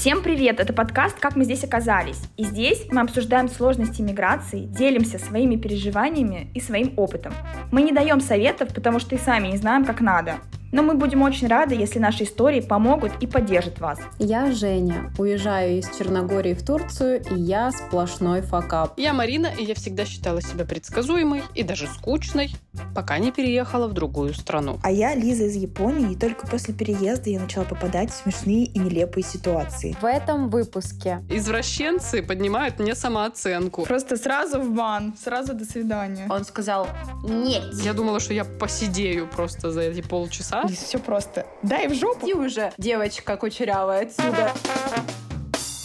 Всем 0.00 0.22
привет! 0.22 0.60
Это 0.60 0.72
подкаст 0.72 1.20
«Как 1.20 1.36
мы 1.36 1.44
здесь 1.44 1.62
оказались». 1.62 2.22
И 2.38 2.44
здесь 2.44 2.86
мы 2.90 3.02
обсуждаем 3.02 3.50
сложности 3.50 4.00
миграции, 4.00 4.64
делимся 4.64 5.18
своими 5.18 5.56
переживаниями 5.56 6.50
и 6.54 6.60
своим 6.60 6.94
опытом. 6.96 7.34
Мы 7.70 7.82
не 7.82 7.92
даем 7.92 8.22
советов, 8.22 8.72
потому 8.74 8.98
что 8.98 9.14
и 9.14 9.18
сами 9.18 9.48
не 9.48 9.58
знаем, 9.58 9.84
как 9.84 10.00
надо. 10.00 10.36
Но 10.72 10.82
мы 10.82 10.94
будем 10.94 11.22
очень 11.22 11.48
рады, 11.48 11.74
если 11.74 11.98
наши 11.98 12.24
истории 12.24 12.60
помогут 12.60 13.12
и 13.20 13.26
поддержат 13.26 13.80
вас. 13.80 13.98
Я 14.18 14.52
Женя, 14.52 15.12
уезжаю 15.18 15.78
из 15.78 15.88
Черногории 15.98 16.54
в 16.54 16.64
Турцию, 16.64 17.22
и 17.30 17.34
я 17.34 17.72
сплошной 17.72 18.40
факап. 18.42 18.94
Я 18.96 19.12
Марина, 19.12 19.48
и 19.48 19.64
я 19.64 19.74
всегда 19.74 20.04
считала 20.04 20.40
себя 20.40 20.64
предсказуемой 20.64 21.42
и 21.54 21.64
даже 21.64 21.86
скучной, 21.88 22.54
пока 22.94 23.18
не 23.18 23.32
переехала 23.32 23.88
в 23.88 23.94
другую 23.94 24.32
страну. 24.34 24.78
А 24.82 24.92
я 24.92 25.14
Лиза 25.14 25.44
из 25.44 25.56
Японии, 25.56 26.12
и 26.12 26.16
только 26.16 26.46
после 26.46 26.72
переезда 26.72 27.30
я 27.30 27.40
начала 27.40 27.64
попадать 27.64 28.10
в 28.10 28.14
смешные 28.14 28.64
и 28.64 28.78
нелепые 28.78 29.24
ситуации. 29.24 29.96
В 30.00 30.04
этом 30.04 30.48
выпуске 30.48 31.20
Извращенцы 31.28 32.22
поднимают 32.22 32.78
мне 32.78 32.94
самооценку. 32.94 33.82
Просто 33.82 34.16
сразу 34.16 34.60
в 34.60 34.70
бан, 34.72 35.14
сразу 35.22 35.54
до 35.54 35.64
свидания. 35.64 36.26
он 36.30 36.44
сказал 36.44 36.86
«нет». 37.24 37.64
Я 37.82 37.92
думала, 37.92 38.20
что 38.20 38.34
я 38.34 38.44
посидею 38.44 39.26
просто 39.26 39.72
за 39.72 39.82
эти 39.82 40.00
полчаса. 40.00 40.59
Лиз, 40.68 40.78
все 40.78 40.98
просто. 40.98 41.46
Дай 41.62 41.88
в 41.88 41.94
жопу. 41.94 42.26
Иди 42.26 42.34
уже, 42.34 42.72
девочка 42.78 43.36
кучерявая, 43.36 44.02
отсюда. 44.02 44.52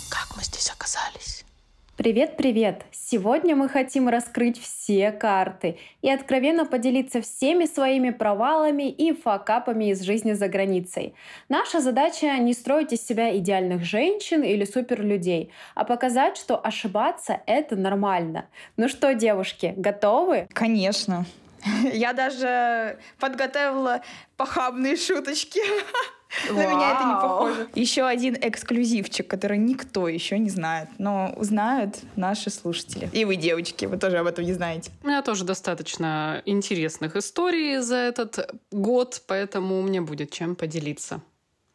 Как 0.10 0.36
мы 0.36 0.44
здесь 0.44 0.70
оказались? 0.70 1.44
Привет-привет! 1.98 2.86
Сегодня 2.92 3.56
мы 3.56 3.70
хотим 3.70 4.10
раскрыть 4.10 4.62
все 4.62 5.12
карты 5.12 5.78
и 6.02 6.10
откровенно 6.10 6.66
поделиться 6.66 7.22
всеми 7.22 7.66
своими 7.66 8.10
провалами 8.10 8.90
и 8.90 9.14
факапами 9.14 9.92
из 9.92 10.02
жизни 10.02 10.34
за 10.34 10.50
границей. 10.50 11.16
Наша 11.48 11.80
задача 11.80 12.38
не 12.38 12.54
строить 12.54 12.92
из 12.92 13.06
себя 13.06 13.38
идеальных 13.38 13.86
женщин 13.86 14.44
или 14.44 14.66
суперлюдей, 14.66 15.52
а 15.74 15.86
показать, 15.86 16.36
что 16.36 16.60
ошибаться— 16.62 17.40
это 17.46 17.78
нормально. 17.78 18.48
Ну 18.76 18.90
что, 18.90 19.14
девушки, 19.14 19.74
готовы? 19.78 20.50
Конечно. 20.52 21.26
Я 21.94 22.14
даже 22.14 23.00
подготовила 23.20 24.02
похабные 24.38 24.96
шуточки. 24.96 25.62
На 26.50 26.66
меня 26.66 26.96
это 26.96 27.06
не 27.06 27.14
Вау. 27.14 27.22
похоже. 27.22 27.70
Еще 27.76 28.04
один 28.04 28.36
эксклюзивчик, 28.36 29.28
который 29.28 29.58
никто 29.58 30.08
еще 30.10 30.38
не 30.38 30.50
знает, 30.50 30.90
но 30.98 31.34
узнают 31.38 31.98
наши 32.16 32.50
слушатели. 32.50 33.10
И 33.14 33.24
вы, 33.24 33.38
девочки, 33.38 33.86
вы 33.86 33.98
тоже 33.98 34.18
об 34.18 34.28
этом 34.28 34.44
не 34.44 34.54
знаете. 34.54 34.92
У 35.04 35.08
меня 35.08 35.22
тоже 35.22 35.46
достаточно 35.46 36.42
интересных 36.46 37.16
историй 37.16 37.78
за 37.78 37.96
этот 37.96 38.54
год, 38.72 39.22
поэтому 39.28 39.82
мне 39.82 40.02
будет 40.02 40.32
чем 40.32 40.56
поделиться. 40.56 41.22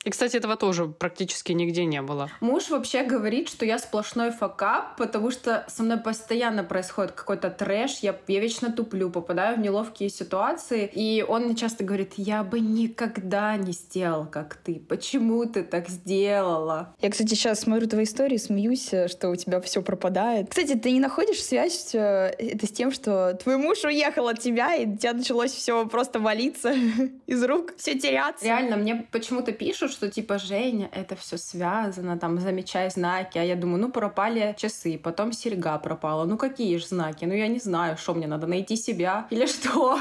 И, 0.04 0.10
кстати, 0.10 0.36
этого 0.36 0.56
тоже 0.56 0.86
практически 0.86 1.52
нигде 1.52 1.84
не 1.84 2.00
было. 2.00 2.30
Муж 2.40 2.70
вообще 2.70 3.02
говорит, 3.02 3.50
что 3.50 3.66
я 3.66 3.78
сплошной 3.78 4.30
факап, 4.30 4.96
потому 4.96 5.30
что 5.30 5.66
со 5.68 5.82
мной 5.82 5.98
постоянно 5.98 6.64
происходит 6.64 7.12
какой-то 7.12 7.50
трэш, 7.50 7.98
я, 7.98 8.16
я 8.26 8.40
вечно 8.40 8.72
туплю, 8.72 9.10
попадаю 9.10 9.58
в 9.58 9.60
неловкие 9.60 10.08
ситуации, 10.08 10.90
и 10.94 11.22
он 11.26 11.44
мне 11.44 11.54
часто 11.54 11.84
говорит, 11.84 12.14
я 12.16 12.42
бы 12.42 12.60
никогда 12.60 13.56
не 13.56 13.72
сделал, 13.72 14.24
как 14.24 14.54
ты, 14.54 14.76
почему 14.76 15.44
ты 15.44 15.62
так 15.62 15.90
сделала? 15.90 16.94
Я, 17.00 17.10
кстати, 17.10 17.34
сейчас 17.34 17.60
смотрю 17.60 17.86
твои 17.86 18.04
истории, 18.04 18.38
смеюсь, 18.38 18.92
э, 18.92 19.08
что 19.08 19.28
у 19.28 19.36
тебя 19.36 19.60
все 19.60 19.82
пропадает. 19.82 20.48
Кстати, 20.48 20.78
ты 20.78 20.92
не 20.92 21.00
находишь 21.00 21.42
связь 21.42 21.94
э, 21.94 22.34
это 22.38 22.66
с 22.66 22.70
тем, 22.70 22.90
что 22.90 23.34
твой 23.34 23.58
муж 23.58 23.84
уехал 23.84 24.28
от 24.28 24.40
тебя, 24.40 24.74
и 24.76 24.86
у 24.86 24.96
тебя 24.96 25.12
началось 25.12 25.52
все 25.52 25.86
просто 25.86 26.20
валиться 26.20 26.72
из 27.26 27.44
рук, 27.44 27.74
все 27.76 27.98
теряться. 27.98 28.46
Реально, 28.46 28.76
мне 28.76 29.06
почему-то 29.12 29.52
пишут, 29.52 29.89
что 29.90 30.10
типа, 30.10 30.38
Женя, 30.38 30.88
это 30.92 31.16
все 31.16 31.36
связано, 31.36 32.18
там, 32.18 32.38
замечай 32.38 32.90
знаки, 32.90 33.38
а 33.38 33.42
я 33.42 33.56
думаю, 33.56 33.80
ну, 33.80 33.90
пропали 33.90 34.54
часы, 34.58 34.98
потом 34.98 35.32
серьга 35.32 35.78
пропала, 35.78 36.24
ну, 36.24 36.36
какие 36.36 36.76
же 36.76 36.86
знаки, 36.86 37.24
ну, 37.24 37.34
я 37.34 37.48
не 37.48 37.58
знаю, 37.58 37.96
что 37.96 38.14
мне 38.14 38.26
надо, 38.26 38.46
найти 38.46 38.76
себя 38.76 39.26
или 39.30 39.46
что? 39.46 40.00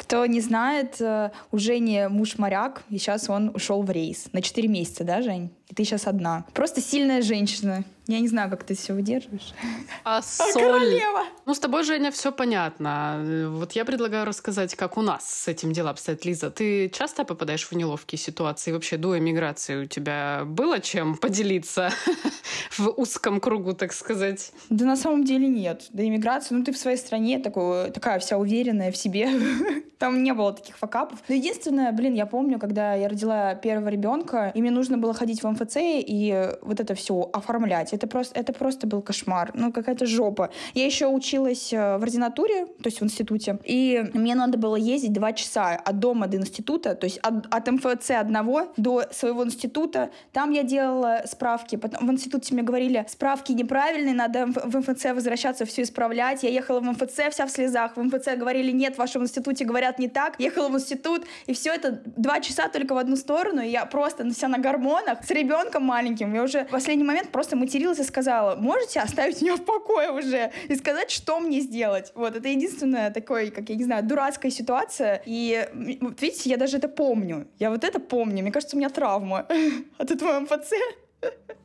Кто 0.00 0.24
не 0.24 0.40
знает, 0.40 0.98
э, 1.00 1.30
у 1.52 1.58
Жени 1.58 2.06
муж 2.08 2.38
моряк, 2.38 2.82
и 2.88 2.96
сейчас 2.96 3.28
он 3.28 3.50
ушел 3.54 3.82
в 3.82 3.90
рейс. 3.90 4.30
На 4.32 4.40
4 4.40 4.66
месяца, 4.66 5.04
да, 5.04 5.20
Жень? 5.20 5.50
И 5.70 5.74
ты 5.74 5.84
сейчас 5.84 6.08
одна. 6.08 6.44
Просто 6.52 6.80
сильная 6.80 7.22
женщина. 7.22 7.84
Я 8.10 8.18
не 8.18 8.26
знаю, 8.26 8.50
как 8.50 8.64
ты 8.64 8.74
все 8.74 8.92
выдерживаешь. 8.92 9.54
А 10.02 10.20
соль... 10.22 11.00
Ну, 11.46 11.54
с 11.54 11.60
тобой, 11.60 11.84
Женя, 11.84 12.10
все 12.10 12.32
понятно. 12.32 13.48
Вот 13.50 13.72
я 13.72 13.84
предлагаю 13.84 14.26
рассказать, 14.26 14.74
как 14.74 14.96
у 14.96 15.02
нас 15.02 15.30
с 15.30 15.46
этим 15.46 15.72
дела 15.72 15.90
обстоят. 15.90 16.24
Лиза, 16.24 16.50
ты 16.50 16.88
часто 16.88 17.24
попадаешь 17.24 17.64
в 17.64 17.72
неловкие 17.72 18.18
ситуации? 18.18 18.72
Вообще, 18.72 18.96
до 18.96 19.16
эмиграции 19.16 19.84
у 19.84 19.86
тебя 19.86 20.42
было 20.44 20.80
чем 20.80 21.16
поделиться 21.16 21.90
в 22.76 22.88
узком 22.88 23.38
кругу, 23.40 23.74
так 23.74 23.92
сказать? 23.92 24.52
Да 24.70 24.84
на 24.86 24.96
самом 24.96 25.24
деле 25.24 25.46
нет. 25.46 25.86
До 25.90 26.04
иммиграции, 26.04 26.56
ну 26.56 26.64
ты 26.64 26.72
в 26.72 26.78
своей 26.78 26.96
стране 26.96 27.38
такой, 27.38 27.92
такая 27.92 28.18
вся 28.18 28.38
уверенная 28.38 28.90
в 28.90 28.96
себе. 28.96 29.28
Там 29.98 30.22
не 30.22 30.32
было 30.32 30.52
таких 30.52 30.78
факапов. 30.78 31.18
Но 31.28 31.34
единственное, 31.34 31.92
блин, 31.92 32.14
я 32.14 32.24
помню, 32.26 32.58
когда 32.58 32.94
я 32.94 33.08
родила 33.08 33.54
первого 33.54 33.88
ребенка, 33.88 34.50
и 34.54 34.62
мне 34.62 34.70
нужно 34.70 34.96
было 34.96 35.12
ходить 35.12 35.42
в 35.42 35.46
МФЦ 35.60 35.76
и 35.80 36.50
вот 36.62 36.80
это 36.80 36.94
все 36.94 37.28
оформлять. 37.32 37.92
Это 37.92 38.06
просто, 38.06 38.38
это 38.38 38.52
просто 38.52 38.86
был 38.86 39.02
кошмар. 39.02 39.50
Ну, 39.54 39.72
какая-то 39.72 40.06
жопа. 40.06 40.50
Я 40.74 40.86
еще 40.86 41.06
училась 41.06 41.72
э, 41.72 41.98
в 41.98 42.02
ординатуре, 42.02 42.66
то 42.66 42.86
есть 42.86 43.00
в 43.00 43.04
институте, 43.04 43.58
и 43.64 44.04
мне 44.14 44.34
надо 44.34 44.58
было 44.58 44.76
ездить 44.76 45.12
два 45.12 45.32
часа 45.32 45.74
от 45.74 45.98
дома 45.98 46.26
до 46.26 46.36
института, 46.36 46.94
то 46.94 47.04
есть 47.04 47.18
от, 47.18 47.46
от 47.50 47.70
МФЦ 47.70 48.10
одного 48.10 48.72
до 48.76 49.04
своего 49.12 49.44
института. 49.44 50.10
Там 50.32 50.50
я 50.50 50.62
делала 50.62 51.22
справки. 51.26 51.76
Потом 51.76 52.06
в 52.06 52.12
институте 52.12 52.54
мне 52.54 52.62
говорили, 52.62 53.06
справки 53.08 53.52
неправильные, 53.52 54.14
надо 54.14 54.46
в 54.46 54.78
МФЦ 54.78 55.06
возвращаться, 55.14 55.64
все 55.64 55.82
исправлять. 55.82 56.42
Я 56.42 56.50
ехала 56.50 56.80
в 56.80 56.84
МФЦ 56.84 57.20
вся 57.30 57.46
в 57.46 57.50
слезах. 57.50 57.96
В 57.96 58.02
МФЦ 58.02 58.36
говорили, 58.36 58.72
нет, 58.72 58.94
в 58.94 58.98
вашем 58.98 59.22
институте 59.22 59.64
говорят 59.64 59.98
не 59.98 60.08
так. 60.08 60.38
Ехала 60.38 60.68
в 60.68 60.74
институт, 60.74 61.24
и 61.46 61.54
все 61.54 61.72
это 61.72 62.02
два 62.16 62.40
часа 62.40 62.68
только 62.68 62.94
в 62.94 62.98
одну 62.98 63.16
сторону. 63.16 63.62
И 63.62 63.68
я 63.68 63.84
просто 63.84 64.28
вся 64.30 64.48
на 64.48 64.58
гормонах 64.58 65.24
с 65.24 65.30
ребенком 65.30 65.49
маленьким. 65.80 66.34
Я 66.34 66.42
уже 66.42 66.64
в 66.64 66.70
последний 66.70 67.04
момент 67.04 67.30
просто 67.30 67.56
материлась 67.56 67.98
и 67.98 68.04
сказала, 68.04 68.56
можете 68.56 69.00
оставить 69.00 69.42
меня 69.42 69.56
в 69.56 69.64
покое 69.64 70.10
уже 70.10 70.52
и 70.68 70.76
сказать, 70.76 71.10
что 71.10 71.40
мне 71.40 71.60
сделать. 71.60 72.12
Вот, 72.14 72.36
это 72.36 72.48
единственная 72.48 73.10
такой, 73.10 73.50
как 73.50 73.68
я 73.68 73.76
не 73.76 73.84
знаю, 73.84 74.04
дурацкая 74.04 74.50
ситуация. 74.50 75.22
И 75.26 75.68
вот 76.00 76.20
видите, 76.22 76.50
я 76.50 76.56
даже 76.56 76.78
это 76.78 76.88
помню. 76.88 77.46
Я 77.58 77.70
вот 77.70 77.84
это 77.84 78.00
помню. 78.00 78.42
Мне 78.42 78.52
кажется, 78.52 78.76
у 78.76 78.78
меня 78.78 78.90
травма 78.90 79.46
от 79.98 80.10
этого 80.10 80.40
МФЦ. 80.40 80.72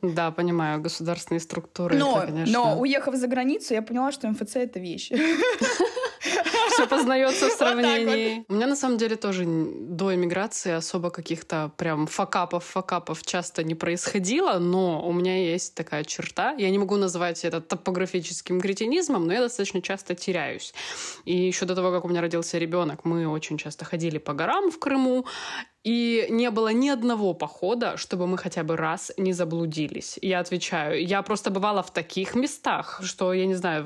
Да, 0.02 0.30
понимаю, 0.30 0.80
государственные 0.80 1.40
структуры. 1.40 1.96
Но, 1.96 2.18
это, 2.18 2.26
конечно, 2.26 2.52
но 2.52 2.78
уехав 2.78 3.14
за 3.14 3.26
границу, 3.26 3.74
я 3.74 3.82
поняла, 3.82 4.12
что 4.12 4.28
МФЦ 4.28 4.56
это 4.56 4.78
вещь. 4.78 5.10
все 6.70 6.86
познается 6.86 7.48
в 7.48 7.52
сравнении. 7.52 8.44
У 8.48 8.54
меня 8.54 8.66
на 8.66 8.76
самом 8.76 8.98
деле 8.98 9.16
тоже 9.16 9.44
до 9.46 10.14
эмиграции 10.14 10.72
особо 10.72 11.10
каких-то 11.10 11.70
прям 11.76 12.06
факапов, 12.06 12.64
факапов 12.64 13.22
часто 13.22 13.62
не 13.62 13.74
происходило, 13.74 14.58
но 14.58 15.06
у 15.06 15.12
меня 15.12 15.36
есть 15.36 15.74
такая 15.74 16.04
черта. 16.04 16.52
Я 16.52 16.70
не 16.70 16.78
могу 16.78 16.96
назвать 16.96 17.44
это 17.44 17.60
топографическим 17.60 18.60
кретинизмом, 18.60 19.26
но 19.26 19.32
я 19.32 19.40
достаточно 19.40 19.82
часто 19.82 20.14
теряюсь. 20.14 20.74
И 21.24 21.36
еще 21.36 21.66
до 21.66 21.74
того, 21.74 21.90
как 21.90 22.04
у 22.04 22.08
меня 22.08 22.20
родился 22.20 22.58
ребенок, 22.58 23.04
мы 23.04 23.28
очень 23.28 23.58
часто 23.58 23.84
ходили 23.84 24.18
по 24.18 24.32
горам 24.32 24.70
в 24.70 24.78
Крыму, 24.78 25.26
и 25.86 26.26
не 26.30 26.50
было 26.50 26.72
ни 26.72 26.88
одного 26.88 27.32
похода, 27.32 27.96
чтобы 27.96 28.26
мы 28.26 28.38
хотя 28.38 28.64
бы 28.64 28.76
раз 28.76 29.12
не 29.16 29.32
заблудились. 29.32 30.18
Я 30.20 30.40
отвечаю, 30.40 31.06
я 31.06 31.22
просто 31.22 31.50
бывала 31.50 31.80
в 31.82 31.92
таких 31.92 32.34
местах, 32.34 33.00
что, 33.04 33.32
я 33.32 33.46
не 33.46 33.54
знаю, 33.54 33.84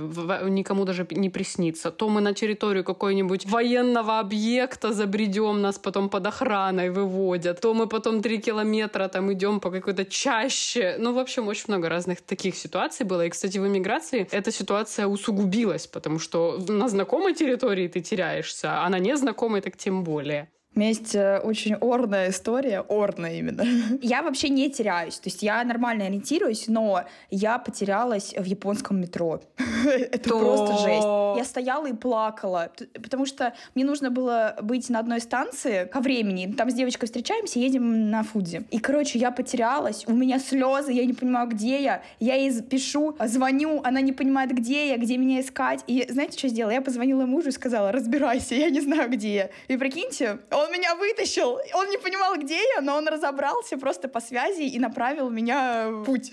никому 0.48 0.86
даже 0.86 1.06
не 1.10 1.28
приснится. 1.28 1.90
То 1.90 2.08
мы 2.08 2.22
на 2.22 2.32
территорию 2.32 2.84
какой-нибудь 2.84 3.44
военного 3.44 4.18
объекта 4.18 4.94
забредем, 4.94 5.60
нас 5.60 5.78
потом 5.78 6.08
под 6.08 6.26
охраной 6.26 6.88
выводят, 6.88 7.60
то 7.60 7.74
мы 7.74 7.86
потом 7.86 8.22
три 8.22 8.40
километра 8.40 9.08
там 9.08 9.30
идем 9.34 9.60
по 9.60 9.70
какой-то 9.70 10.06
чаще. 10.06 10.96
Ну, 10.98 11.12
в 11.12 11.18
общем, 11.18 11.48
очень 11.48 11.66
много 11.68 11.90
разных 11.90 12.22
таких 12.22 12.56
ситуаций 12.56 13.04
было. 13.04 13.26
И, 13.26 13.28
кстати, 13.28 13.58
в 13.58 13.66
эмиграции 13.66 14.26
эта 14.30 14.50
ситуация 14.50 15.06
усугубилась, 15.06 15.86
потому 15.86 16.18
что 16.18 16.58
на 16.66 16.88
знакомой 16.88 17.34
территории 17.34 17.88
ты 17.88 18.00
теряешься, 18.00 18.82
а 18.82 18.88
на 18.88 18.98
незнакомой 18.98 19.60
так 19.60 19.76
тем 19.76 20.02
более. 20.02 20.48
У 20.76 20.78
меня 20.78 20.90
есть 20.90 21.16
э, 21.16 21.40
очень 21.40 21.74
орная 21.74 22.30
история, 22.30 22.80
орная 22.80 23.34
именно. 23.34 23.64
Я 24.02 24.22
вообще 24.22 24.48
не 24.50 24.70
теряюсь, 24.70 25.18
то 25.18 25.28
есть 25.28 25.42
я 25.42 25.64
нормально 25.64 26.06
ориентируюсь, 26.06 26.68
но 26.68 27.02
я 27.30 27.58
потерялась 27.58 28.34
в 28.36 28.44
японском 28.44 29.00
метро. 29.00 29.40
Это 29.84 30.30
То- 30.30 30.38
просто 30.38 30.78
жесть. 30.78 31.38
Я 31.38 31.44
стояла 31.44 31.86
и 31.86 31.92
плакала, 31.92 32.70
потому 32.94 33.26
что 33.26 33.52
мне 33.74 33.84
нужно 33.84 34.10
было 34.10 34.56
быть 34.62 34.88
на 34.90 35.00
одной 35.00 35.20
станции 35.20 35.86
ко 35.86 36.00
времени. 36.00 36.52
Там 36.56 36.70
с 36.70 36.74
девочкой 36.74 37.06
встречаемся, 37.06 37.58
едем 37.58 38.10
на 38.10 38.22
Фудзи. 38.22 38.66
И, 38.70 38.78
короче, 38.78 39.18
я 39.18 39.32
потерялась, 39.32 40.04
у 40.06 40.12
меня 40.12 40.38
слезы, 40.38 40.92
я 40.92 41.04
не 41.04 41.14
понимаю, 41.14 41.48
где 41.48 41.82
я. 41.82 42.02
Я 42.20 42.36
ей 42.36 42.62
пишу, 42.62 43.16
звоню, 43.24 43.80
она 43.82 44.00
не 44.00 44.12
понимает, 44.12 44.52
где 44.52 44.90
я, 44.90 44.96
где 44.98 45.16
меня 45.16 45.40
искать. 45.40 45.82
И 45.88 46.06
знаете, 46.08 46.38
что 46.38 46.46
я 46.46 46.52
сделала? 46.52 46.72
Я 46.72 46.80
позвонила 46.80 47.26
мужу 47.26 47.48
и 47.48 47.52
сказала, 47.52 47.90
разбирайся, 47.90 48.54
я 48.54 48.70
не 48.70 48.80
знаю, 48.80 49.10
где 49.10 49.34
я. 49.34 49.50
И 49.66 49.76
прикиньте, 49.76 50.38
Он 50.60 50.72
меня 50.72 50.94
вытащил. 50.94 51.58
Он 51.74 51.88
не 51.88 51.98
понимал, 51.98 52.36
где 52.36 52.58
я, 52.76 52.80
но 52.80 52.96
он 52.96 53.08
разобрался 53.08 53.76
просто 53.78 54.08
по 54.08 54.20
связи 54.20 54.62
и 54.62 54.78
направил 54.78 55.30
меня 55.30 55.88
в 55.88 56.04
путь. 56.04 56.30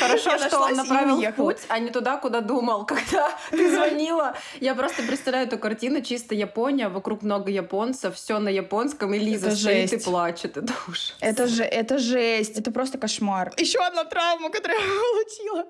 Хорошо, 0.00 0.30
Я 0.30 0.38
что 0.38 0.60
он 0.60 0.74
направил 0.74 1.20
в 1.20 1.32
путь, 1.34 1.58
а 1.68 1.78
не 1.78 1.90
туда, 1.90 2.16
куда 2.16 2.40
думал, 2.40 2.84
когда 2.86 3.30
ты 3.50 3.70
звонила. 3.70 4.34
Я 4.60 4.74
просто 4.74 5.02
представляю 5.02 5.46
эту 5.46 5.58
картину, 5.58 6.00
чисто 6.02 6.34
Япония, 6.34 6.88
вокруг 6.88 7.22
много 7.22 7.50
японцев, 7.50 8.16
все 8.16 8.38
на 8.38 8.48
японском, 8.48 9.14
и 9.14 9.18
Лиза 9.18 9.48
Это 9.48 9.56
стоит 9.56 9.92
и 9.92 9.96
жесть. 9.96 10.04
плачет. 10.04 10.56
Это 10.56 10.72
ужас. 10.88 11.14
Это 11.20 11.46
же, 11.46 11.62
это 11.62 11.98
жесть. 11.98 12.58
Это 12.58 12.70
просто 12.72 12.98
кошмар. 12.98 13.52
Еще 13.56 13.78
одна 13.78 14.04
травма, 14.04 14.50
которую 14.50 14.80
я 14.80 14.86
получила. 14.86 15.66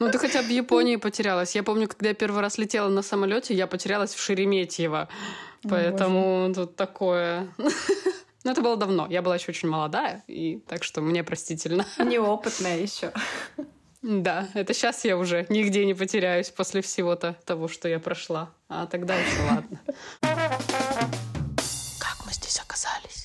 Ну, 0.00 0.10
ты 0.10 0.18
хотя 0.18 0.40
бы 0.40 0.48
в 0.48 0.50
Японии 0.50 0.96
потерялась. 0.96 1.54
Я 1.54 1.62
помню, 1.62 1.86
когда 1.86 2.08
я 2.08 2.14
первый 2.14 2.40
раз 2.40 2.56
летела 2.56 2.88
на 2.88 3.02
самолете, 3.02 3.54
я 3.54 3.66
потерялась 3.66 4.14
в 4.14 4.20
Шереметьево. 4.20 5.08
Поэтому 5.62 6.52
тут 6.54 6.74
такое... 6.76 7.48
Ну, 8.42 8.52
это 8.52 8.62
было 8.62 8.78
давно. 8.78 9.06
Я 9.10 9.20
была 9.20 9.34
еще 9.34 9.50
очень 9.50 9.68
молодая, 9.68 10.24
и 10.26 10.60
так 10.66 10.82
что 10.82 11.02
мне 11.02 11.22
простительно. 11.22 11.84
Неопытная 11.98 12.78
еще. 12.78 13.12
Да, 14.00 14.48
это 14.54 14.72
сейчас 14.72 15.04
я 15.04 15.18
уже 15.18 15.44
нигде 15.50 15.84
не 15.84 15.92
потеряюсь 15.92 16.48
после 16.48 16.80
всего-то 16.80 17.36
того, 17.44 17.68
что 17.68 17.86
я 17.86 17.98
прошла. 17.98 18.48
А 18.70 18.86
тогда 18.86 19.14
еще 19.14 19.42
ладно. 19.42 19.80
Как 21.98 22.24
мы 22.24 22.32
здесь 22.32 22.58
оказались? 22.60 23.19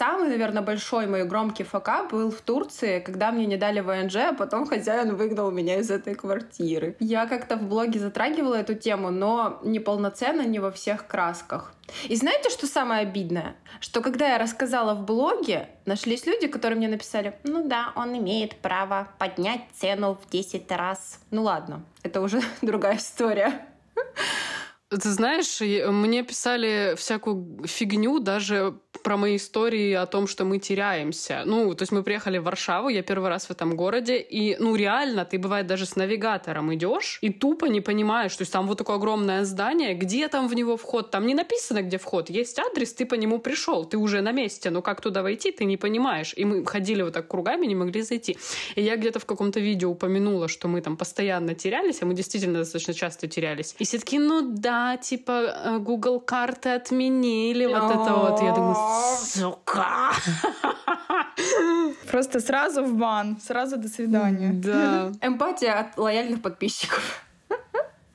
Самый, 0.00 0.30
наверное, 0.30 0.62
большой 0.62 1.06
мой 1.06 1.24
громкий 1.24 1.62
факап 1.62 2.10
был 2.12 2.30
в 2.30 2.40
Турции, 2.40 3.00
когда 3.00 3.30
мне 3.30 3.44
не 3.44 3.58
дали 3.58 3.80
ВНЖ, 3.80 4.16
а 4.16 4.32
потом 4.32 4.66
хозяин 4.66 5.14
выгнал 5.14 5.50
меня 5.50 5.76
из 5.76 5.90
этой 5.90 6.14
квартиры. 6.14 6.96
Я 7.00 7.26
как-то 7.26 7.56
в 7.56 7.64
блоге 7.64 8.00
затрагивала 8.00 8.54
эту 8.54 8.74
тему, 8.74 9.10
но 9.10 9.60
неполноценно, 9.62 10.40
не 10.40 10.58
во 10.58 10.70
всех 10.70 11.06
красках. 11.06 11.74
И 12.08 12.16
знаете, 12.16 12.48
что 12.48 12.66
самое 12.66 13.02
обидное? 13.02 13.56
Что 13.80 14.00
когда 14.00 14.28
я 14.28 14.38
рассказала 14.38 14.94
в 14.94 15.04
блоге, 15.04 15.68
нашлись 15.84 16.24
люди, 16.24 16.46
которые 16.46 16.78
мне 16.78 16.88
написали, 16.88 17.34
ну 17.44 17.68
да, 17.68 17.92
он 17.94 18.16
имеет 18.16 18.56
право 18.56 19.08
поднять 19.18 19.60
цену 19.74 20.14
в 20.14 20.30
10 20.30 20.72
раз. 20.72 21.20
Ну 21.30 21.42
ладно, 21.42 21.82
это 22.02 22.22
уже 22.22 22.40
другая 22.62 22.96
история. 22.96 23.66
Ты 24.90 25.08
знаешь, 25.10 25.60
мне 25.60 26.24
писали 26.24 26.94
всякую 26.96 27.62
фигню 27.64 28.18
даже 28.18 28.74
про 29.04 29.16
мои 29.16 29.36
истории 29.36 29.92
о 29.92 30.04
том, 30.06 30.26
что 30.26 30.44
мы 30.44 30.58
теряемся. 30.58 31.42
Ну, 31.46 31.72
то 31.74 31.82
есть 31.82 31.92
мы 31.92 32.02
приехали 32.02 32.38
в 32.38 32.42
Варшаву, 32.42 32.88
я 32.88 33.02
первый 33.02 33.28
раз 33.28 33.46
в 33.46 33.50
этом 33.50 33.76
городе, 33.76 34.18
и, 34.18 34.56
ну, 34.58 34.74
реально, 34.74 35.24
ты, 35.24 35.38
бывает, 35.38 35.66
даже 35.68 35.86
с 35.86 35.96
навигатором 35.96 36.74
идешь 36.74 37.18
и 37.22 37.30
тупо 37.30 37.66
не 37.66 37.80
понимаешь, 37.80 38.34
то 38.36 38.42
есть 38.42 38.52
там 38.52 38.66
вот 38.66 38.78
такое 38.78 38.96
огромное 38.96 39.44
здание, 39.44 39.94
где 39.94 40.28
там 40.28 40.48
в 40.48 40.54
него 40.54 40.76
вход? 40.76 41.10
Там 41.10 41.26
не 41.26 41.34
написано, 41.34 41.82
где 41.82 41.96
вход, 41.96 42.28
есть 42.28 42.58
адрес, 42.58 42.92
ты 42.92 43.06
по 43.06 43.14
нему 43.14 43.38
пришел, 43.38 43.84
ты 43.84 43.96
уже 43.96 44.20
на 44.22 44.32
месте, 44.32 44.70
но 44.70 44.82
как 44.82 45.00
туда 45.00 45.22
войти, 45.22 45.52
ты 45.52 45.64
не 45.64 45.76
понимаешь. 45.76 46.34
И 46.36 46.44
мы 46.44 46.66
ходили 46.66 47.02
вот 47.02 47.14
так 47.14 47.28
кругами, 47.28 47.66
не 47.66 47.76
могли 47.76 48.02
зайти. 48.02 48.36
И 48.74 48.82
я 48.82 48.96
где-то 48.96 49.20
в 49.20 49.24
каком-то 49.24 49.60
видео 49.60 49.90
упомянула, 49.90 50.48
что 50.48 50.68
мы 50.68 50.80
там 50.80 50.96
постоянно 50.96 51.54
терялись, 51.54 52.02
а 52.02 52.06
мы 52.06 52.14
действительно 52.14 52.58
достаточно 52.58 52.92
часто 52.92 53.28
терялись. 53.28 53.76
И 53.78 53.84
все 53.84 53.98
такие, 53.98 54.20
ну 54.20 54.42
да, 54.42 54.79
типа 55.00 55.32
э, 55.32 55.78
Google 55.78 56.20
карты 56.20 56.70
отменили, 56.70 57.66
вот 57.66 57.90
это 57.90 58.14
вот. 58.14 58.42
Я 58.42 58.52
думаю, 58.54 58.76
сука. 59.18 60.12
Просто 62.10 62.40
сразу 62.40 62.82
в 62.84 62.94
бан, 62.94 63.38
сразу 63.40 63.76
до 63.76 63.88
свидания. 63.88 64.52
Да. 64.52 65.12
Эмпатия 65.22 65.80
от 65.80 65.98
лояльных 65.98 66.42
подписчиков. 66.42 67.24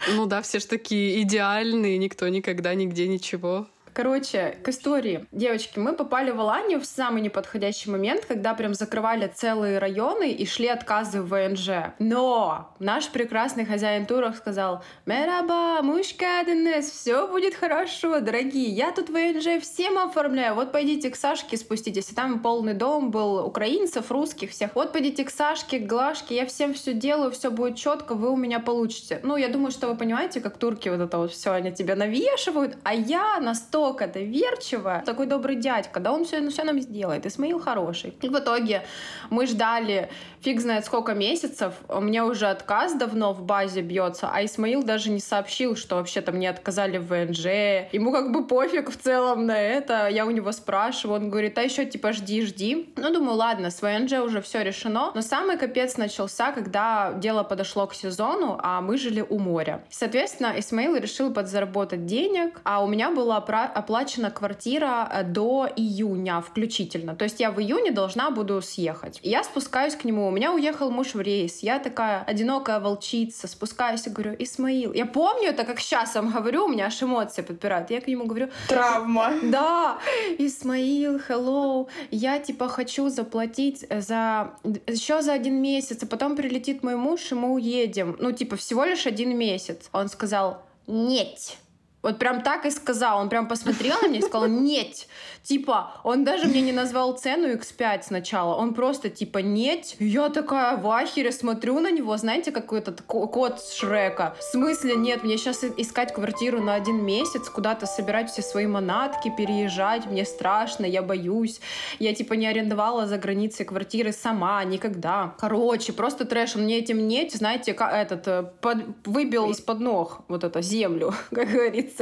Ну 0.08 0.26
да, 0.26 0.42
все 0.42 0.60
ж 0.60 0.66
такие 0.66 1.22
идеальные, 1.22 1.98
никто 1.98 2.28
никогда 2.28 2.76
нигде 2.76 3.08
ничего. 3.08 3.68
Короче, 3.96 4.58
к 4.62 4.68
истории. 4.68 5.26
Девочки, 5.32 5.80
мы 5.80 5.94
попали 5.94 6.30
в 6.30 6.42
Аланию 6.42 6.82
в 6.82 6.86
самый 6.86 7.22
неподходящий 7.22 7.90
момент, 7.90 8.26
когда 8.26 8.54
прям 8.54 8.74
закрывали 8.74 9.32
целые 9.34 9.80
районы 9.80 10.34
и 10.34 10.46
шли 10.46 10.68
отказы 10.68 11.22
в 11.22 11.30
ВНЖ. 11.30 11.94
Но 11.98 12.76
наш 12.80 13.08
прекрасный 13.08 13.64
хозяин 13.64 14.06
туров 14.06 14.36
сказал, 14.36 14.84
«Мераба, 15.06 15.82
мушкаденес, 15.82 16.92
все 16.92 17.26
будет 17.30 17.56
хорошо, 17.56 18.20
дорогие. 18.20 18.68
Я 18.68 18.92
тут 18.92 19.10
ВНЖ 19.10 19.64
всем 19.64 19.98
оформляю. 19.98 20.56
Вот 20.56 20.74
пойдите 20.74 21.10
к 21.10 21.16
Сашке 21.16 21.56
спуститесь. 21.56 22.12
И 22.12 22.16
там 22.16 22.42
полный 22.42 22.74
дом 22.74 23.12
был 23.12 23.46
украинцев, 23.46 24.12
русских, 24.12 24.52
всех. 24.52 24.76
Вот 24.76 24.92
пойдите 24.92 25.24
к 25.24 25.30
Сашке, 25.30 25.80
к 25.80 25.88
Глашке. 25.88 26.36
Я 26.36 26.46
всем 26.46 26.74
все 26.74 26.94
делаю, 26.94 27.32
все 27.32 27.50
будет 27.50 27.78
четко, 27.78 28.14
вы 28.14 28.30
у 28.30 28.36
меня 28.36 28.60
получите. 28.60 29.22
Ну, 29.24 29.38
я 29.38 29.48
думаю, 29.48 29.72
что 29.72 29.88
вы 29.88 29.96
понимаете, 29.96 30.42
как 30.42 30.58
турки 30.58 30.90
вот 30.90 31.00
это 31.00 31.18
вот 31.18 31.32
все, 31.32 31.52
они 31.52 31.72
тебя 31.72 31.96
навешивают, 31.96 32.78
а 32.84 32.94
я 32.94 33.40
настолько 33.86 34.08
доверчивая, 34.08 35.04
такой 35.06 35.28
добрый 35.28 35.56
дядька, 35.56 36.00
да 36.00 36.12
он 36.12 36.26
все, 36.26 36.48
все 36.50 36.64
нам 36.64 36.80
сделает, 36.80 37.26
Исмаил 37.26 37.60
хороший. 37.60 38.16
И 38.22 38.30
в 38.30 38.38
итоге 38.38 38.84
мы 39.30 39.46
ждали 39.46 40.10
фиг 40.46 40.62
знает 40.62 40.86
сколько 40.86 41.16
месяцев, 41.16 41.74
у 41.90 42.00
меня 42.00 42.24
уже 42.24 42.46
отказ 42.46 42.94
давно 42.94 43.34
в 43.34 43.42
базе 43.42 43.82
бьется, 43.82 44.30
а 44.32 44.46
Исмаил 44.46 44.84
даже 44.84 45.10
не 45.10 45.20
сообщил, 45.20 45.76
что 45.76 45.96
вообще-то 45.96 46.32
мне 46.32 46.52
отказали 46.52 47.00
в 47.00 47.08
ВНЖ. 47.08 47.46
Ему 47.92 48.12
как 48.12 48.32
бы 48.32 48.46
пофиг 48.46 48.92
в 48.92 48.96
целом 48.96 49.48
на 49.48 49.60
это. 49.60 50.08
Я 50.08 50.28
у 50.28 50.30
него 50.30 50.52
спрашиваю, 50.52 51.20
он 51.20 51.30
говорит, 51.32 51.58
а 51.58 51.64
еще 51.64 51.86
типа 51.86 52.14
жди, 52.14 52.46
жди. 52.46 52.94
Ну, 52.96 53.12
думаю, 53.12 53.38
ладно, 53.38 53.72
с 53.72 53.82
ВНЖ 53.82 54.20
уже 54.24 54.40
все 54.44 54.62
решено. 54.62 55.12
Но 55.16 55.22
самый 55.24 55.58
капец 55.58 55.98
начался, 55.98 56.52
когда 56.52 57.14
дело 57.14 57.42
подошло 57.44 57.88
к 57.88 57.96
сезону, 57.96 58.60
а 58.62 58.82
мы 58.82 58.98
жили 59.00 59.26
у 59.28 59.40
моря. 59.40 59.84
Соответственно, 59.90 60.54
Исмаил 60.58 60.96
решил 60.96 61.34
подзаработать 61.34 62.06
денег, 62.06 62.62
а 62.64 62.84
у 62.84 62.88
меня 62.88 63.10
была 63.10 63.42
оплачена 63.76 64.32
квартира 64.32 65.10
э, 65.12 65.24
до 65.24 65.68
июня 65.76 66.42
включительно. 66.42 67.16
То 67.16 67.26
есть 67.26 67.40
я 67.40 67.52
в 67.52 67.60
июне 67.60 67.92
должна 67.92 68.32
буду 68.32 68.62
съехать. 68.62 69.20
И 69.22 69.30
я 69.30 69.44
спускаюсь 69.44 69.96
к 69.96 70.06
нему, 70.06 70.28
у 70.28 70.32
меня 70.32 70.54
уехал 70.54 70.92
муж 70.92 71.14
в 71.14 71.22
рейс. 71.22 71.60
Я 71.60 71.80
такая 71.80 72.24
одинокая 72.24 72.80
волчица, 72.80 73.48
спускаюсь 73.48 74.08
и 74.08 74.10
говорю, 74.10 74.36
Исмаил. 74.40 74.94
Я 74.94 75.06
помню 75.06 75.50
это, 75.50 75.64
как 75.64 75.80
сейчас 75.80 76.16
вам 76.16 76.32
говорю, 76.32 76.66
у 76.66 76.68
меня 76.68 76.86
аж 76.86 77.04
эмоции 77.04 77.42
подпирают. 77.42 77.92
Я 77.92 78.02
к 78.02 78.08
нему 78.08 78.26
говорю, 78.26 78.50
Травма. 78.68 79.34
да, 79.44 79.98
Исмаил, 80.38 81.18
hello, 81.18 81.88
я 82.12 82.40
типа 82.40 82.68
хочу 82.68 83.10
заплатить 83.10 83.86
за 83.90 84.54
еще 84.88 85.22
за 85.22 85.34
один 85.34 85.62
месяц, 85.62 86.04
а 86.04 86.06
потом 86.06 86.36
прилетит 86.36 86.84
мой 86.84 86.96
муж, 86.96 87.32
и 87.32 87.36
мы 87.36 87.54
уедем. 87.54 88.16
Ну, 88.20 88.32
типа, 88.32 88.56
всего 88.56 88.84
лишь 88.86 89.06
один 89.06 89.38
месяц. 89.38 89.90
Он 89.92 90.08
сказал, 90.10 90.64
нет. 90.88 91.58
Вот 92.06 92.20
прям 92.20 92.44
так 92.44 92.68
и 92.68 92.70
сказал. 92.70 93.20
Он 93.20 93.30
прям 93.30 93.48
посмотрел 93.48 93.96
на 94.04 94.08
меня 94.08 94.20
и 94.20 94.22
сказал, 94.22 94.48
нет. 94.48 95.08
Типа, 95.42 95.92
он 96.04 96.24
даже 96.24 96.46
мне 96.48 96.62
не 96.62 96.72
назвал 96.72 97.14
цену 97.18 97.48
X5 97.48 98.04
сначала. 98.04 98.54
Он 98.54 98.76
просто 98.76 99.10
типа, 99.10 99.40
нет. 99.40 99.96
Я 100.00 100.30
такая 100.30 100.78
в 100.78 100.88
ахере 100.88 101.32
смотрю 101.32 101.80
на 101.80 101.90
него. 101.90 102.16
Знаете, 102.18 102.52
как 102.52 102.72
этот 102.74 103.02
ко- 103.02 103.26
кот 103.26 103.60
Шрека. 103.60 104.36
В 104.40 104.44
смысле, 104.44 104.96
нет, 104.96 105.24
мне 105.24 105.38
сейчас 105.38 105.64
искать 105.64 106.14
квартиру 106.14 106.62
на 106.62 106.76
один 106.76 107.04
месяц, 107.04 107.50
куда-то 107.50 107.88
собирать 107.88 108.30
все 108.30 108.44
свои 108.44 108.68
манатки, 108.68 109.34
переезжать. 109.36 110.06
Мне 110.06 110.26
страшно, 110.26 110.86
я 110.86 111.02
боюсь. 111.02 111.60
Я 111.98 112.14
типа 112.14 112.34
не 112.36 112.46
арендовала 112.46 113.08
за 113.08 113.18
границей 113.18 113.66
квартиры 113.66 114.12
сама, 114.12 114.64
никогда. 114.64 115.34
Короче, 115.40 115.92
просто 115.92 116.26
трэш. 116.26 116.56
Он 116.56 116.66
мне 116.66 116.78
этим 116.78 117.08
нет, 117.08 117.32
знаете, 117.32 117.72
этот, 117.72 118.28
э, 118.28 118.44
под- 118.62 119.08
выбил 119.08 119.50
из-под 119.50 119.80
ног 119.80 120.22
вот 120.28 120.44
это 120.44 120.62
землю, 120.62 121.12
как 121.32 121.50
говорится. 121.50 121.95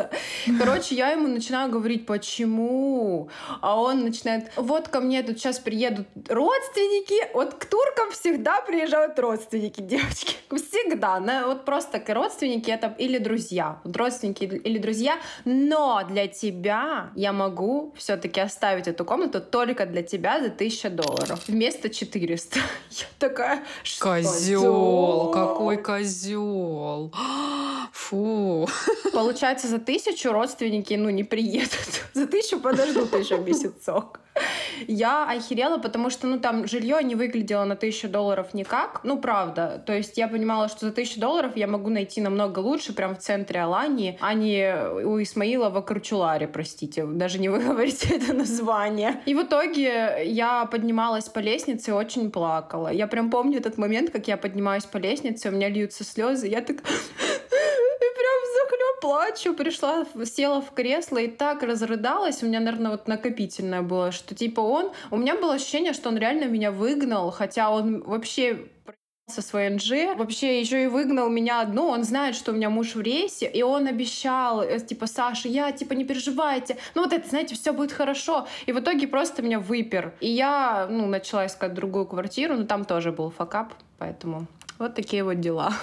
Короче, 0.60 0.96
я 0.96 1.10
ему 1.12 1.28
начинаю 1.28 1.70
говорить, 1.72 2.06
почему? 2.06 3.30
А 3.62 3.80
он 3.80 4.04
начинает, 4.04 4.52
вот 4.56 4.88
ко 4.88 5.00
мне 5.00 5.24
тут 5.24 5.38
сейчас 5.40 5.60
приедут 5.60 6.08
родственники. 6.30 7.34
Вот 7.34 7.54
к 7.56 7.66
туркам 7.66 8.12
всегда 8.12 8.62
приезжают 8.62 9.18
родственники, 9.20 9.82
девочки. 9.82 10.36
Всегда. 10.54 11.20
На- 11.20 11.48
Вот 11.48 11.66
просто 11.66 12.00
к- 12.00 12.14
родственники 12.14 12.70
это 12.70 12.94
или 12.98 13.18
друзья. 13.18 13.80
Вот 13.84 13.96
родственники 13.98 14.44
или 14.44 14.78
друзья. 14.78 15.18
Но 15.46 16.02
для 16.10 16.28
тебя 16.28 17.12
я 17.16 17.34
могу 17.34 17.94
все-таки 17.98 18.40
оставить 18.40 18.88
эту 18.88 19.06
комнату 19.06 19.42
только 19.42 19.86
для 19.86 20.04
тебя 20.04 20.40
за 20.40 20.48
1000 20.48 20.90
долларов. 20.90 21.40
Вместо 21.48 21.90
400. 21.90 22.60
Я 22.92 23.06
такая, 23.20 23.64
что 23.84 24.06
Козел, 24.06 25.32
какой 25.32 25.78
козел. 25.78 27.12
Фу. 28.14 28.68
Получается, 29.12 29.68
за 29.68 29.80
тысячу 29.80 30.32
родственники, 30.32 30.94
ну, 30.94 31.10
не 31.10 31.24
приедут. 31.24 31.72
За 32.14 32.28
тысячу 32.28 32.60
подождут 32.60 33.12
еще 33.14 33.40
месяцок. 33.40 34.20
Я 34.88 35.30
охерела, 35.30 35.78
потому 35.78 36.10
что, 36.10 36.28
ну, 36.28 36.40
там 36.40 36.68
жилье 36.68 37.04
не 37.04 37.16
выглядело 37.16 37.64
на 37.66 37.76
тысячу 37.76 38.08
долларов 38.08 38.54
никак. 38.54 39.02
Ну, 39.04 39.18
правда. 39.18 39.84
То 39.86 39.94
есть 39.94 40.18
я 40.18 40.28
понимала, 40.28 40.68
что 40.70 40.88
за 40.88 40.92
тысячу 40.92 41.20
долларов 41.20 41.56
я 41.56 41.68
могу 41.68 41.90
найти 41.90 42.22
намного 42.22 42.60
лучше, 42.60 42.94
прям 42.94 43.16
в 43.16 43.20
центре 43.20 43.62
Алании, 43.62 44.18
а 44.22 44.34
не 44.34 44.76
у 45.04 45.22
Исмаила 45.22 45.70
в 45.70 45.78
Акручуларе, 45.78 46.48
простите. 46.48 47.06
Даже 47.06 47.40
не 47.40 47.50
выговорите 47.54 48.16
это 48.16 48.34
название. 48.34 49.22
И 49.26 49.34
в 49.34 49.44
итоге 49.44 50.24
я 50.26 50.66
поднималась 50.66 51.30
по 51.30 51.40
лестнице 51.40 51.92
и 51.92 51.94
очень 51.94 52.32
плакала. 52.32 52.90
Я 52.92 53.08
прям 53.08 53.30
помню 53.30 53.58
этот 53.60 53.78
момент, 53.78 54.12
как 54.12 54.28
я 54.28 54.38
поднимаюсь 54.38 54.86
по 54.86 54.98
лестнице, 54.98 55.50
у 55.50 55.52
меня 55.52 55.70
льются 55.70 56.04
слезы. 56.04 56.48
Я 56.48 56.62
так... 56.62 56.78
Плачу, 59.04 59.54
пришла, 59.54 60.06
села 60.24 60.62
в 60.62 60.72
кресло 60.72 61.18
и 61.18 61.28
так 61.28 61.62
разрыдалась. 61.62 62.42
У 62.42 62.46
меня, 62.46 62.62
наверное, 62.62 62.92
вот 62.92 63.06
накопительное 63.06 63.82
было, 63.82 64.14
что 64.14 64.34
типа 64.34 64.62
он... 64.62 64.94
У 65.12 65.18
меня 65.18 65.36
было 65.36 65.56
ощущение, 65.56 65.92
что 65.92 66.08
он 66.08 66.18
реально 66.18 66.46
меня 66.46 66.72
выгнал, 66.72 67.30
хотя 67.30 67.70
он 67.70 68.02
вообще 68.02 68.70
со 69.28 69.42
своей 69.42 69.72
НЖ, 69.72 70.18
вообще 70.18 70.62
еще 70.62 70.86
и 70.86 70.88
выгнал 70.88 71.28
меня 71.28 71.60
одну, 71.60 71.88
он 71.88 72.06
знает, 72.06 72.34
что 72.36 72.54
у 72.54 72.56
меня 72.56 72.70
муж 72.70 72.96
в 72.96 73.02
рейсе, 73.02 73.46
и 73.46 73.62
он 73.62 73.88
обещал, 73.88 74.62
э, 74.62 74.80
типа, 74.80 75.08
Саша, 75.08 75.50
я, 75.50 75.74
типа, 75.74 75.94
не 75.94 76.06
переживайте, 76.06 76.78
ну 76.96 77.04
вот 77.04 77.12
это, 77.12 77.28
знаете, 77.28 77.56
все 77.56 77.72
будет 77.72 77.92
хорошо, 77.92 78.48
и 78.66 78.74
в 78.74 78.80
итоге 78.80 79.08
просто 79.08 79.42
меня 79.42 79.60
выпер, 79.60 80.14
и 80.20 80.30
я, 80.30 80.88
ну, 80.90 81.08
начала 81.08 81.46
искать 81.46 81.74
другую 81.74 82.06
квартиру, 82.06 82.58
но 82.58 82.66
там 82.66 82.84
тоже 82.84 83.12
был 83.12 83.32
факап, 83.32 83.74
поэтому 83.98 84.46
вот 84.78 84.96
такие 84.96 85.24
вот 85.24 85.40
дела. 85.40 85.74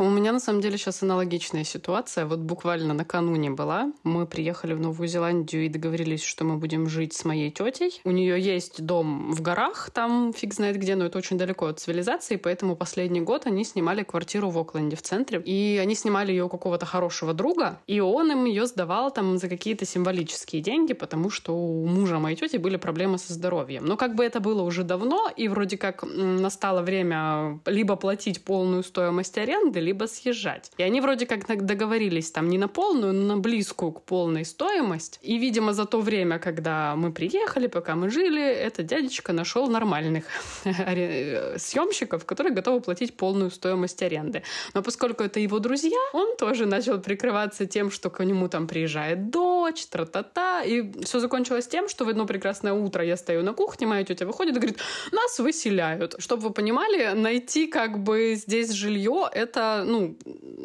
У 0.00 0.08
меня 0.08 0.30
на 0.30 0.38
самом 0.38 0.60
деле 0.60 0.78
сейчас 0.78 1.02
аналогичная 1.02 1.64
ситуация. 1.64 2.24
Вот 2.24 2.38
буквально 2.38 2.94
накануне 2.94 3.50
была. 3.50 3.92
Мы 4.04 4.28
приехали 4.28 4.72
в 4.72 4.80
Новую 4.80 5.08
Зеландию 5.08 5.66
и 5.66 5.68
договорились, 5.68 6.22
что 6.22 6.44
мы 6.44 6.56
будем 6.56 6.88
жить 6.88 7.14
с 7.14 7.24
моей 7.24 7.50
тетей. 7.50 8.00
У 8.04 8.12
нее 8.12 8.40
есть 8.40 8.80
дом 8.80 9.32
в 9.32 9.42
горах, 9.42 9.90
там 9.92 10.32
фиг 10.32 10.54
знает 10.54 10.76
где, 10.76 10.94
но 10.94 11.06
это 11.06 11.18
очень 11.18 11.36
далеко 11.36 11.66
от 11.66 11.80
цивилизации, 11.80 12.36
поэтому 12.36 12.76
последний 12.76 13.20
год 13.20 13.46
они 13.46 13.64
снимали 13.64 14.04
квартиру 14.04 14.50
в 14.50 14.58
Окленде, 14.58 14.94
в 14.94 15.02
центре. 15.02 15.42
И 15.44 15.80
они 15.82 15.96
снимали 15.96 16.30
ее 16.30 16.44
у 16.44 16.48
какого-то 16.48 16.86
хорошего 16.86 17.34
друга, 17.34 17.80
и 17.88 17.98
он 17.98 18.30
им 18.30 18.44
ее 18.44 18.66
сдавал 18.66 19.10
там 19.10 19.36
за 19.36 19.48
какие-то 19.48 19.84
символические 19.84 20.62
деньги, 20.62 20.92
потому 20.92 21.28
что 21.28 21.56
у 21.56 21.84
мужа 21.86 22.20
моей 22.20 22.36
тети 22.36 22.56
были 22.56 22.76
проблемы 22.76 23.18
со 23.18 23.32
здоровьем. 23.32 23.84
Но 23.84 23.96
как 23.96 24.14
бы 24.14 24.24
это 24.24 24.38
было 24.38 24.62
уже 24.62 24.84
давно, 24.84 25.28
и 25.36 25.48
вроде 25.48 25.76
как 25.76 26.04
настало 26.04 26.82
время 26.82 27.58
либо 27.66 27.96
платить 27.96 28.44
полную 28.44 28.84
стоимость 28.84 29.36
аренды, 29.38 29.87
либо 29.88 30.06
съезжать. 30.06 30.70
И 30.76 30.82
они 30.82 31.00
вроде 31.00 31.26
как 31.26 31.64
договорились 31.64 32.30
там 32.30 32.48
не 32.48 32.58
на 32.58 32.68
полную, 32.68 33.12
но 33.14 33.34
на 33.34 33.40
близкую 33.40 33.92
к 33.92 34.02
полной 34.02 34.44
стоимость. 34.44 35.18
И, 35.22 35.38
видимо, 35.38 35.72
за 35.72 35.84
то 35.84 36.00
время, 36.00 36.38
когда 36.38 36.94
мы 36.96 37.10
приехали, 37.10 37.68
пока 37.68 37.94
мы 37.94 38.10
жили, 38.10 38.42
этот 38.42 38.86
дядечка 38.86 39.32
нашел 39.32 39.66
нормальных 39.68 40.24
съемщиков, 40.64 42.24
которые 42.26 42.52
готовы 42.54 42.80
платить 42.80 43.16
полную 43.16 43.50
стоимость 43.50 44.02
аренды. 44.02 44.42
Но 44.74 44.82
поскольку 44.82 45.24
это 45.24 45.40
его 45.40 45.58
друзья, 45.58 45.98
он 46.12 46.36
тоже 46.36 46.66
начал 46.66 47.00
прикрываться 47.00 47.66
тем, 47.66 47.90
что 47.90 48.10
к 48.10 48.24
нему 48.24 48.48
там 48.48 48.66
приезжает 48.66 49.30
дочь, 49.30 49.86
тра-та-та. 49.86 50.64
И 50.64 51.02
все 51.02 51.20
закончилось 51.20 51.66
тем, 51.66 51.88
что 51.88 52.04
в 52.04 52.08
одно 52.08 52.26
прекрасное 52.26 52.74
утро 52.74 53.02
я 53.04 53.16
стою 53.16 53.42
на 53.42 53.54
кухне, 53.54 53.86
моя 53.86 54.04
тетя 54.04 54.26
выходит 54.26 54.56
и 54.56 54.58
говорит, 54.58 54.78
нас 55.12 55.38
выселяют. 55.38 56.14
Чтобы 56.18 56.42
вы 56.42 56.50
понимали, 56.50 57.14
найти 57.14 57.66
как 57.66 57.98
бы 57.98 58.34
здесь 58.34 58.70
жилье, 58.72 59.28
это 59.32 59.77
ну, 59.84 60.16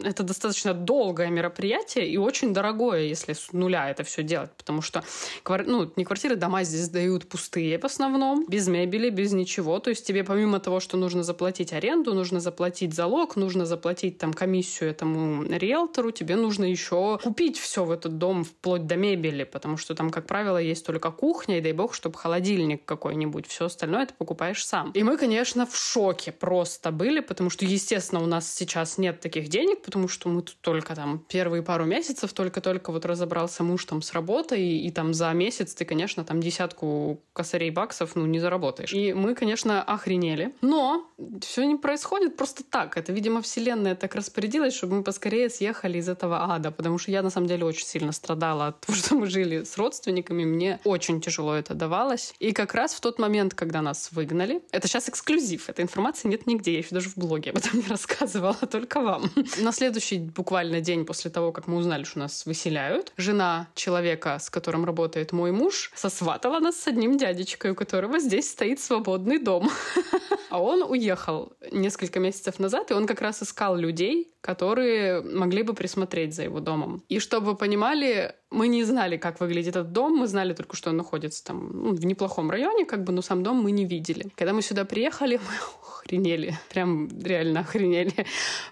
это 0.03 0.23
достаточно 0.23 0.73
долгое 0.73 1.29
мероприятие 1.29 2.07
и 2.07 2.17
очень 2.17 2.53
дорогое, 2.53 3.01
если 3.01 3.33
с 3.33 3.51
нуля 3.53 3.89
это 3.89 4.03
все 4.03 4.23
делать, 4.23 4.51
потому 4.57 4.81
что, 4.81 5.03
ну, 5.47 5.91
не 5.95 6.05
квартиры, 6.05 6.35
дома 6.35 6.63
здесь 6.63 6.89
дают 6.89 7.27
пустые 7.27 7.77
в 7.79 7.85
основном, 7.85 8.45
без 8.47 8.67
мебели, 8.67 9.09
без 9.09 9.33
ничего, 9.33 9.79
то 9.79 9.89
есть 9.89 10.05
тебе 10.05 10.23
помимо 10.23 10.59
того, 10.59 10.79
что 10.79 10.97
нужно 10.97 11.23
заплатить 11.23 11.73
аренду, 11.73 12.13
нужно 12.13 12.39
заплатить 12.39 12.93
залог, 12.93 13.35
нужно 13.35 13.65
заплатить 13.65 14.17
там 14.17 14.33
комиссию 14.33 14.89
этому 14.89 15.43
риэлтору, 15.43 16.11
тебе 16.11 16.35
нужно 16.35 16.65
еще 16.65 17.19
купить 17.23 17.57
все 17.57 17.83
в 17.83 17.91
этот 17.91 18.17
дом 18.17 18.43
вплоть 18.43 18.87
до 18.87 18.95
мебели, 18.95 19.43
потому 19.43 19.77
что 19.77 19.95
там, 19.95 20.09
как 20.09 20.27
правило, 20.27 20.57
есть 20.57 20.85
только 20.85 21.11
кухня, 21.11 21.57
и 21.57 21.61
дай 21.61 21.73
бог, 21.73 21.93
чтобы 21.93 22.17
холодильник 22.17 22.85
какой-нибудь, 22.85 23.47
все 23.47 23.65
остальное 23.65 24.05
ты 24.05 24.13
покупаешь 24.13 24.65
сам. 24.65 24.91
И 24.91 25.03
мы, 25.03 25.17
конечно, 25.17 25.65
в 25.65 25.77
шоке 25.77 26.31
просто 26.31 26.91
были, 26.91 27.19
потому 27.19 27.49
что, 27.49 27.65
естественно, 27.65 28.21
у 28.21 28.25
нас 28.25 28.51
сейчас 28.51 28.97
нет 29.03 29.19
таких 29.19 29.49
денег, 29.49 29.81
потому 29.81 30.07
что 30.07 30.29
мы 30.29 30.41
тут 30.41 30.57
только 30.61 30.95
там 30.95 31.23
первые 31.27 31.61
пару 31.61 31.85
месяцев 31.85 32.33
только-только 32.33 32.91
вот 32.91 33.05
разобрался 33.05 33.63
муж 33.63 33.85
там 33.85 34.01
с 34.01 34.13
работой, 34.13 34.61
и, 34.61 34.87
и 34.87 34.91
там 34.91 35.13
за 35.13 35.31
месяц 35.33 35.73
ты, 35.75 35.85
конечно, 35.85 36.23
там 36.23 36.41
десятку 36.41 37.21
косарей 37.33 37.69
баксов, 37.69 38.15
ну, 38.15 38.25
не 38.25 38.39
заработаешь. 38.39 38.93
И 38.93 39.13
мы, 39.13 39.35
конечно, 39.35 39.83
охренели. 39.83 40.53
Но 40.61 41.05
все 41.41 41.65
не 41.65 41.75
происходит 41.75 42.37
просто 42.37 42.63
так. 42.63 42.97
Это, 42.97 43.11
видимо, 43.11 43.41
вселенная 43.41 43.95
так 43.95 44.15
распорядилась, 44.15 44.73
чтобы 44.73 44.95
мы 44.97 45.03
поскорее 45.03 45.49
съехали 45.49 45.97
из 45.97 46.09
этого 46.09 46.53
ада, 46.53 46.71
потому 46.71 46.97
что 46.97 47.11
я, 47.11 47.21
на 47.21 47.29
самом 47.29 47.47
деле, 47.47 47.65
очень 47.65 47.85
сильно 47.85 48.11
страдала 48.11 48.67
от 48.67 48.81
того, 48.85 48.97
что 48.97 49.15
мы 49.15 49.27
жили 49.27 49.63
с 49.63 49.77
родственниками. 49.77 50.45
Мне 50.45 50.79
очень 50.83 51.21
тяжело 51.21 51.53
это 51.53 51.73
давалось. 51.73 52.33
И 52.39 52.53
как 52.53 52.73
раз 52.73 52.93
в 52.93 53.01
тот 53.01 53.19
момент, 53.19 53.53
когда 53.53 53.81
нас 53.81 54.09
выгнали, 54.11 54.61
это 54.71 54.87
сейчас 54.87 55.09
эксклюзив, 55.09 55.69
этой 55.69 55.81
информации 55.81 56.27
нет 56.27 56.47
нигде, 56.47 56.73
я 56.73 56.79
еще 56.79 56.95
даже 56.95 57.09
в 57.09 57.17
блоге 57.17 57.51
об 57.51 57.57
этом 57.57 57.79
не 57.79 57.87
рассказывала, 57.89 58.53
только 58.53 58.82
только 58.83 59.01
вам. 59.01 59.29
На 59.61 59.71
следующий 59.71 60.19
буквально 60.19 60.81
день 60.81 61.05
после 61.05 61.31
того, 61.31 61.51
как 61.51 61.67
мы 61.67 61.77
узнали, 61.77 62.03
что 62.03 62.19
нас 62.19 62.45
выселяют, 62.45 63.13
жена 63.17 63.67
человека, 63.75 64.37
с 64.39 64.49
которым 64.49 64.85
работает 64.85 65.31
мой 65.31 65.51
муж, 65.51 65.91
сосватала 65.95 66.59
нас 66.59 66.75
с 66.75 66.87
одним 66.87 67.17
дядечкой, 67.17 67.71
у 67.71 67.75
которого 67.75 68.19
здесь 68.19 68.49
стоит 68.49 68.79
свободный 68.79 69.39
дом. 69.39 69.69
А 70.49 70.61
он 70.61 70.83
уехал 70.83 71.53
несколько 71.71 72.19
месяцев 72.19 72.59
назад, 72.59 72.91
и 72.91 72.93
он 72.93 73.07
как 73.07 73.21
раз 73.21 73.41
искал 73.41 73.75
людей, 73.75 74.33
которые 74.39 75.21
могли 75.21 75.63
бы 75.63 75.73
присмотреть 75.73 76.35
за 76.35 76.43
его 76.43 76.59
домом. 76.59 77.01
И 77.09 77.17
чтобы 77.17 77.47
вы 77.47 77.55
понимали, 77.55 78.35
мы 78.53 78.67
не 78.67 78.83
знали, 78.83 79.17
как 79.17 79.39
выглядит 79.39 79.75
этот 79.75 79.91
дом, 79.91 80.15
мы 80.15 80.27
знали 80.27 80.53
только, 80.53 80.75
что 80.75 80.91
он 80.91 80.97
находится 80.97 81.43
там 81.43 81.69
ну, 81.73 81.93
в 81.93 82.05
неплохом 82.05 82.51
районе, 82.51 82.85
как 82.85 83.03
бы, 83.03 83.11
но 83.11 83.21
сам 83.21 83.43
дом 83.43 83.57
мы 83.57 83.71
не 83.71 83.85
видели. 83.85 84.27
Когда 84.35 84.53
мы 84.53 84.61
сюда 84.61 84.85
приехали, 84.85 85.37
мы 85.37 85.89
охренели, 86.03 86.57
прям 86.69 87.09
реально 87.23 87.61
охренели, 87.61 88.25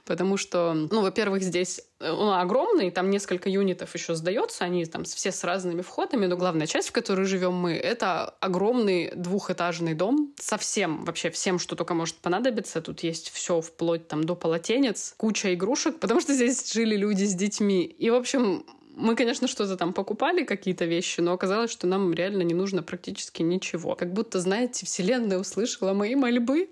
потому 0.06 0.38
что, 0.38 0.74
ну, 0.74 1.02
во-первых, 1.02 1.42
здесь 1.42 1.82
э, 2.00 2.12
он 2.12 2.34
огромный, 2.34 2.92
там 2.92 3.10
несколько 3.10 3.50
юнитов 3.50 3.94
еще 3.96 4.16
сдается, 4.16 4.66
они 4.66 4.86
там 4.86 5.04
все 5.04 5.32
с 5.32 5.44
разными 5.44 5.82
входами, 5.82 6.28
но 6.28 6.38
главная 6.38 6.68
часть, 6.68 6.90
в 6.90 6.92
которой 6.92 7.26
живем 7.26 7.54
мы, 7.54 7.74
это 7.74 8.36
огромный 8.40 9.12
двухэтажный 9.16 9.96
дом 9.96 10.34
со 10.40 10.58
всем, 10.58 11.04
вообще 11.06 11.32
всем, 11.32 11.58
что 11.58 11.76
только 11.76 11.96
может 11.96 12.16
понадобиться. 12.18 12.82
Тут 12.82 13.02
есть 13.02 13.32
все 13.32 13.62
вплоть 13.62 14.08
там 14.08 14.24
до 14.24 14.36
полотенец, 14.36 15.16
куча 15.18 15.54
игрушек, 15.54 16.00
потому 16.00 16.22
что 16.22 16.34
здесь 16.34 16.72
жили 16.72 16.96
люди 16.96 17.24
с 17.24 17.34
детьми. 17.34 17.84
И, 17.84 18.10
в 18.10 18.16
общем, 18.16 18.64
мы, 19.02 19.16
конечно, 19.16 19.48
что-то 19.48 19.76
там 19.78 19.94
покупали, 19.94 20.44
какие-то 20.44 20.86
вещи, 20.86 21.20
но 21.22 21.34
оказалось, 21.34 21.72
что 21.72 21.88
нам 21.88 22.14
реально 22.14 22.44
не 22.44 22.54
нужно 22.54 22.84
практически 22.84 23.42
ничего. 23.42 23.96
Как 23.96 24.14
будто, 24.14 24.40
знаете, 24.40 24.86
Вселенная 24.86 25.40
услышала 25.40 25.94
мои 25.94 26.16
мольбы, 26.16 26.70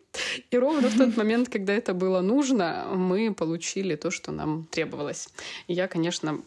и 0.51 0.57
ровно 0.57 0.89
в 0.89 0.97
тот 0.97 1.17
момент, 1.17 1.49
когда 1.49 1.73
это 1.73 1.93
было 1.93 2.21
нужно, 2.21 2.87
мы 2.93 3.33
получили 3.33 3.95
то, 3.95 4.11
что 4.11 4.31
нам 4.31 4.67
требовалось. 4.71 5.29
И 5.67 5.73
я, 5.73 5.87
конечно, 5.87 6.39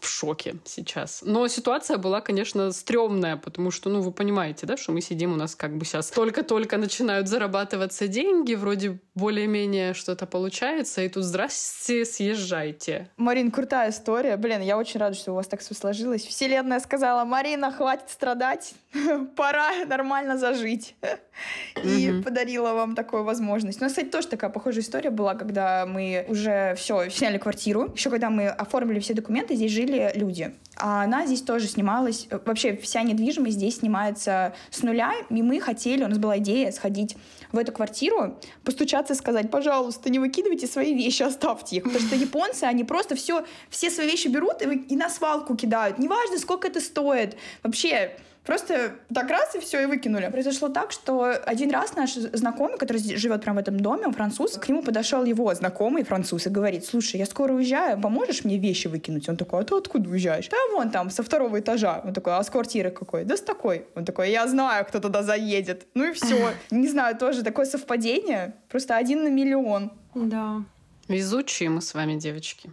в 0.00 0.08
шоке 0.08 0.56
сейчас. 0.64 1.22
Но 1.24 1.48
ситуация 1.48 1.98
была, 1.98 2.20
конечно, 2.20 2.72
стрёмная, 2.72 3.36
потому 3.36 3.70
что, 3.70 3.90
ну, 3.90 4.00
вы 4.00 4.12
понимаете, 4.12 4.66
да, 4.66 4.76
что 4.76 4.92
мы 4.92 5.00
сидим, 5.00 5.32
у 5.32 5.36
нас 5.36 5.54
как 5.54 5.76
бы 5.76 5.84
сейчас 5.84 6.10
только-только 6.10 6.76
начинают 6.76 7.28
зарабатываться 7.28 8.08
деньги, 8.08 8.54
вроде 8.54 8.98
более-менее 9.14 9.94
что-то 9.94 10.26
получается, 10.26 11.02
и 11.02 11.08
тут 11.08 11.24
здрасте, 11.24 12.04
съезжайте. 12.04 13.10
Марин, 13.16 13.50
крутая 13.50 13.90
история. 13.90 14.36
Блин, 14.36 14.62
я 14.62 14.78
очень 14.78 15.00
рада, 15.00 15.14
что 15.14 15.32
у 15.32 15.34
вас 15.34 15.46
так 15.46 15.60
все 15.60 15.74
сложилось. 15.74 16.22
Вселенная 16.22 16.80
сказала, 16.80 17.24
Марина, 17.24 17.72
хватит 17.72 18.10
страдать, 18.10 18.74
пора 19.36 19.84
нормально 19.86 20.38
зажить. 20.38 20.94
И 21.84 22.22
подарила 22.24 22.72
вам 22.74 22.94
такую 23.08 23.24
возможность. 23.24 23.80
Нас, 23.80 23.92
кстати, 23.92 24.08
тоже 24.08 24.28
такая 24.28 24.50
похожая 24.50 24.82
история 24.82 25.08
была, 25.08 25.34
когда 25.34 25.86
мы 25.86 26.26
уже 26.28 26.74
все, 26.76 27.08
сняли 27.08 27.38
квартиру. 27.38 27.90
Еще 27.94 28.10
когда 28.10 28.28
мы 28.28 28.48
оформили 28.48 29.00
все 29.00 29.14
документы, 29.14 29.54
здесь 29.54 29.72
жили 29.72 30.12
люди. 30.14 30.54
А 30.76 31.04
она 31.04 31.24
здесь 31.24 31.40
тоже 31.40 31.68
снималась. 31.68 32.28
Вообще 32.30 32.76
вся 32.76 33.02
недвижимость 33.02 33.56
здесь 33.56 33.78
снимается 33.78 34.52
с 34.70 34.82
нуля. 34.82 35.14
И 35.30 35.42
мы 35.42 35.58
хотели, 35.58 36.04
у 36.04 36.08
нас 36.08 36.18
была 36.18 36.36
идея 36.36 36.70
сходить 36.70 37.16
в 37.50 37.56
эту 37.56 37.72
квартиру, 37.72 38.38
постучаться 38.62 39.14
и 39.14 39.16
сказать, 39.16 39.50
пожалуйста, 39.50 40.10
не 40.10 40.18
выкидывайте 40.18 40.66
свои 40.66 40.94
вещи, 40.94 41.22
оставьте 41.22 41.76
их. 41.76 41.84
Потому 41.84 42.04
что 42.04 42.14
японцы, 42.14 42.64
они 42.64 42.84
просто 42.84 43.14
все, 43.14 43.46
все 43.70 43.88
свои 43.90 44.06
вещи 44.06 44.28
берут 44.28 44.60
и, 44.60 44.66
и 44.66 44.96
на 44.96 45.08
свалку 45.08 45.56
кидают. 45.56 45.98
Неважно, 45.98 46.36
сколько 46.36 46.68
это 46.68 46.82
стоит. 46.82 47.38
Вообще, 47.62 48.18
Просто 48.48 48.92
так 49.12 49.28
раз 49.28 49.54
и 49.56 49.60
все, 49.60 49.82
и 49.82 49.84
выкинули. 49.84 50.26
Произошло 50.30 50.70
так, 50.70 50.90
что 50.90 51.34
один 51.44 51.70
раз 51.70 51.94
наш 51.96 52.14
знакомый, 52.14 52.78
который 52.78 52.98
живет 52.98 53.42
прямо 53.42 53.58
в 53.58 53.60
этом 53.60 53.78
доме, 53.78 54.06
он 54.06 54.14
француз, 54.14 54.52
к 54.56 54.66
нему 54.70 54.82
подошел 54.82 55.22
его 55.22 55.54
знакомый 55.54 56.02
француз 56.02 56.46
и 56.46 56.48
говорит, 56.48 56.86
слушай, 56.86 57.18
я 57.18 57.26
скоро 57.26 57.52
уезжаю, 57.52 58.00
поможешь 58.00 58.44
мне 58.44 58.56
вещи 58.56 58.88
выкинуть? 58.88 59.28
Он 59.28 59.36
такой, 59.36 59.60
а 59.60 59.64
ты 59.64 59.74
откуда 59.74 60.08
уезжаешь? 60.08 60.48
Да 60.48 60.56
вон 60.72 60.88
там, 60.90 61.10
со 61.10 61.22
второго 61.22 61.60
этажа. 61.60 62.00
Он 62.02 62.14
такой, 62.14 62.38
а 62.38 62.42
с 62.42 62.48
квартиры 62.48 62.90
какой? 62.90 63.24
Да 63.24 63.36
с 63.36 63.42
такой. 63.42 63.84
Он 63.94 64.06
такой, 64.06 64.30
я 64.30 64.48
знаю, 64.48 64.86
кто 64.86 64.98
туда 64.98 65.22
заедет. 65.22 65.86
Ну 65.92 66.04
и 66.08 66.12
все. 66.14 66.54
Не 66.70 66.88
знаю, 66.88 67.18
тоже 67.18 67.42
такое 67.42 67.66
совпадение. 67.66 68.54
Просто 68.70 68.96
один 68.96 69.24
на 69.24 69.28
миллион. 69.28 69.92
Да. 70.14 70.64
Везучие 71.06 71.68
мы 71.68 71.82
с 71.82 71.92
вами, 71.92 72.18
девочки. 72.18 72.70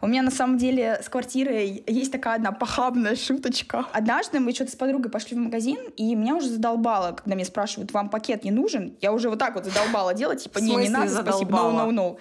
У 0.00 0.06
меня 0.06 0.22
на 0.22 0.30
самом 0.30 0.58
деле 0.58 1.00
с 1.02 1.08
квартирой 1.08 1.82
есть 1.86 2.12
такая 2.12 2.36
одна 2.36 2.52
похабная 2.52 3.16
шуточка. 3.16 3.86
Однажды 3.92 4.40
мы 4.40 4.52
что-то 4.52 4.72
с 4.72 4.76
подругой 4.76 5.10
пошли 5.10 5.36
в 5.36 5.40
магазин, 5.40 5.78
и 5.96 6.14
меня 6.14 6.34
уже 6.36 6.48
задолбало, 6.48 7.12
когда 7.12 7.34
меня 7.34 7.46
спрашивают, 7.46 7.92
вам 7.92 8.10
пакет 8.10 8.44
не 8.44 8.50
нужен? 8.50 8.96
Я 9.00 9.12
уже 9.12 9.30
вот 9.30 9.38
так 9.38 9.54
вот 9.54 9.64
задолбала 9.64 10.12
делать, 10.12 10.42
типа, 10.42 10.58
не, 10.58 10.76
не 10.76 10.88
надо, 10.88 11.22
спасибо, 11.22 11.56
no, 11.56 11.88
no, 11.88 11.90
no. 11.90 12.16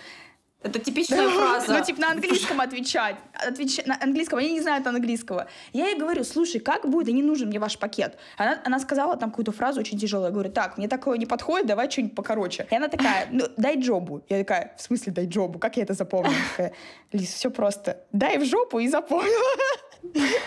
Это 0.64 0.80
типичная 0.80 1.30
фраза. 1.38 1.74
Ну, 1.74 1.84
типа 1.84 2.02
на 2.02 2.12
английском 2.12 2.62
отвечать. 2.62 3.16
Отвечать 3.34 3.86
на 3.86 3.98
английском. 4.02 4.40
Они 4.40 4.54
не 4.54 4.62
знают 4.62 4.88
английского. 4.88 5.48
Я 5.74 5.88
ей 5.90 5.98
говорю, 5.98 6.24
слушай, 6.24 6.60
как 6.60 6.90
будет? 6.90 7.08
Да 7.08 7.12
не 7.12 7.22
нужен 7.22 7.50
мне 7.50 7.60
ваш 7.60 7.78
пакет. 7.78 8.18
Она, 8.38 8.62
она 8.64 8.80
сказала 8.80 9.18
там 9.18 9.30
какую-то 9.30 9.52
фразу 9.52 9.82
очень 9.82 10.00
тяжелую. 10.00 10.28
Я 10.28 10.32
говорю, 10.32 10.52
так, 10.52 10.78
мне 10.78 10.88
такое 10.88 11.18
не 11.18 11.26
подходит, 11.26 11.68
давай 11.68 11.92
что-нибудь 11.92 12.16
покороче. 12.16 12.68
И 12.72 12.76
она 12.76 12.88
такая, 12.88 13.28
ну, 13.32 13.46
дай 13.58 13.78
джобу. 13.78 14.24
Я 14.30 14.40
такая, 14.40 14.74
в 14.78 14.82
смысле 14.82 15.12
дай 15.12 15.26
джобу? 15.26 15.60
Как 15.60 15.78
я 15.78 15.84
это 15.84 15.94
запомнила? 15.94 16.36
Такая, 16.52 16.74
Лиз, 17.12 17.34
все 17.34 17.52
просто. 17.52 17.98
Дай 18.12 18.38
в 18.38 18.46
жопу 18.46 18.80
и 18.80 18.88
запомнила. 18.88 19.58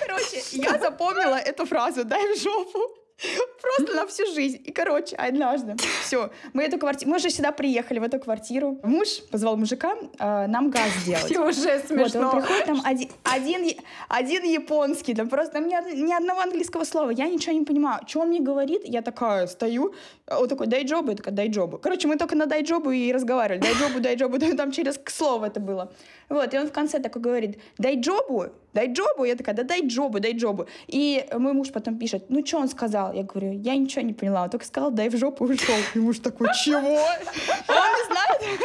Короче, 0.00 0.42
я 0.52 0.78
запомнила 0.78 1.36
эту 1.36 1.66
фразу 1.66 2.04
«дай 2.04 2.34
в 2.34 2.38
жопу». 2.38 3.05
Просто 3.62 3.94
на 3.96 4.06
всю 4.06 4.26
жизнь. 4.34 4.60
И, 4.64 4.72
короче, 4.72 5.16
однажды, 5.16 5.76
все, 6.02 6.30
мы 6.52 6.64
эту 6.64 6.78
квартиру, 6.78 7.10
мы 7.10 7.16
уже 7.16 7.30
сюда 7.30 7.52
приехали, 7.52 7.98
в 7.98 8.02
эту 8.02 8.18
квартиру. 8.18 8.78
Муж 8.82 9.22
позвал 9.30 9.56
мужика 9.56 9.94
э, 10.18 10.46
нам 10.46 10.70
газ 10.70 10.90
сделать. 11.02 11.30
И 11.30 11.38
уже 11.38 11.80
Вот, 11.88 11.90
он 11.90 12.08
смешно. 12.10 12.30
приходит, 12.30 12.66
там 12.66 12.82
один, 12.84 13.08
один, 13.24 13.76
один 14.08 14.44
японский, 14.44 15.14
там 15.14 15.28
просто 15.28 15.54
там 15.54 15.66
ни, 15.66 15.94
ни 15.94 16.12
одного 16.12 16.40
английского 16.40 16.84
слова, 16.84 17.10
я 17.10 17.26
ничего 17.26 17.52
не 17.52 17.64
понимаю. 17.64 18.00
Что 18.06 18.20
он 18.20 18.28
мне 18.28 18.40
говорит? 18.40 18.82
Я 18.84 19.02
такая 19.02 19.46
стою, 19.46 19.94
а 20.26 20.40
он 20.40 20.48
такой, 20.48 20.66
дай 20.66 20.84
джобу, 20.84 21.10
я 21.10 21.16
такая, 21.16 21.34
дай 21.34 21.48
джобу. 21.48 21.78
Короче, 21.78 22.08
мы 22.08 22.16
только 22.16 22.36
на 22.36 22.46
дай 22.46 22.62
джобу 22.62 22.90
и 22.90 23.12
разговаривали. 23.12 23.62
Дай 23.62 23.72
джобу, 23.74 24.00
дай 24.00 24.16
джобу, 24.16 24.38
там 24.56 24.72
через 24.72 25.00
слово 25.06 25.46
это 25.46 25.60
было. 25.60 25.92
Вот, 26.28 26.52
и 26.54 26.58
он 26.58 26.66
в 26.66 26.72
конце 26.72 26.98
такой 26.98 27.22
говорит, 27.22 27.58
дай 27.78 28.00
джобу, 28.00 28.46
дай 28.74 28.92
джобу. 28.92 29.24
Я 29.24 29.36
такая, 29.36 29.54
да 29.54 29.62
дай 29.62 29.86
джобу, 29.86 30.20
дай 30.20 30.32
джобу. 30.32 30.66
И 30.88 31.26
мой 31.32 31.52
муж 31.52 31.70
потом 31.70 31.98
пишет, 31.98 32.24
ну 32.28 32.44
что 32.44 32.58
он 32.58 32.68
сказал? 32.68 33.12
Я 33.12 33.22
говорю, 33.22 33.52
я 33.52 33.76
ничего 33.76 34.02
не 34.02 34.12
поняла. 34.12 34.42
Он 34.42 34.50
только 34.50 34.66
сказал, 34.66 34.90
дай 34.90 35.08
в 35.08 35.16
жопу, 35.16 35.46
и 35.46 35.54
ушел. 35.54 35.76
И 35.94 35.98
муж 35.98 36.18
такой, 36.18 36.48
чего? 36.64 36.78
Он 36.78 37.86
не 37.94 38.04
знает. 38.10 38.60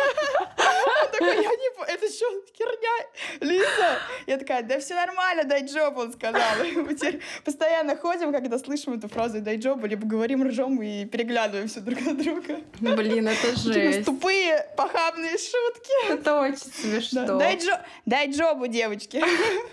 Я 1.25 1.33
не 1.35 1.71
это 1.87 2.13
что, 2.13 2.25
херня? 2.57 3.07
Лиза. 3.39 3.99
Я 4.27 4.37
такая, 4.37 4.63
да 4.63 4.79
все 4.79 4.95
нормально, 4.95 5.43
дай 5.43 5.65
джоб, 5.65 5.97
он 5.97 6.13
сказал. 6.13 6.41
Мы 6.75 6.93
теперь 6.95 7.21
постоянно 7.43 7.95
ходим, 7.95 8.31
когда 8.31 8.57
слышим 8.59 8.93
эту 8.93 9.07
фразу 9.07 9.41
дай 9.41 9.57
джобу, 9.57 9.85
либо 9.87 10.05
говорим, 10.07 10.47
ржем 10.47 10.81
и 10.81 11.05
переглядываемся 11.05 11.81
друг 11.81 11.99
от 12.07 12.17
друга. 12.17 12.61
Блин, 12.79 13.27
это 13.27 13.55
жесть. 13.59 14.05
тупые, 14.05 14.67
похабные 14.77 15.37
шутки. 15.37 16.11
Это 16.11 16.39
очень 16.41 16.57
Да. 16.65 16.81
смешно. 16.81 17.37
Дай, 17.39 17.57
джо... 17.57 17.81
дай 18.05 18.31
джобу, 18.31 18.67
девочки. 18.67 19.23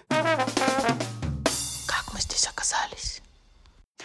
Как 0.08 2.12
мы 2.12 2.20
здесь 2.20 2.46
оказались? 2.46 3.17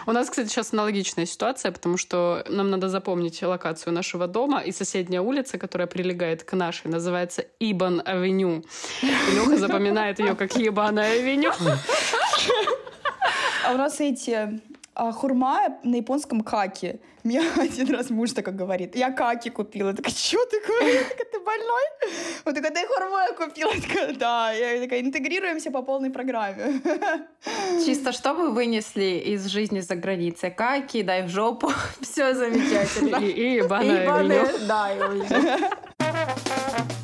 У 0.06 0.12
нас, 0.12 0.30
кстати, 0.30 0.50
сейчас 0.50 0.74
аналогичная 0.74 1.26
ситуация, 1.26 1.72
потому 1.72 1.98
что 1.98 2.44
нам 2.50 2.70
надо 2.70 2.90
запомнить 2.90 3.42
локацию 3.42 3.94
нашего 3.94 4.28
дома, 4.28 4.60
и 4.60 4.72
соседняя 4.72 5.22
улица, 5.22 5.58
которая 5.58 5.88
прилегает 5.88 6.44
к 6.44 6.54
нашей, 6.54 6.88
называется 6.88 7.46
Ибан-авеню. 7.60 8.66
Леха 9.02 9.58
запоминает 9.58 10.20
ее 10.20 10.36
как 10.36 10.56
Ебаная 10.56 11.14
авеню. 11.20 11.52
А 13.66 13.74
у 13.74 13.78
нас 13.78 14.02
эти 14.02 14.60
а, 14.96 15.12
хурма 15.12 15.80
на 15.84 15.96
японском 15.96 16.42
каки. 16.42 17.00
Мне 17.24 17.42
один 17.58 17.90
раз 17.94 18.10
муж 18.10 18.34
такой 18.34 18.54
говорит, 18.54 18.96
я 18.96 19.12
каки 19.12 19.50
купила. 19.50 19.90
Я 19.90 19.96
такая, 19.96 20.14
что 20.14 20.46
ты 20.46 20.60
говоришь? 20.68 20.94
Я 20.94 21.04
такая, 21.04 21.26
ты 21.32 21.40
больной? 21.40 21.84
Он 22.46 22.54
такой, 22.54 22.70
да 22.72 22.80
я 22.80 22.88
хурму 22.88 23.18
я 23.18 23.34
купила. 23.34 23.72
Я 23.74 23.82
такая, 23.82 24.14
да. 24.14 24.52
Я 24.52 24.82
такая, 24.82 25.02
интегрируемся 25.02 25.72
по 25.72 25.82
полной 25.82 26.10
программе. 26.10 26.82
Чисто 27.86 28.12
что 28.12 28.34
вы 28.34 28.52
вынесли 28.52 29.22
из 29.26 29.46
жизни 29.46 29.80
за 29.80 29.96
границей? 29.96 30.52
Каки, 30.52 31.02
дай 31.02 31.24
в 31.24 31.30
жопу. 31.30 31.72
Все 32.02 32.34
замечательно. 32.34 33.18
И, 33.18 33.58
и 33.58 33.62
да, 34.68 34.92
и 34.94 35.18
здесь 35.18 35.32
оказались? 35.32 37.00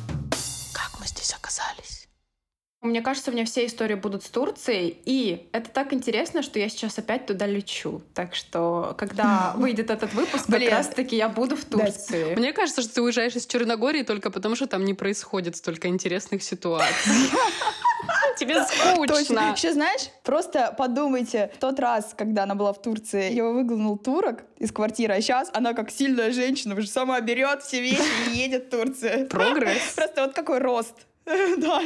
Мне 2.82 3.02
кажется, 3.02 3.30
у 3.30 3.34
меня 3.34 3.44
все 3.44 3.66
истории 3.66 3.94
будут 3.94 4.24
с 4.24 4.30
Турцией, 4.30 4.98
и 5.04 5.50
это 5.52 5.68
так 5.68 5.92
интересно, 5.92 6.42
что 6.42 6.58
я 6.58 6.70
сейчас 6.70 6.98
опять 6.98 7.26
туда 7.26 7.46
лечу. 7.46 8.00
Так 8.14 8.34
что, 8.34 8.94
когда 8.96 9.52
выйдет 9.56 9.90
этот 9.90 10.14
выпуск, 10.14 10.46
как 10.46 10.66
раз-таки 10.66 11.14
я 11.14 11.28
буду 11.28 11.56
в 11.56 11.64
Турции. 11.66 12.34
Мне 12.36 12.54
кажется, 12.54 12.80
что 12.80 12.94
ты 12.94 13.02
уезжаешь 13.02 13.36
из 13.36 13.46
Черногории 13.46 14.02
только 14.02 14.30
потому, 14.30 14.56
что 14.56 14.66
там 14.66 14.86
не 14.86 14.94
происходит 14.94 15.56
столько 15.56 15.88
интересных 15.88 16.42
ситуаций. 16.42 17.12
Тебе 18.38 18.54
Точно. 18.54 18.94
скучно. 18.94 19.52
Еще 19.54 19.74
знаешь, 19.74 20.08
просто 20.22 20.74
подумайте, 20.78 21.50
в 21.54 21.58
тот 21.58 21.78
раз, 21.78 22.14
когда 22.16 22.44
она 22.44 22.54
была 22.54 22.72
в 22.72 22.80
Турции, 22.80 23.28
ее 23.28 23.52
выгнал 23.52 23.98
турок 23.98 24.44
из 24.56 24.72
квартиры, 24.72 25.12
а 25.12 25.20
сейчас 25.20 25.50
она 25.52 25.74
как 25.74 25.90
сильная 25.90 26.32
женщина, 26.32 26.74
уже 26.74 26.88
сама 26.88 27.20
берет 27.20 27.62
все 27.62 27.82
вещи 27.82 28.30
и 28.32 28.36
едет 28.38 28.68
в 28.68 28.70
Турцию. 28.70 29.28
Прогресс. 29.28 29.82
Просто 29.96 30.22
вот 30.22 30.32
какой 30.32 30.60
рост. 30.60 30.94
Да. 31.58 31.80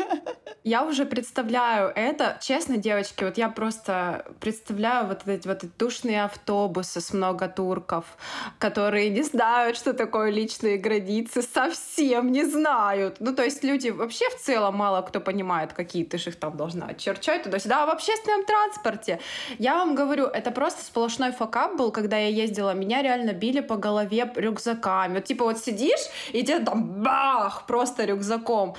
Я 0.62 0.84
уже 0.84 1.04
представляю 1.04 1.92
это. 1.94 2.38
Честно, 2.40 2.76
девочки, 2.76 3.24
вот 3.24 3.36
я 3.36 3.48
просто 3.48 4.24
представляю 4.40 5.06
вот 5.06 5.26
эти 5.26 5.46
вот 5.46 5.62
душные 5.78 6.24
автобусы 6.24 7.00
с 7.00 7.12
много 7.12 7.48
турков, 7.48 8.04
которые 8.58 9.10
не 9.10 9.22
знают, 9.22 9.76
что 9.76 9.92
такое 9.92 10.30
личные 10.30 10.78
границы, 10.78 11.42
совсем 11.42 12.32
не 12.32 12.44
знают. 12.44 13.16
Ну, 13.20 13.34
то 13.34 13.44
есть 13.44 13.62
люди 13.62 13.90
вообще 13.90 14.28
в 14.30 14.40
целом 14.40 14.76
мало 14.76 15.02
кто 15.02 15.20
понимает, 15.20 15.72
какие 15.74 16.04
ты 16.04 16.16
же 16.18 16.30
их 16.30 16.36
там 16.36 16.56
должна 16.56 16.86
очерчать 16.86 17.42
туда-сюда. 17.42 17.82
А 17.82 17.86
в 17.86 17.90
общественном 17.90 18.44
транспорте, 18.44 19.20
я 19.58 19.74
вам 19.74 19.94
говорю, 19.94 20.26
это 20.26 20.50
просто 20.50 20.82
сплошной 20.82 21.32
факап 21.32 21.76
был, 21.76 21.90
когда 21.92 22.16
я 22.16 22.28
ездила, 22.28 22.72
меня 22.74 23.02
реально 23.02 23.32
били 23.32 23.60
по 23.60 23.76
голове 23.76 24.32
рюкзаками. 24.34 25.14
Вот, 25.14 25.24
типа 25.24 25.44
вот 25.44 25.58
сидишь, 25.58 26.08
и 26.32 26.42
тебе 26.42 26.60
там 26.60 27.02
бах, 27.02 27.66
просто 27.66 28.04
рюкзаком. 28.04 28.76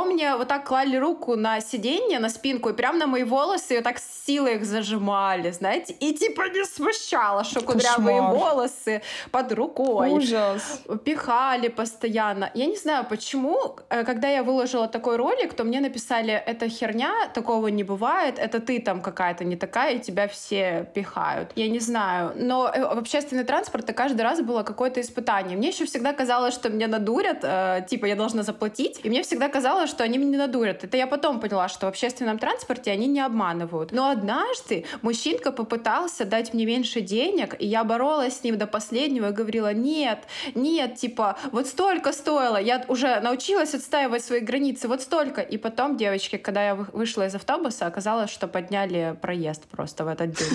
Потом 0.00 0.14
мне 0.14 0.34
вот 0.34 0.48
так 0.48 0.64
клали 0.64 0.96
руку 0.96 1.36
на 1.36 1.60
сиденье, 1.60 2.20
на 2.20 2.30
спинку, 2.30 2.70
и 2.70 2.72
прям 2.72 2.96
на 2.96 3.06
мои 3.06 3.22
волосы 3.22 3.78
и 3.78 3.80
так 3.82 3.98
с 3.98 4.24
силой 4.26 4.54
их 4.54 4.64
зажимали, 4.64 5.50
знаете, 5.50 5.92
и 5.92 6.14
типа 6.14 6.48
не 6.48 6.64
смущало, 6.64 7.44
что 7.44 7.60
кудрявые 7.60 8.20
Кошмар. 8.20 8.34
волосы 8.34 9.02
под 9.30 9.52
рукой 9.52 10.10
Ужас. 10.10 10.82
пихали 11.04 11.68
постоянно. 11.68 12.50
Я 12.54 12.66
не 12.66 12.76
знаю, 12.76 13.04
почему, 13.10 13.76
э, 13.90 14.04
когда 14.04 14.28
я 14.28 14.42
выложила 14.42 14.88
такой 14.88 15.16
ролик, 15.16 15.52
то 15.52 15.64
мне 15.64 15.80
написали, 15.80 16.32
это 16.32 16.68
херня, 16.68 17.12
такого 17.34 17.68
не 17.68 17.84
бывает, 17.84 18.38
это 18.38 18.60
ты 18.60 18.80
там 18.80 19.02
какая-то 19.02 19.44
не 19.44 19.56
такая, 19.56 19.96
и 19.96 19.98
тебя 19.98 20.28
все 20.28 20.88
пихают. 20.94 21.50
Я 21.56 21.68
не 21.68 21.80
знаю. 21.80 22.32
Но 22.36 22.70
э, 22.74 22.94
в 22.94 22.98
общественный 22.98 23.44
транспорт 23.44 23.84
это 23.84 23.92
каждый 23.92 24.22
раз 24.22 24.40
было 24.40 24.62
какое-то 24.62 25.00
испытание. 25.00 25.58
Мне 25.58 25.68
еще 25.68 25.84
всегда 25.84 26.14
казалось, 26.14 26.54
что 26.54 26.70
меня 26.70 26.88
надурят, 26.88 27.40
э, 27.42 27.84
типа 27.90 28.06
я 28.06 28.16
должна 28.16 28.42
заплатить, 28.42 29.00
и 29.02 29.10
мне 29.10 29.22
всегда 29.22 29.48
казалось, 29.48 29.89
что 29.90 30.04
они 30.04 30.18
меня 30.18 30.38
надурят. 30.38 30.84
Это 30.84 30.96
я 30.96 31.06
потом 31.06 31.40
поняла, 31.40 31.68
что 31.68 31.86
в 31.86 31.88
общественном 31.88 32.38
транспорте 32.38 32.90
они 32.90 33.06
не 33.06 33.20
обманывают. 33.20 33.92
Но 33.92 34.08
однажды 34.08 34.86
мужчинка 35.02 35.52
попытался 35.52 36.24
дать 36.24 36.54
мне 36.54 36.64
меньше 36.64 37.00
денег, 37.00 37.56
и 37.58 37.66
я 37.66 37.84
боролась 37.84 38.38
с 38.38 38.44
ним 38.44 38.56
до 38.56 38.66
последнего 38.66 39.30
и 39.30 39.32
говорила, 39.32 39.74
нет, 39.74 40.20
нет, 40.54 40.94
типа, 40.94 41.36
вот 41.52 41.66
столько 41.66 42.12
стоило. 42.12 42.56
Я 42.56 42.84
уже 42.88 43.20
научилась 43.20 43.74
отстаивать 43.74 44.24
свои 44.24 44.40
границы, 44.40 44.88
вот 44.88 45.02
столько. 45.02 45.40
И 45.40 45.58
потом, 45.58 45.96
девочки, 45.96 46.36
когда 46.36 46.64
я 46.64 46.74
вы- 46.74 46.86
вышла 46.92 47.26
из 47.26 47.34
автобуса, 47.34 47.86
оказалось, 47.86 48.30
что 48.30 48.48
подняли 48.48 49.16
проезд 49.20 49.64
просто 49.64 50.04
в 50.04 50.08
этот 50.08 50.30
день. 50.32 50.48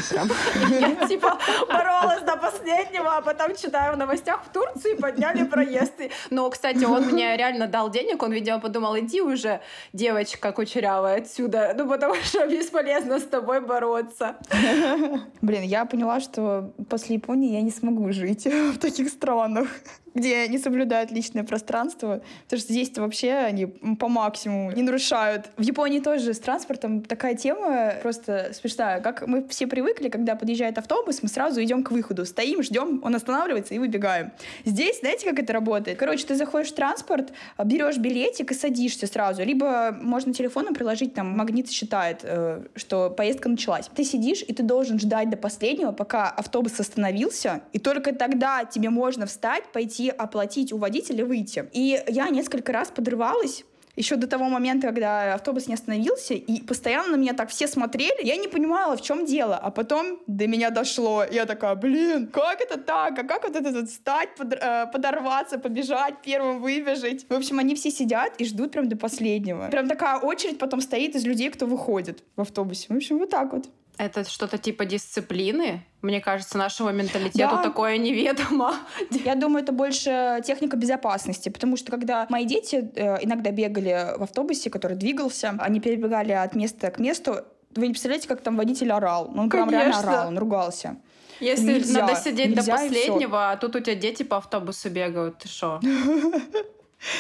Я 0.80 1.08
типа 1.08 1.38
боролась 1.68 2.22
до 2.22 2.38
последнего, 2.38 3.18
а 3.18 3.22
потом 3.22 3.56
читаю 3.56 3.96
в 3.96 3.98
новостях 3.98 4.44
в 4.46 4.54
Турции 4.54 4.96
подняли 4.96 5.44
проезд. 5.44 5.94
Но, 6.30 6.50
кстати, 6.50 6.86
он 6.86 7.06
мне 7.06 7.36
реально 7.38 7.68
дал 7.68 7.90
денег, 7.90 8.24
он, 8.24 8.32
видимо, 8.32 8.60
подумал, 8.60 8.98
иди 9.00 9.22
уже, 9.26 9.62
девочка 9.94 10.52
кучерявая, 10.52 11.18
отсюда, 11.18 11.74
ну, 11.78 11.88
потому 11.88 12.16
что 12.16 12.48
бесполезно 12.48 13.20
с 13.20 13.24
тобой 13.24 13.62
бороться. 13.62 14.38
Блин, 15.42 15.64
я 15.64 15.86
поняла, 15.86 16.20
что 16.20 16.74
после 16.90 17.16
Японии 17.16 17.54
я 17.54 17.62
не 17.62 17.72
смогу 17.72 18.12
жить 18.12 18.46
в 18.74 18.78
таких 18.78 19.10
странах, 19.10 19.68
где 20.16 20.48
не 20.48 20.58
соблюдают 20.58 21.12
личное 21.12 21.44
пространство, 21.44 22.22
потому 22.46 22.60
что 22.60 22.74
здесь-то 22.74 23.02
вообще 23.02 23.34
они 23.34 23.66
по 23.66 24.08
максимуму 24.08 24.72
не 24.72 24.82
нарушают. 24.82 25.50
В 25.58 25.62
Японии 25.62 26.00
тоже 26.00 26.34
с 26.34 26.40
транспортом 26.40 27.02
такая 27.02 27.36
тема 27.36 27.94
просто 28.02 28.52
смешная. 28.54 29.02
Как 29.02 29.28
мы 29.28 29.48
все 29.50 29.68
привыкли, 29.68 30.10
когда 30.10 30.36
подъезжает 30.36 30.78
автобус, 30.78 31.22
мы 31.22 31.30
сразу 31.30 31.62
идем 31.62 31.84
к 31.84 31.92
выходу, 31.92 32.26
стоим, 32.26 32.64
ждем, 32.64 33.02
он 33.04 33.14
останавливается 33.14 33.74
и 33.76 33.80
выбегаем. 33.80 34.32
Здесь, 34.64 35.02
знаете, 35.02 35.30
как 35.30 35.40
это 35.40 35.52
работает? 35.54 35.98
Короче, 36.00 36.26
ты 36.26 36.36
заходишь 36.36 36.72
в 36.72 36.76
транспорт, 36.76 37.34
берешь 37.64 37.98
билетик 37.98 38.52
и 38.52 38.54
садишься 38.54 39.08
сразу. 39.08 39.44
Либо 39.44 39.96
можно 40.02 40.34
телефоном 40.34 40.74
приложить, 40.74 41.14
там 41.14 41.38
магнит 41.38 41.70
считает, 41.70 42.22
э, 42.24 42.64
что 42.76 43.10
поездка 43.10 43.50
началась. 43.50 43.90
Ты 43.94 44.06
сидишь, 44.06 44.44
и 44.48 44.54
ты 44.54 44.64
должен 44.64 44.98
ждать 44.98 45.30
до 45.30 45.36
последнего, 45.36 45.92
пока 45.92 46.30
автобус 46.30 46.80
остановился, 46.80 47.62
и 47.74 47.80
только 47.80 48.16
тогда 48.16 48.64
тебе 48.64 48.90
можно 48.90 49.26
встать, 49.26 49.66
пойти 49.74 50.05
оплатить 50.10 50.74
у 50.74 50.78
водителя, 50.78 51.26
выйти. 51.26 51.70
И 51.74 52.04
я 52.08 52.30
несколько 52.30 52.72
раз 52.72 52.90
подрывалась, 52.90 53.64
еще 53.96 54.16
до 54.16 54.28
того 54.28 54.50
момента, 54.50 54.88
когда 54.88 55.36
автобус 55.36 55.68
не 55.68 55.74
остановился, 55.74 56.34
и 56.34 56.62
постоянно 56.62 57.12
на 57.12 57.16
меня 57.16 57.34
так 57.34 57.50
все 57.50 57.68
смотрели, 57.68 58.26
я 58.26 58.36
не 58.36 58.48
понимала, 58.48 58.98
в 58.98 59.02
чем 59.02 59.26
дело, 59.26 59.56
а 59.56 59.72
потом 59.72 60.20
до 60.28 60.48
меня 60.48 60.70
дошло, 60.70 61.24
я 61.24 61.46
такая, 61.46 61.76
блин, 61.76 62.28
как 62.28 62.62
это 62.62 62.78
так, 62.78 63.18
а 63.20 63.24
как 63.24 63.44
вот 63.44 63.56
это 63.56 63.86
встать, 63.86 64.30
э, 64.40 64.86
подорваться, 64.92 65.60
побежать, 65.60 66.16
первым 66.24 66.62
выбежать. 66.62 67.26
В 67.30 67.34
общем, 67.34 67.60
они 67.60 67.76
все 67.76 67.92
сидят 67.92 68.34
и 68.38 68.46
ждут 68.46 68.72
прям 68.72 68.90
до 68.90 68.98
последнего. 68.98 69.70
Прям 69.70 69.88
такая 69.88 70.20
очередь 70.20 70.60
потом 70.60 70.82
стоит 70.82 71.16
из 71.16 71.26
людей, 71.26 71.50
кто 71.50 71.66
выходит 71.66 72.24
в 72.36 72.42
автобусе. 72.42 72.88
В 72.90 72.96
общем, 72.96 73.18
вот 73.18 73.30
так 73.30 73.54
вот. 73.54 73.70
Это 73.98 74.30
что-то 74.30 74.58
типа 74.58 74.86
дисциплины? 74.86 75.86
Мне 76.02 76.20
кажется, 76.22 76.58
нашего 76.58 76.90
менталитета 76.90 77.56
да. 77.56 77.64
такое 77.64 77.98
неведомо. 77.98 78.76
Я 79.10 79.36
думаю, 79.36 79.64
это 79.64 79.72
больше 79.72 80.42
техника 80.46 80.76
безопасности, 80.78 81.50
потому 81.50 81.78
что 81.78 81.92
когда 81.92 82.28
мои 82.30 82.46
дети 82.46 82.92
э, 82.96 83.24
иногда 83.24 83.52
бегали 83.52 84.18
в 84.18 84.24
автобусе, 84.24 84.70
который 84.70 84.98
двигался, 84.98 85.56
они 85.60 85.80
перебегали 85.80 86.34
от 86.34 86.56
места 86.56 86.92
к 86.92 87.00
месту, 87.00 87.46
вы 87.76 87.88
не 87.88 87.94
представляете, 87.94 88.28
как 88.28 88.42
там 88.42 88.58
водитель 88.58 88.92
орал. 88.92 89.28
Он 89.36 89.50
Конечно. 89.50 89.68
прям 89.68 89.70
реально 89.70 90.00
орал, 90.00 90.28
он 90.28 90.38
ругался. 90.38 90.98
Если 91.40 91.74
нельзя, 91.74 92.02
надо 92.06 92.16
сидеть 92.16 92.56
нельзя 92.56 92.64
до 92.64 92.72
последнего, 92.72 93.52
а 93.52 93.58
тут 93.58 93.76
у 93.76 93.80
тебя 93.80 93.96
дети 93.96 94.24
по 94.24 94.38
автобусу 94.38 94.90
бегают, 94.90 95.40
ты 95.40 95.50
что? 95.50 95.82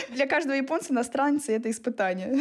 Для 0.09 0.27
каждого 0.27 0.55
японца 0.55 0.93
иностранца 0.93 1.51
это 1.51 1.69
испытание. 1.69 2.33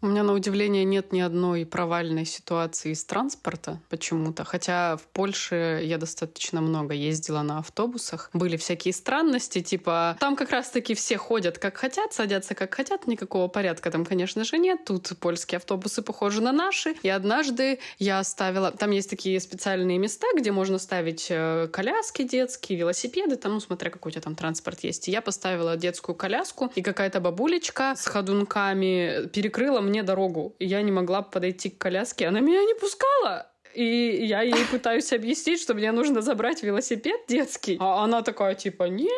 У 0.00 0.06
меня, 0.06 0.22
на 0.22 0.32
удивление, 0.32 0.84
нет 0.84 1.12
ни 1.12 1.20
одной 1.20 1.64
провальной 1.66 2.24
ситуации 2.24 2.92
с 2.92 3.04
транспорта 3.04 3.80
почему-то. 3.88 4.44
Хотя 4.44 4.96
в 4.96 5.02
Польше 5.02 5.80
я 5.82 5.98
достаточно 5.98 6.60
много 6.60 6.94
ездила 6.94 7.42
на 7.42 7.58
автобусах. 7.58 8.30
Были 8.32 8.56
всякие 8.56 8.92
странности, 8.92 9.60
типа 9.60 10.16
там 10.20 10.36
как 10.36 10.50
раз-таки 10.50 10.94
все 10.94 11.16
ходят 11.16 11.58
как 11.58 11.76
хотят, 11.76 12.12
садятся 12.12 12.54
как 12.54 12.74
хотят, 12.74 13.06
никакого 13.06 13.48
порядка 13.48 13.90
там, 13.90 14.04
конечно 14.04 14.44
же, 14.44 14.58
нет. 14.58 14.84
Тут 14.84 15.12
польские 15.20 15.56
автобусы 15.56 16.02
похожи 16.02 16.42
на 16.42 16.52
наши. 16.52 16.94
И 17.02 17.08
однажды 17.08 17.78
я 17.98 18.18
оставила... 18.18 18.72
Там 18.72 18.90
есть 18.90 19.10
такие 19.10 19.40
специальные 19.40 19.98
места, 19.98 20.26
где 20.36 20.52
можно 20.52 20.78
ставить 20.78 21.26
э, 21.30 21.68
коляски 21.72 22.22
детские, 22.22 22.78
велосипеды, 22.78 23.36
там, 23.36 23.54
ну, 23.54 23.60
смотря 23.60 23.90
какой 23.90 24.10
у 24.10 24.12
тебя 24.12 24.22
там 24.22 24.34
транспорт 24.34 24.80
есть. 24.84 25.08
И 25.08 25.10
я 25.10 25.22
поставила 25.22 25.76
детскую 25.76 26.14
коляску 26.14 26.47
коляску, 26.48 26.70
и 26.74 26.82
какая-то 26.82 27.20
бабулечка 27.20 27.94
с 27.96 28.06
ходунками 28.06 29.28
перекрыла 29.32 29.80
мне 29.80 30.02
дорогу. 30.02 30.54
И 30.58 30.66
я 30.66 30.82
не 30.82 30.92
могла 30.92 31.22
подойти 31.22 31.70
к 31.70 31.78
коляске, 31.78 32.28
она 32.28 32.40
меня 32.40 32.64
не 32.64 32.74
пускала. 32.74 33.46
И 33.74 34.26
я 34.26 34.42
ей 34.42 34.64
пытаюсь 34.70 35.12
объяснить, 35.12 35.60
что 35.60 35.74
мне 35.74 35.92
нужно 35.92 36.22
забрать 36.22 36.62
велосипед 36.62 37.20
детский. 37.28 37.76
А 37.80 38.04
она 38.04 38.22
такая, 38.22 38.54
типа, 38.54 38.84
не, 38.84 39.10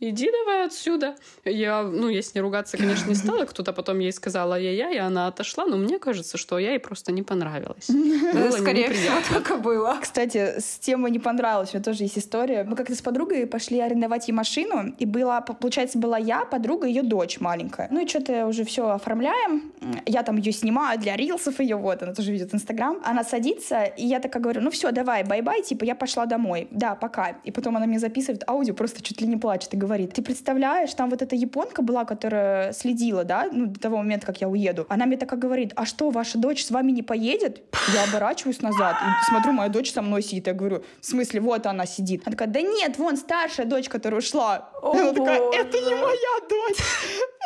иди 0.00 0.30
давай 0.30 0.66
отсюда. 0.66 1.14
Я, 1.44 1.82
ну, 1.82 2.08
если 2.08 2.38
не 2.38 2.42
ругаться, 2.42 2.76
конечно, 2.76 3.08
не 3.08 3.14
стала. 3.14 3.44
Кто-то 3.44 3.72
потом 3.72 3.98
ей 3.98 4.12
сказал 4.12 4.52
ай-яй-яй, 4.52 4.94
и 4.94 4.98
она 4.98 5.26
отошла. 5.26 5.66
Но 5.66 5.76
мне 5.76 5.98
кажется, 5.98 6.38
что 6.38 6.58
я 6.58 6.70
ей 6.70 6.78
просто 6.78 7.12
не 7.12 7.22
понравилась. 7.22 7.88
Было 7.88 8.50
Скорее 8.50 8.90
всего, 8.90 9.16
так 9.28 9.50
и 9.50 9.54
было. 9.56 9.98
Кстати, 10.00 10.58
с 10.58 10.78
темой 10.78 11.10
не 11.10 11.18
понравилось. 11.18 11.70
У 11.72 11.76
меня 11.76 11.84
тоже 11.84 12.04
есть 12.04 12.18
история. 12.18 12.64
Мы 12.64 12.76
как-то 12.76 12.94
с 12.94 13.02
подругой 13.02 13.46
пошли 13.46 13.80
арендовать 13.80 14.28
ей 14.28 14.34
машину. 14.34 14.94
И 14.98 15.06
была, 15.06 15.40
получается, 15.40 15.98
была 15.98 16.18
я, 16.18 16.44
подруга, 16.44 16.86
ее 16.86 17.02
дочь 17.02 17.40
маленькая. 17.40 17.88
Ну 17.90 18.00
и 18.04 18.08
что-то 18.08 18.46
уже 18.46 18.64
все 18.64 18.88
оформляем. 18.88 19.72
Я 20.06 20.22
там 20.22 20.36
ее 20.36 20.52
снимаю 20.52 20.98
для 20.98 21.16
рилсов 21.16 21.60
ее, 21.60 21.76
вот, 21.76 22.02
она 22.02 22.14
тоже 22.14 22.32
ведет 22.32 22.54
Инстаграм. 22.54 22.98
Она 23.04 23.24
садится, 23.24 23.84
и 23.84 24.06
я 24.06 24.20
такая 24.20 24.42
говорю, 24.42 24.60
ну 24.60 24.70
все, 24.70 24.90
давай, 24.92 25.24
bye-bye, 25.24 25.62
типа, 25.62 25.84
я 25.84 25.94
пошла 25.94 26.26
домой. 26.26 26.68
Да, 26.70 26.94
пока. 26.94 27.36
И 27.44 27.50
потом 27.50 27.76
она 27.76 27.86
мне 27.86 27.98
записывает 27.98 28.48
аудио, 28.48 28.74
просто 28.74 29.02
чуть 29.02 29.20
ли 29.20 29.26
не 29.26 29.36
плачет 29.36 29.74
и 29.74 29.76
говорит, 29.76 29.89
говорит, 29.90 30.14
ты 30.14 30.22
представляешь, 30.22 30.94
там 30.94 31.10
вот 31.10 31.20
эта 31.22 31.34
японка 31.34 31.82
была, 31.82 32.04
которая 32.04 32.72
следила, 32.72 33.24
да, 33.24 33.48
ну, 33.50 33.66
до 33.66 33.80
того 33.80 33.96
момента, 33.96 34.26
как 34.26 34.40
я 34.40 34.48
уеду. 34.48 34.86
Она 34.88 35.06
мне 35.06 35.16
такая 35.16 35.38
говорит, 35.38 35.72
а 35.74 35.84
что, 35.84 36.10
ваша 36.10 36.38
дочь 36.38 36.64
с 36.64 36.70
вами 36.70 36.92
не 36.92 37.02
поедет? 37.02 37.62
Я 37.92 38.04
оборачиваюсь 38.04 38.62
назад 38.62 38.96
и 39.02 39.30
смотрю, 39.30 39.52
моя 39.52 39.68
дочь 39.68 39.92
со 39.92 40.02
мной 40.02 40.22
сидит. 40.22 40.46
Я 40.46 40.54
говорю, 40.54 40.84
в 41.00 41.06
смысле, 41.06 41.40
вот 41.40 41.66
она 41.66 41.86
сидит. 41.86 42.22
Она 42.24 42.32
такая, 42.32 42.48
да 42.48 42.60
нет, 42.60 42.98
вон 42.98 43.16
старшая 43.16 43.66
дочь, 43.66 43.88
которая 43.88 44.20
ушла. 44.20 44.70
О, 44.80 44.92
она 44.92 45.12
такая, 45.12 45.40
это 45.52 45.80
не 45.80 45.94
моя 45.94 46.34
дочь. 46.48 46.78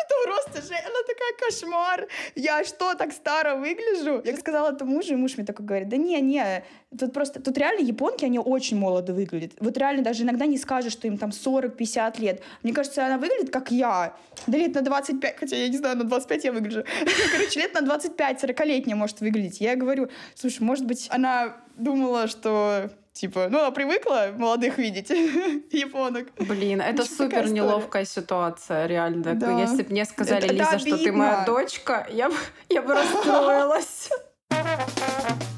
Это 0.04 0.14
просто 0.24 0.62
же, 0.68 0.74
она 0.74 1.00
такая 1.07 1.33
кошмар. 1.40 2.07
Я 2.35 2.64
что, 2.64 2.94
так 2.94 3.12
старо 3.12 3.57
выгляжу? 3.57 4.20
Я 4.24 4.37
сказала 4.37 4.72
это 4.72 4.85
мужу, 4.85 5.14
и 5.14 5.16
муж 5.16 5.37
мне 5.37 5.46
такой 5.46 5.64
говорит, 5.64 5.88
да 5.88 5.96
не, 5.96 6.20
не, 6.20 6.62
тут 6.98 7.12
просто, 7.12 7.40
тут 7.40 7.57
реально 7.59 7.80
японки, 7.80 8.24
они 8.24 8.38
очень 8.38 8.78
молодо 8.78 9.12
выглядят. 9.12 9.52
Вот 9.61 9.76
реально 9.76 10.02
даже 10.02 10.22
иногда 10.22 10.46
не 10.46 10.59
скажешь, 10.59 10.92
что 10.92 11.07
им 11.07 11.18
там 11.18 11.30
40-50 11.30 12.20
лет. 12.20 12.42
Мне 12.62 12.72
кажется, 12.72 13.07
она 13.07 13.18
выглядит 13.18 13.50
как 13.50 13.70
я. 13.70 14.14
Да 14.46 14.59
лет 14.59 14.74
на 14.74 14.83
25, 14.83 15.37
хотя 15.38 15.57
я 15.57 15.68
не 15.68 15.76
знаю, 15.76 15.96
на 15.96 16.04
25 16.04 16.44
я 16.44 16.52
выгляжу. 16.52 16.85
Короче, 17.33 17.61
лет 17.61 17.74
на 17.74 17.83
25, 17.83 18.44
40-летняя 18.44 18.96
может 18.96 19.20
выглядеть. 19.20 19.61
Я 19.61 19.76
говорю, 19.76 20.09
слушай, 20.35 20.62
может 20.62 20.87
быть, 20.87 21.09
она 21.11 21.57
думала, 21.76 22.28
что 22.28 22.90
Типа, 23.14 23.46
ну, 23.48 23.61
она 23.61 23.70
привыкла 23.70 24.33
молодых 24.37 24.76
видеть, 24.76 25.09
японок. 25.70 26.26
Блин, 26.37 26.80
это 26.80 27.04
супер 27.04 27.48
неловкая 27.48 28.04
ситуация, 28.04 28.87
реально. 28.87 29.37
Да. 29.37 29.61
Если 29.61 29.85
бы 29.85 29.90
мне 29.90 30.04
сказали, 30.04 30.46
это, 30.46 30.52
Лиза, 30.52 30.70
это 30.70 30.78
что 30.80 30.98
ты 30.98 31.12
моя 31.12 31.44
дочка, 31.46 32.09
я 32.11 32.28
бы, 32.28 32.35
я 32.68 32.83
бы 32.83 32.92
расстроилась. 32.92 34.11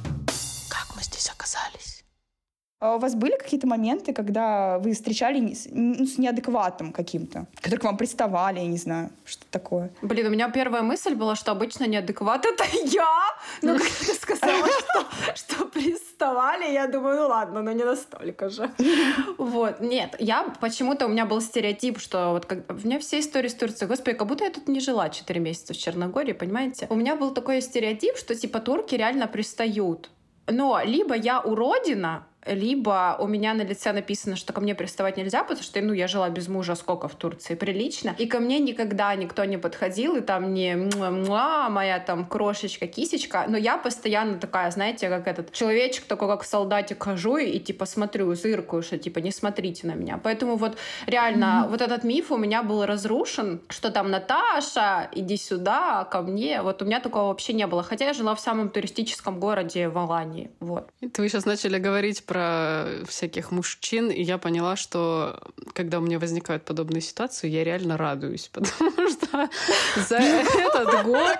у 2.80 2.98
вас 2.98 3.14
были 3.14 3.36
какие-то 3.36 3.66
моменты, 3.66 4.12
когда 4.12 4.78
вы 4.78 4.92
встречали 4.92 5.54
с, 5.54 5.66
ну, 5.70 6.06
с 6.06 6.18
неадекватным 6.18 6.92
каким-то, 6.92 7.46
который 7.62 7.78
к 7.78 7.84
вам 7.84 7.96
приставали, 7.96 8.58
я 8.58 8.66
не 8.66 8.76
знаю, 8.76 9.10
что 9.24 9.44
такое? 9.50 9.90
Блин, 10.02 10.26
у 10.26 10.30
меня 10.30 10.50
первая 10.50 10.82
мысль 10.82 11.14
была, 11.14 11.36
что 11.36 11.52
обычно 11.52 11.86
неадекват— 11.86 12.44
это 12.46 12.64
я! 12.84 13.36
Ну, 13.62 13.78
как 13.78 13.88
ты 13.88 14.14
сказала, 14.14 14.66
что, 14.78 15.06
что 15.34 15.64
приставали, 15.64 16.70
я 16.70 16.86
думаю, 16.86 17.16
ну 17.22 17.28
ладно, 17.28 17.62
но 17.62 17.72
не 17.72 17.84
настолько 17.84 18.48
же. 18.50 18.70
Вот, 19.38 19.80
нет, 19.80 20.16
я 20.18 20.44
почему-то, 20.60 21.06
у 21.06 21.08
меня 21.08 21.24
был 21.24 21.40
стереотип, 21.40 21.98
что 21.98 22.32
вот 22.32 22.46
как, 22.46 22.70
у 22.70 22.86
меня 22.86 22.98
все 22.98 23.20
истории 23.20 23.48
с 23.48 23.54
Турцией, 23.54 23.88
господи, 23.88 24.16
как 24.16 24.28
будто 24.28 24.44
я 24.44 24.50
тут 24.50 24.68
не 24.68 24.80
жила 24.80 25.08
4 25.08 25.40
месяца 25.40 25.72
в 25.72 25.76
Черногории, 25.78 26.32
понимаете? 26.32 26.86
У 26.90 26.94
меня 26.94 27.16
был 27.16 27.32
такой 27.32 27.62
стереотип, 27.62 28.16
что 28.16 28.34
типа 28.34 28.60
турки 28.60 28.94
реально 28.94 29.28
пристают. 29.28 30.10
Но 30.48 30.80
либо 30.84 31.14
я 31.14 31.40
уродина, 31.40 32.26
либо 32.46 33.16
у 33.18 33.26
меня 33.26 33.54
на 33.54 33.62
лице 33.62 33.92
написано, 33.92 34.36
что 34.36 34.52
ко 34.52 34.60
мне 34.60 34.74
приставать 34.74 35.16
нельзя, 35.16 35.42
потому 35.42 35.62
что, 35.62 35.80
ну, 35.80 35.92
я 35.92 36.08
жила 36.08 36.28
без 36.30 36.48
мужа 36.48 36.74
сколько 36.74 37.08
в 37.08 37.14
Турции, 37.14 37.54
прилично, 37.54 38.14
и 38.18 38.26
ко 38.26 38.40
мне 38.40 38.58
никогда 38.58 39.14
никто 39.14 39.44
не 39.44 39.58
подходил, 39.58 40.16
и 40.16 40.20
там 40.20 40.54
не 40.54 40.76
муа, 40.76 41.68
моя 41.68 41.98
там 41.98 42.24
крошечка, 42.24 42.86
кисечка, 42.86 43.46
но 43.48 43.56
я 43.56 43.76
постоянно 43.76 44.38
такая, 44.38 44.70
знаете, 44.70 45.08
как 45.08 45.26
этот 45.26 45.52
человечек, 45.52 46.04
такой 46.04 46.28
как 46.28 46.44
солдатик 46.44 47.02
хожу 47.02 47.36
и, 47.36 47.58
типа 47.58 47.86
смотрю, 47.86 48.34
зыркаю, 48.34 48.82
что 48.82 48.98
типа 48.98 49.18
не 49.18 49.30
смотрите 49.30 49.86
на 49.86 49.92
меня. 49.92 50.18
Поэтому 50.22 50.56
вот 50.56 50.76
реально 51.06 51.64
mm-hmm. 51.64 51.70
вот 51.70 51.80
этот 51.80 52.04
миф 52.04 52.30
у 52.30 52.36
меня 52.36 52.62
был 52.62 52.84
разрушен, 52.86 53.60
что 53.68 53.90
там 53.90 54.10
Наташа, 54.10 55.08
иди 55.12 55.36
сюда, 55.36 56.04
ко 56.04 56.22
мне. 56.22 56.62
Вот 56.62 56.82
у 56.82 56.84
меня 56.84 57.00
такого 57.00 57.28
вообще 57.28 57.52
не 57.52 57.66
было. 57.66 57.82
Хотя 57.82 58.06
я 58.06 58.12
жила 58.12 58.34
в 58.34 58.40
самом 58.40 58.68
туристическом 58.68 59.40
городе 59.40 59.88
в 59.88 59.98
Алании. 59.98 60.50
Вот. 60.60 60.88
Это 61.00 61.22
вы 61.22 61.28
сейчас 61.28 61.46
начали 61.46 61.78
говорить 61.78 62.24
про 62.24 62.35
про 62.36 62.84
всяких 63.06 63.50
мужчин, 63.50 64.10
и 64.10 64.22
я 64.22 64.36
поняла, 64.36 64.76
что 64.76 65.40
когда 65.72 65.98
у 65.98 66.02
меня 66.02 66.18
возникают 66.18 66.64
подобные 66.64 67.00
ситуации, 67.00 67.48
я 67.48 67.64
реально 67.64 67.96
радуюсь, 67.96 68.48
потому 68.52 68.90
что 69.08 69.48
за 69.96 70.16
этот 70.18 71.04
год... 71.04 71.38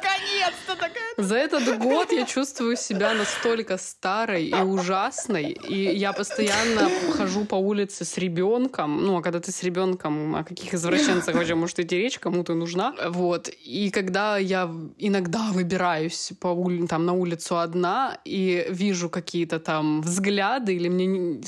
За 1.19 1.35
этот 1.37 1.79
год 1.79 2.13
я 2.13 2.27
чувствую 2.27 2.77
себя 2.77 3.15
настолько 3.15 3.79
старой 3.79 4.49
и 4.49 4.55
ужасной, 4.55 5.53
и 5.53 5.97
я 5.97 6.13
постоянно 6.13 6.91
хожу 7.17 7.47
по 7.47 7.55
улице 7.55 8.05
с 8.05 8.19
ребенком. 8.19 9.03
Ну, 9.03 9.17
а 9.17 9.23
когда 9.23 9.41
ты 9.41 9.51
с 9.51 9.63
ребенком, 9.63 10.37
о 10.37 10.45
каких 10.45 10.75
извращенцах 10.75 11.35
вообще 11.35 11.55
может 11.55 11.79
идти 11.81 11.97
речь, 11.97 12.19
кому 12.19 12.45
ты 12.45 12.53
нужна? 12.53 12.95
Вот. 13.09 13.49
И 13.49 13.91
когда 13.91 14.37
я 14.37 14.71
иногда 14.99 15.51
выбираюсь 15.53 16.33
по 16.39 16.49
ули... 16.49 16.87
там, 16.87 17.07
на 17.07 17.15
улицу 17.15 17.59
одна 17.59 18.19
и 18.27 18.67
вижу 18.69 19.09
какие-то 19.09 19.59
там 19.59 20.03
взгляды 20.03 20.75
или 20.75 20.89
мне, 20.89 21.41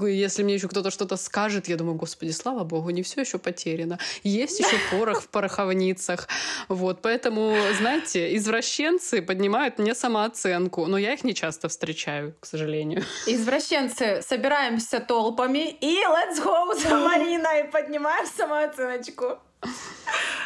если 0.00 0.42
мне 0.42 0.54
еще 0.54 0.66
кто-то 0.68 0.90
что-то 0.90 1.16
скажет, 1.16 1.68
я 1.68 1.76
думаю, 1.76 1.94
господи, 1.96 2.32
слава 2.32 2.64
богу, 2.64 2.90
не 2.90 3.02
все 3.02 3.20
еще 3.20 3.38
потеряно. 3.38 4.00
Есть 4.24 4.58
еще 4.58 4.76
порох 4.90 5.22
в 5.22 5.28
пороховницах. 5.28 6.26
Вот, 6.68 7.02
поэтому, 7.02 7.56
знаете, 7.78 8.34
извращенцы 8.36 8.71
поднимают 9.20 9.78
мне 9.78 9.94
самооценку, 9.94 10.86
но 10.86 10.98
я 10.98 11.12
их 11.14 11.24
не 11.24 11.34
часто 11.34 11.68
встречаю, 11.68 12.34
к 12.40 12.46
сожалению. 12.46 13.02
Извращенцы, 13.26 14.22
собираемся 14.22 15.00
толпами 15.00 15.70
и 15.80 15.98
let's 16.04 16.42
go 16.42 16.74
за 16.74 16.96
Мариной, 17.08 17.64
поднимаем 17.64 18.26
самооценочку. 18.26 19.38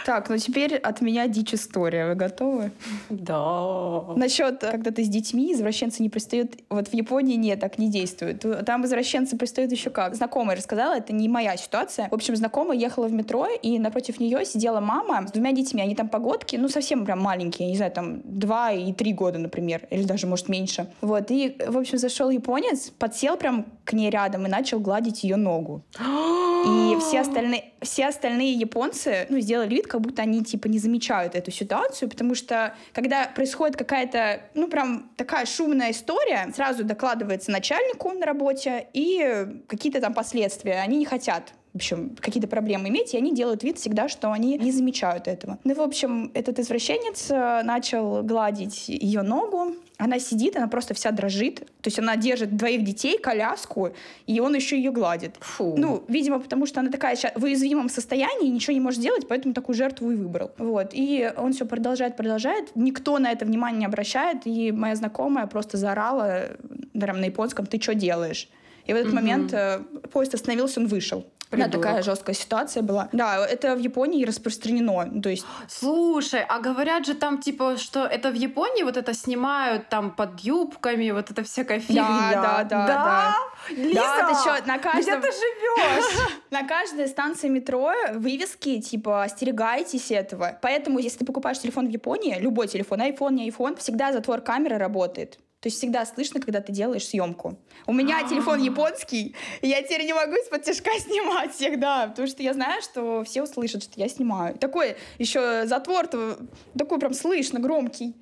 Так, 0.07 0.29
ну 0.29 0.39
теперь 0.39 0.77
от 0.77 1.01
меня 1.01 1.27
дичь 1.27 1.53
история. 1.53 2.07
Вы 2.07 2.15
готовы? 2.15 2.71
Да. 3.11 4.03
Насчет, 4.15 4.61
когда 4.61 4.93
ты 4.93 5.03
с 5.03 5.09
детьми, 5.09 5.53
извращенцы 5.53 6.01
не 6.01 6.09
пристают. 6.09 6.53
Вот 6.71 6.87
в 6.87 6.95
Японии 6.95 7.35
нет, 7.35 7.59
так 7.59 7.77
не 7.79 7.91
действует. 7.91 8.45
Там 8.65 8.85
извращенцы 8.85 9.37
пристают 9.37 9.73
еще 9.73 9.91
как. 9.91 10.15
Знакомая 10.15 10.57
рассказала, 10.57 10.95
это 10.97 11.13
не 11.13 11.29
моя 11.29 11.57
ситуация. 11.57 12.09
В 12.09 12.15
общем, 12.15 12.37
знакомая 12.37 12.79
ехала 12.79 13.09
в 13.09 13.13
метро, 13.13 13.49
и 13.49 13.81
напротив 13.81 14.21
нее 14.21 14.45
сидела 14.45 14.79
мама 14.79 15.27
с 15.27 15.33
двумя 15.33 15.51
детьми. 15.51 15.83
Они 15.83 15.97
там 15.97 16.09
погодки, 16.09 16.55
ну, 16.55 16.69
совсем 16.69 17.05
прям 17.05 17.21
маленькие, 17.21 17.67
я 17.67 17.73
не 17.73 17.77
знаю, 17.77 17.91
там 17.91 18.21
два 18.23 18.71
и 18.71 18.93
три 18.93 19.13
года, 19.13 19.39
например, 19.39 19.89
или 19.91 20.05
даже, 20.05 20.29
может, 20.29 20.49
меньше. 20.49 20.87
Вот, 21.01 21.33
и, 21.33 21.57
в 21.67 21.77
общем, 21.77 21.99
зашел 21.99 22.31
японец, 22.31 22.91
подсел 22.91 23.37
прям 23.37 23.67
к 23.85 23.93
ней 23.93 24.11
рядом 24.11 24.47
и 24.47 24.49
начал 24.49 24.79
гладить 24.79 25.25
ее 25.25 25.35
ногу. 25.35 25.83
И 25.99 26.97
все 27.01 27.21
остальные, 27.21 27.73
все 27.83 28.07
остальные 28.07 28.53
японцы 28.53 29.06
ну, 29.29 29.40
сделали 29.40 29.75
вид, 29.75 29.87
как 29.87 30.01
будто 30.01 30.23
они 30.23 30.42
типа 30.45 30.69
не 30.69 30.79
замечают 30.79 31.35
эту 31.35 31.51
ситуацию, 31.51 32.09
потому 32.09 32.35
что 32.35 32.75
когда 32.92 33.27
происходит 33.27 33.77
какая-то, 33.77 34.40
ну 34.55 34.69
прям 34.69 35.11
такая 35.16 35.47
шумная 35.47 35.90
история, 35.90 36.51
сразу 36.55 36.85
докладывается 36.85 37.51
начальнику 37.51 38.12
на 38.12 38.27
работе 38.27 38.88
и 38.92 39.47
какие-то 39.66 40.01
там 40.01 40.14
последствия. 40.14 40.81
Они 40.81 40.99
не 40.99 41.05
хотят 41.05 41.53
в 41.77 41.79
общем, 41.79 42.17
какие-то 42.21 42.49
проблемы 42.49 42.89
иметь, 42.89 43.12
и 43.12 43.19
они 43.19 43.35
делают 43.35 43.62
вид 43.62 43.77
всегда, 43.77 44.09
что 44.09 44.33
они 44.33 44.57
не 44.57 44.73
замечают 44.73 45.29
этого. 45.29 45.59
Ну, 45.62 45.75
в 45.75 45.81
общем, 45.83 46.31
этот 46.33 46.59
извращенец 46.59 47.31
э, 47.31 47.62
начал 47.65 48.23
гладить 48.23 48.89
ее 48.89 49.21
ногу, 49.21 49.75
она 49.99 50.19
сидит, 50.19 50.57
она 50.57 50.69
просто 50.69 50.95
вся 50.95 51.11
дрожит. 51.11 51.61
То 51.83 51.89
есть 51.89 51.99
она 51.99 52.17
держит 52.17 52.57
двоих 52.57 52.83
детей, 52.83 53.19
коляску, 53.19 53.91
и 54.27 54.41
он 54.41 54.55
еще 54.55 54.79
ее 54.79 54.91
гладит. 54.91 55.37
Фу. 55.41 55.75
Ну, 55.77 56.03
видимо, 56.09 56.39
потому 56.39 56.65
что 56.65 56.81
она 56.81 56.91
такая 56.91 57.15
в 57.35 57.45
уязвимом 57.45 57.91
состоянии, 57.91 58.49
ничего 58.49 58.73
не 58.73 58.81
может 58.81 59.01
сделать, 59.01 59.29
поэтому 59.29 59.53
такую 59.53 59.77
жертву 59.77 60.11
и 60.11 60.17
выбрал. 60.17 60.51
Вот. 60.57 60.91
И 60.93 61.31
он 61.37 61.53
все 61.53 61.67
продолжает, 61.67 62.17
продолжает. 62.17 62.75
Никто 62.75 63.19
на 63.19 63.33
это 63.33 63.45
внимание 63.45 63.81
не 63.81 63.87
обращает, 63.87 64.47
и 64.47 64.73
моя 64.73 64.97
знакомая 64.97 65.47
просто 65.47 65.77
заорала 65.77 66.57
прям 66.99 67.21
на 67.21 67.27
японском, 67.27 67.67
ты 67.67 67.79
что 67.79 67.95
делаешь? 67.95 68.49
И 68.87 68.93
в 68.93 68.97
этот 68.97 69.09
угу. 69.09 69.17
момент 69.17 69.53
э, 69.53 69.81
поезд 70.12 70.35
остановился, 70.35 70.81
он 70.81 70.87
вышел. 70.87 71.27
Придурок. 71.57 71.83
Да, 71.83 71.88
такая 71.88 72.03
жесткая 72.03 72.35
ситуация 72.35 72.83
была. 72.83 73.09
Да, 73.12 73.47
это 73.47 73.75
в 73.75 73.79
Японии 73.79 74.25
распространено. 74.25 75.21
То 75.21 75.29
есть... 75.29 75.47
Слушай, 75.69 76.45
а 76.49 76.61
говорят 76.61 77.07
же 77.07 77.14
там, 77.14 77.38
типа, 77.38 77.77
что 77.77 78.07
это 78.07 78.31
в 78.31 78.35
Японии 78.35 78.83
вот 78.83 78.97
это 78.97 79.14
снимают 79.14 79.88
там 79.88 80.11
под 80.11 80.40
юбками, 80.40 81.11
вот 81.11 81.31
это 81.31 81.42
всякая 81.42 81.81
фигня. 81.81 82.31
Да, 82.33 82.64
да, 82.64 82.64
да. 82.64 82.87
Да? 82.87 83.37
Лиза, 83.71 83.95
да, 83.95 84.29
ты 84.29 84.35
что, 84.40 84.66
на 84.66 84.79
каждом... 84.79 85.03
где 85.03 85.16
ты 85.16 85.33
живешь? 85.33 86.29
На 86.51 86.62
каждой 86.62 87.09
станции 87.09 87.49
метро 87.49 87.92
вывески, 88.14 88.81
типа, 88.81 89.25
остерегайтесь 89.25 90.11
этого. 90.11 90.59
Поэтому, 90.62 90.99
если 90.99 91.19
ты 91.19 91.25
покупаешь 91.25 91.59
телефон 91.59 91.88
в 91.88 91.90
Японии, 91.90 92.38
любой 92.38 92.69
телефон, 92.69 93.01
iPhone, 93.01 93.33
не 93.33 93.51
iPhone, 93.51 93.77
всегда 93.77 94.12
затвор 94.12 94.40
камеры 94.40 94.79
работает. 94.79 95.38
То 95.61 95.69
есть 95.69 95.79
всегда 95.79 96.05
слышно, 96.05 96.40
когда 96.40 96.61
ты 96.61 96.73
делаешь 96.73 97.07
съемку. 97.07 97.59
У 97.87 97.92
меня 97.92 98.29
телефон 98.29 98.61
японский, 98.61 99.35
и 99.62 99.69
я 99.69 99.83
теперь 99.83 100.05
не 100.05 100.12
могу 100.12 100.35
из-под 100.35 100.62
тяжка 100.62 100.90
снимать 100.99 101.55
всегда, 101.55 102.09
потому 102.09 102.29
что 102.29 102.42
я 102.42 102.53
знаю, 102.53 102.83
что 102.83 103.25
все 103.25 103.42
услышат, 103.42 103.83
что 103.83 103.92
я 103.97 104.09
снимаю. 104.09 104.57
Такой 104.59 104.97
еще 105.19 105.66
затвор 105.66 106.07
такой 106.07 106.99
прям 106.99 107.14
слышно, 107.14 107.59
громкий. 107.59 108.14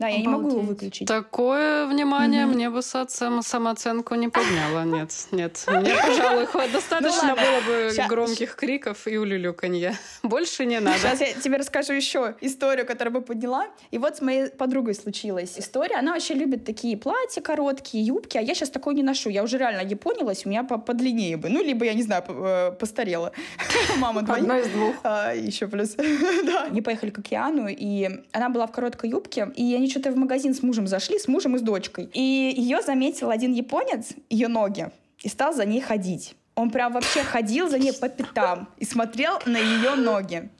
Да, 0.00 0.08
я 0.08 0.18
не 0.18 0.26
могу 0.26 0.50
его 0.50 0.60
выключить. 0.60 1.06
Такое 1.06 1.86
внимание 1.86 2.46
мне 2.46 2.68
бы 2.68 2.82
самооценку 2.82 4.16
не 4.16 4.28
подняло. 4.28 4.84
Нет, 4.84 5.12
нет. 5.30 5.64
Мне, 5.68 5.94
пожалуй, 5.94 6.46
достаточно 6.72 7.28
ну 7.28 7.36
было 7.36 7.60
бы 7.66 8.08
громких 8.08 8.56
криков 8.56 9.06
и 9.06 9.16
улюлюканья. 9.16 9.94
Больше 10.24 10.66
не 10.66 10.80
надо. 10.80 10.98
Сейчас 10.98 11.20
я 11.20 11.32
тебе 11.34 11.58
расскажу 11.58 11.92
еще 11.92 12.34
историю, 12.40 12.86
которую 12.86 13.14
бы 13.14 13.22
подняла. 13.22 13.66
И 13.92 13.98
вот 13.98 14.16
с 14.16 14.20
моей 14.20 14.48
подругой 14.48 14.96
случилась 14.96 15.58
история. 15.60 15.96
Она 15.96 16.12
вообще 16.12 16.34
любит 16.34 16.64
такие 16.64 16.96
платья 16.96 17.40
короткие, 17.40 18.04
юбки, 18.04 18.36
а 18.36 18.40
я 18.40 18.54
сейчас 18.54 18.70
такой 18.70 18.94
не 18.94 19.04
ношу. 19.04 19.30
Я 19.30 19.44
уже 19.44 19.58
реально 19.58 19.88
японилась, 19.88 20.44
у 20.44 20.48
меня 20.48 20.64
подлиннее 20.64 21.36
бы. 21.36 21.48
Ну, 21.48 21.62
либо, 21.62 21.84
я 21.84 21.94
не 21.94 22.02
знаю, 22.02 22.24
э, 22.26 22.72
постарела. 22.72 23.30
Мама 23.98 24.22
двоих. 24.22 24.42
Одно 24.42 24.58
из 24.58 24.66
двух. 24.68 24.96
А, 25.04 25.32
еще 25.32 25.68
плюс. 25.68 25.94
да. 26.46 26.68
Не 26.70 26.82
поехали 26.82 27.10
к 27.10 27.18
океану, 27.20 27.68
и 27.68 28.10
она 28.32 28.48
была 28.48 28.66
в 28.66 28.72
короткой 28.72 29.10
юбке, 29.10 29.52
и 29.54 29.62
я 29.62 29.83
они 29.84 29.90
что-то 29.90 30.10
в 30.10 30.16
магазин 30.16 30.54
с 30.54 30.62
мужем 30.62 30.86
зашли, 30.86 31.18
с 31.18 31.28
мужем 31.28 31.56
и 31.56 31.58
с 31.58 31.62
дочкой. 31.62 32.08
И 32.14 32.54
ее 32.56 32.80
заметил 32.80 33.28
один 33.28 33.52
японец, 33.52 34.12
ее 34.30 34.48
ноги, 34.48 34.90
и 35.18 35.28
стал 35.28 35.52
за 35.52 35.66
ней 35.66 35.80
ходить. 35.80 36.34
Он 36.56 36.70
прям 36.70 36.92
вообще 36.92 37.22
ходил 37.22 37.68
за 37.68 37.78
ней 37.78 37.92
по 37.92 38.08
пятам 38.08 38.68
и 38.78 38.84
смотрел 38.84 39.40
на 39.44 39.58
ее 39.58 39.96
ноги. 39.96 40.50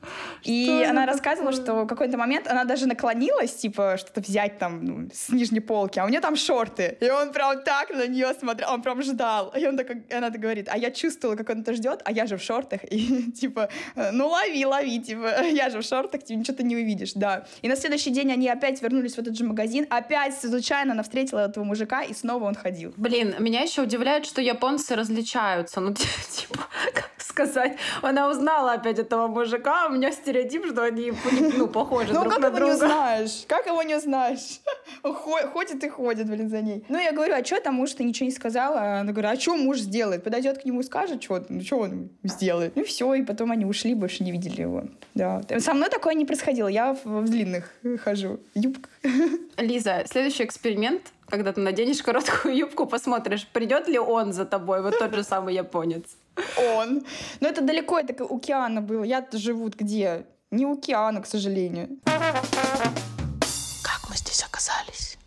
И 0.43 0.85
она 0.89 1.07
рассказывала, 1.07 1.53
что 1.53 1.85
в 1.85 1.87
какой-то 1.87 2.19
момент 2.19 2.49
она 2.49 2.65
даже 2.65 2.87
наклонилась, 2.87 3.55
типа, 3.55 3.97
что-то 3.99 4.21
взять 4.21 4.59
там 4.59 4.85
ну, 4.85 5.09
с 5.13 5.31
нижней 5.31 5.61
полки, 5.61 5.99
а 6.01 6.05
у 6.05 6.09
нее 6.09 6.21
там 6.21 6.37
шорты. 6.37 6.99
И 7.01 7.09
он 7.09 7.33
прям 7.33 7.63
так 7.63 7.91
на 7.91 8.07
нее 8.07 8.35
смотрел, 8.39 8.73
он 8.73 8.83
прям 8.83 9.03
ждал. 9.03 9.53
И 9.57 9.65
он 9.67 9.77
так, 9.77 9.89
она 10.13 10.31
так 10.31 10.41
говорит, 10.41 10.69
а 10.71 10.77
я 10.77 10.91
чувствовала, 10.91 11.37
как 11.37 11.51
он 11.51 11.61
это 11.61 11.73
ждет, 11.75 12.03
а 12.05 12.13
я 12.13 12.27
же 12.27 12.37
в 12.37 12.43
шортах. 12.43 12.81
И 12.91 13.31
типа, 13.41 13.69
ну 14.13 14.29
лови, 14.29 14.65
лови, 14.67 15.01
типа, 15.01 15.43
я 15.53 15.71
же 15.71 15.81
в 15.81 15.85
шортах, 15.85 16.25
тебе 16.25 16.39
ничего 16.39 16.57
ты 16.57 16.65
не 16.65 16.77
увидишь, 16.77 17.13
да. 17.15 17.47
И 17.63 17.69
на 17.69 17.77
следующий 17.77 18.11
день 18.11 18.33
они 18.33 18.49
опять 18.49 18.83
вернулись 18.83 19.15
в 19.15 19.19
этот 19.19 19.37
же 19.37 19.45
магазин, 19.45 19.87
опять 19.91 20.37
случайно 20.39 20.93
она 20.93 21.03
встретила 21.03 21.41
этого 21.41 21.65
мужика, 21.65 22.03
и 22.03 22.13
снова 22.15 22.45
он 22.45 22.55
ходил. 22.55 22.93
Блин, 22.97 23.35
меня 23.39 23.61
еще 23.61 23.83
удивляет, 23.83 24.27
что 24.27 24.41
японцы 24.41 24.97
различаются 24.97 25.84
ну, 25.85 25.95
типа, 26.31 26.67
как 26.95 27.11
сказать, 27.19 27.77
она 28.01 28.31
узнала 28.31 28.73
опять 28.73 28.99
этого 28.99 29.27
мужика, 29.27 29.85
а 29.85 29.89
у 29.89 29.93
меня 29.93 30.13
стереотип, 30.13 30.67
что 30.67 30.85
они, 30.85 31.13
ну, 31.57 31.67
похожи 31.67 32.13
ну, 32.13 32.21
друг 32.21 32.33
как 32.33 32.43
на 32.43 32.47
его 32.47 32.57
друга. 32.57 32.73
не 32.73 32.79
знаешь? 32.79 33.45
Как 33.49 33.67
его 33.67 33.83
не 33.83 34.01
знаешь? 34.01 34.61
Ходит 35.03 35.83
и 35.85 35.89
ходит, 35.89 36.29
блин, 36.29 36.49
за 36.49 36.63
ней. 36.63 36.85
Ну, 36.89 36.99
я 36.99 37.13
говорю, 37.13 37.35
а 37.35 37.45
что 37.45 37.61
там 37.61 37.75
муж, 37.75 37.93
ты 37.93 38.05
ничего 38.05 38.27
не 38.27 38.33
сказала? 38.33 39.01
Она 39.01 39.13
говорит, 39.13 39.31
а 39.33 39.41
что 39.41 39.57
муж 39.57 39.79
сделает? 39.79 40.25
Подойдет 40.25 40.63
к 40.63 40.65
нему 40.65 40.81
и 40.81 40.83
скажет, 40.85 41.23
что 41.23 41.45
ну, 41.49 41.61
что 41.61 41.79
он 41.79 42.11
сделает? 42.23 42.77
Ну, 42.77 42.85
все, 42.85 43.13
и 43.15 43.23
потом 43.23 43.51
они 43.51 43.65
ушли, 43.65 43.95
больше 43.95 44.25
не 44.25 44.33
видели 44.33 44.63
его. 44.63 44.85
Да. 45.15 45.43
Со 45.59 45.75
мной 45.75 45.91
такое 45.91 46.15
не 46.15 46.25
происходило, 46.25 46.69
я 46.69 46.95
в, 46.95 47.05
в 47.05 47.25
длинных 47.29 47.73
хожу, 48.03 48.41
юбках. 48.55 48.91
Лиза, 49.59 50.05
следующий 50.07 50.45
эксперимент 50.45 51.03
когда 51.29 51.53
ты 51.53 51.61
наденешь 51.61 52.03
короткую 52.03 52.57
юбку, 52.67 52.87
посмотришь, 52.87 53.47
придет 53.53 53.89
ли 53.89 53.99
он 53.99 54.33
за 54.33 54.45
тобой, 54.45 54.83
вот 54.83 54.99
тот 54.99 55.15
же 55.15 55.23
самый 55.29 55.55
японец. 55.55 56.05
Он. 56.77 57.05
Но 57.41 57.49
это 57.49 57.63
далеко, 57.63 57.99
это 57.99 58.25
у 58.25 58.37
океана 58.37 58.81
было. 58.81 59.05
Я-то 59.05 59.39
живу 59.39 59.69
где? 59.69 60.27
Не 60.51 60.67
у 60.67 60.75
океана, 60.75 61.23
к 61.23 61.27
сожалению. 61.27 61.89
Как 63.83 64.09
мы 64.09 64.17
здесь 64.17 64.43
оказались? 64.43 65.19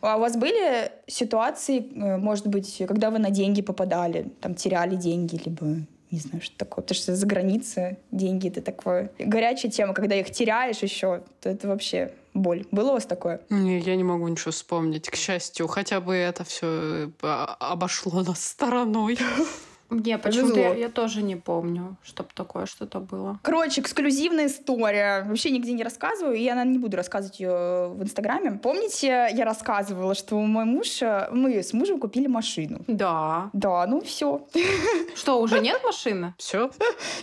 А 0.00 0.16
у 0.16 0.20
вас 0.20 0.36
были 0.36 0.92
ситуации, 1.06 1.78
э, 1.78 2.16
может 2.16 2.46
быть, 2.46 2.82
когда 2.88 3.10
вы 3.10 3.18
на 3.18 3.30
деньги 3.30 3.60
попадали, 3.60 4.32
там 4.40 4.54
теряли 4.54 4.96
деньги, 4.96 5.36
либо 5.44 5.86
не 6.10 6.18
знаю, 6.18 6.42
что 6.42 6.56
такое, 6.56 6.82
потому 6.82 6.96
что 6.96 7.14
за 7.14 7.26
границей 7.26 7.98
деньги 8.10 8.48
это 8.48 8.62
такое 8.62 9.10
горячая 9.18 9.70
тема, 9.70 9.94
когда 9.94 10.16
их 10.16 10.30
теряешь 10.30 10.78
еще, 10.78 11.22
то 11.40 11.48
это 11.48 11.68
вообще 11.68 12.12
боль. 12.34 12.66
Было 12.70 12.90
у 12.90 12.92
вас 12.94 13.06
такое? 13.06 13.40
Не, 13.50 13.78
я 13.78 13.96
не 13.96 14.04
могу 14.04 14.26
ничего 14.28 14.52
вспомнить. 14.52 15.08
К 15.08 15.16
счастью, 15.16 15.66
хотя 15.68 16.00
бы 16.00 16.14
это 16.14 16.44
все 16.44 17.10
э, 17.22 17.46
обошло 17.60 18.22
нас 18.22 18.44
стороной. 18.44 19.18
Не, 19.90 20.18
почему-то 20.18 20.58
я, 20.58 20.74
я 20.74 20.88
тоже 20.88 21.22
не 21.22 21.36
помню, 21.36 21.96
чтобы 22.02 22.30
такое 22.34 22.66
что-то 22.66 23.00
было. 23.00 23.38
Короче, 23.42 23.80
эксклюзивная 23.80 24.46
история. 24.46 25.24
Вообще 25.24 25.50
нигде 25.50 25.72
не 25.72 25.82
рассказываю, 25.82 26.36
и 26.36 26.42
я 26.42 26.62
не 26.64 26.78
буду 26.78 26.96
рассказывать 26.96 27.40
ее 27.40 27.88
в 27.88 28.02
Инстаграме. 28.02 28.52
Помните, 28.52 29.28
я 29.32 29.44
рассказывала, 29.44 30.14
что 30.14 30.36
мой 30.40 30.64
муж, 30.64 31.02
э, 31.02 31.28
мы 31.32 31.62
с 31.62 31.72
мужем 31.72 31.98
купили 31.98 32.28
машину. 32.28 32.80
Да. 32.86 33.50
Да, 33.52 33.86
ну 33.86 34.00
все. 34.00 34.46
Что, 35.16 35.40
уже 35.40 35.60
нет 35.60 35.80
машины? 35.84 36.34
Все? 36.38 36.70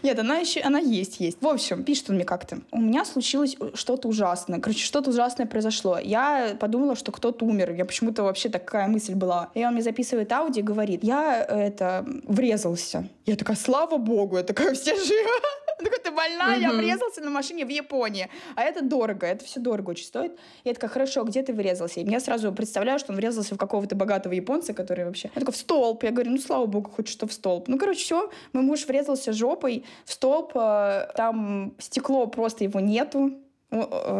Нет, 0.04 0.20
она 0.20 0.38
еще, 0.38 0.60
она 0.60 0.80
есть, 0.80 1.20
есть. 1.22 1.42
В 1.42 1.48
общем, 1.48 1.84
пишет 1.84 2.10
он 2.10 2.16
мне 2.16 2.26
как-то. 2.26 2.60
У 2.72 2.82
меня 2.82 3.06
случилось 3.06 3.56
что-то 3.74 4.10
ужасное. 4.10 4.60
Короче, 4.60 4.84
что-то 4.84 5.12
ужасное 5.12 5.46
произошло. 5.46 5.98
Я 6.00 6.58
подумала, 6.60 6.96
что 6.96 7.12
кто-то 7.12 7.46
умер. 7.46 7.72
Я 7.72 7.86
почему-то 7.86 8.24
вообще 8.24 8.50
такая 8.50 8.88
мысль 8.88 9.16
была. 9.16 9.50
И 9.54 9.66
он 9.66 9.74
мне 9.74 9.82
записывает 9.82 10.32
аудио 10.32 10.60
и 10.60 10.64
говорит, 10.64 11.04
я 11.04 11.44
это 11.44 12.06
врезал 12.28 12.57
врезался. 12.58 13.08
Я 13.26 13.36
такая, 13.36 13.56
слава 13.56 13.98
богу, 13.98 14.38
я 14.38 14.43
такая, 14.43 14.74
все 14.74 14.96
живы. 14.96 15.30
Такой, 15.78 16.00
ты 16.00 16.10
больная, 16.10 16.58
я 16.58 16.72
врезался 16.72 17.22
на 17.22 17.30
машине 17.30 17.63
в 17.63 17.70
Японии. 17.70 18.30
А 18.56 18.63
это 18.63 18.84
дорого, 18.84 19.28
это 19.28 19.46
все 19.46 19.60
дорого 19.60 19.91
очень 19.91 20.06
стоит. 20.06 20.32
Я 20.63 20.74
такая, 20.74 20.89
хорошо, 20.89 21.24
где 21.24 21.43
ты 21.43 21.54
врезался? 21.54 22.00
И 22.00 22.10
я 22.10 22.20
сразу 22.20 22.52
представляю, 22.52 22.98
что 22.98 23.12
он 23.12 23.17
врезался 23.17 23.54
в 23.54 23.60
какого-то 23.60 23.96
богатого 23.96 24.34
японца, 24.34 24.74
который 24.74 25.06
вообще... 25.06 25.30
Я 25.36 25.39
такая, 25.41 25.54
в 25.54 25.58
столб. 25.58 26.04
Я 26.04 26.10
говорю, 26.10 26.32
ну, 26.32 26.39
слава 26.39 26.65
богу, 26.65 26.89
хоть 26.89 27.08
что 27.08 27.28
в 27.28 27.34
столб. 27.34 27.67
Ну, 27.67 27.78
короче, 27.78 28.00
все. 28.00 28.32
Мой 28.54 28.63
муж 28.63 28.88
врезался 28.88 29.34
жопой 29.34 29.86
в 30.06 30.13
столб. 30.13 30.54
Э, 30.56 31.10
там 31.15 31.76
стекло 31.78 32.26
просто 32.26 32.63
его 32.63 32.80
нету 32.80 33.34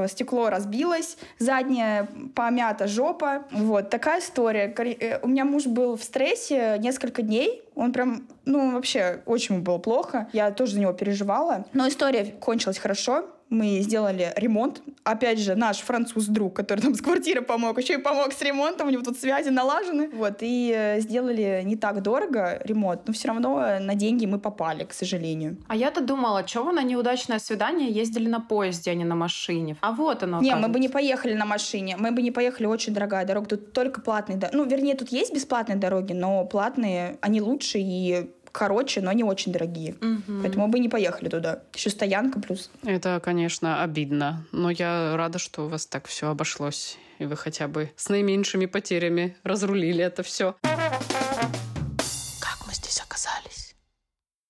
стекло 0.08 0.50
разбилось, 0.50 1.18
задняя 1.40 2.08
помята 2.36 2.88
жопа. 2.88 3.46
Вот, 3.52 3.90
такая 3.90 4.20
история. 4.20 4.74
Э, 4.78 5.20
у 5.22 5.28
меня 5.28 5.46
муж 5.46 5.66
был 5.66 5.96
в 5.96 6.04
стрессе 6.04 6.78
несколько 6.80 7.22
дней, 7.22 7.64
он 7.76 7.94
прям, 7.94 8.28
ну, 8.46 8.74
вообще, 8.74 9.22
очень 9.26 9.62
было 9.62 9.78
плохо. 9.78 10.28
Я 10.34 10.52
тоже 10.52 10.74
за 10.74 10.80
него 10.80 10.94
переживала. 10.94 11.66
Но 11.74 11.88
история 11.88 12.26
кончилась 12.26 12.78
хорошо 12.78 13.26
мы 13.50 13.80
сделали 13.82 14.34
ремонт. 14.36 14.82
Опять 15.04 15.40
же, 15.40 15.56
наш 15.56 15.78
француз-друг, 15.80 16.54
который 16.54 16.82
там 16.82 16.96
с 16.96 17.02
квартиры 17.02 17.42
помог, 17.42 17.80
еще 17.80 17.94
и 17.94 17.98
помог 17.98 18.34
с 18.34 18.42
ремонтом, 18.42 18.88
у 18.88 18.92
него 18.92 19.04
тут 19.04 19.18
связи 19.18 19.50
налажены. 19.50 20.10
Вот, 20.10 20.38
и 20.42 20.74
э, 20.76 21.00
сделали 21.00 21.62
не 21.64 21.76
так 21.76 22.02
дорого 22.02 22.60
ремонт, 22.64 23.08
но 23.08 23.14
все 23.14 23.30
равно 23.30 23.80
на 23.80 23.96
деньги 23.96 24.26
мы 24.26 24.40
попали, 24.40 24.84
к 24.84 24.94
сожалению. 24.94 25.58
А 25.68 25.76
я-то 25.76 26.02
думала, 26.02 26.48
что 26.48 26.64
вы 26.64 26.74
на 26.74 26.84
неудачное 26.84 27.40
свидание 27.40 27.90
ездили 27.90 28.28
на 28.28 28.40
поезде, 28.40 28.92
а 28.92 28.96
не 28.96 29.06
на 29.06 29.16
машине. 29.16 29.78
А 29.82 29.92
вот 29.92 30.24
оно, 30.24 30.42
Не, 30.42 30.56
мы 30.56 30.68
бы 30.68 30.80
не 30.80 30.90
поехали 30.90 31.34
на 31.34 31.46
машине, 31.46 31.96
мы 31.98 32.12
бы 32.12 32.22
не 32.22 32.32
поехали, 32.32 32.68
очень 32.68 32.94
дорогая 32.94 33.26
дорога, 33.26 33.48
тут 33.48 33.74
только 33.74 34.02
платные, 34.02 34.40
ну, 34.52 34.66
вернее, 34.66 34.96
тут 34.96 35.10
есть 35.10 35.34
бесплатные 35.34 35.78
дороги, 35.78 36.14
но 36.14 36.46
платные, 36.46 37.18
они 37.22 37.42
лучше, 37.42 37.80
и 37.80 38.30
короче, 38.58 39.02
но 39.02 39.12
не 39.12 39.24
очень 39.24 39.52
дорогие. 39.52 39.93
Угу. 40.02 40.41
Поэтому 40.41 40.67
мы 40.67 40.80
не 40.80 40.89
поехали 40.89 41.30
туда. 41.30 41.60
Еще 41.76 41.91
стоянка 41.91 42.39
плюс. 42.39 42.72
Это, 42.84 43.22
конечно, 43.24 43.84
обидно. 43.84 44.46
Но 44.52 44.72
я 44.72 45.15
рада, 45.15 45.38
что 45.38 45.65
у 45.65 45.67
вас 45.67 45.86
так 45.86 46.08
все 46.08 46.30
обошлось. 46.30 46.98
И 47.20 47.26
вы 47.26 47.36
хотя 47.36 47.67
бы 47.67 47.91
с 47.96 48.10
наименьшими 48.10 48.65
потерями 48.65 49.36
разрулили 49.43 50.04
это 50.04 50.24
все. 50.24 50.56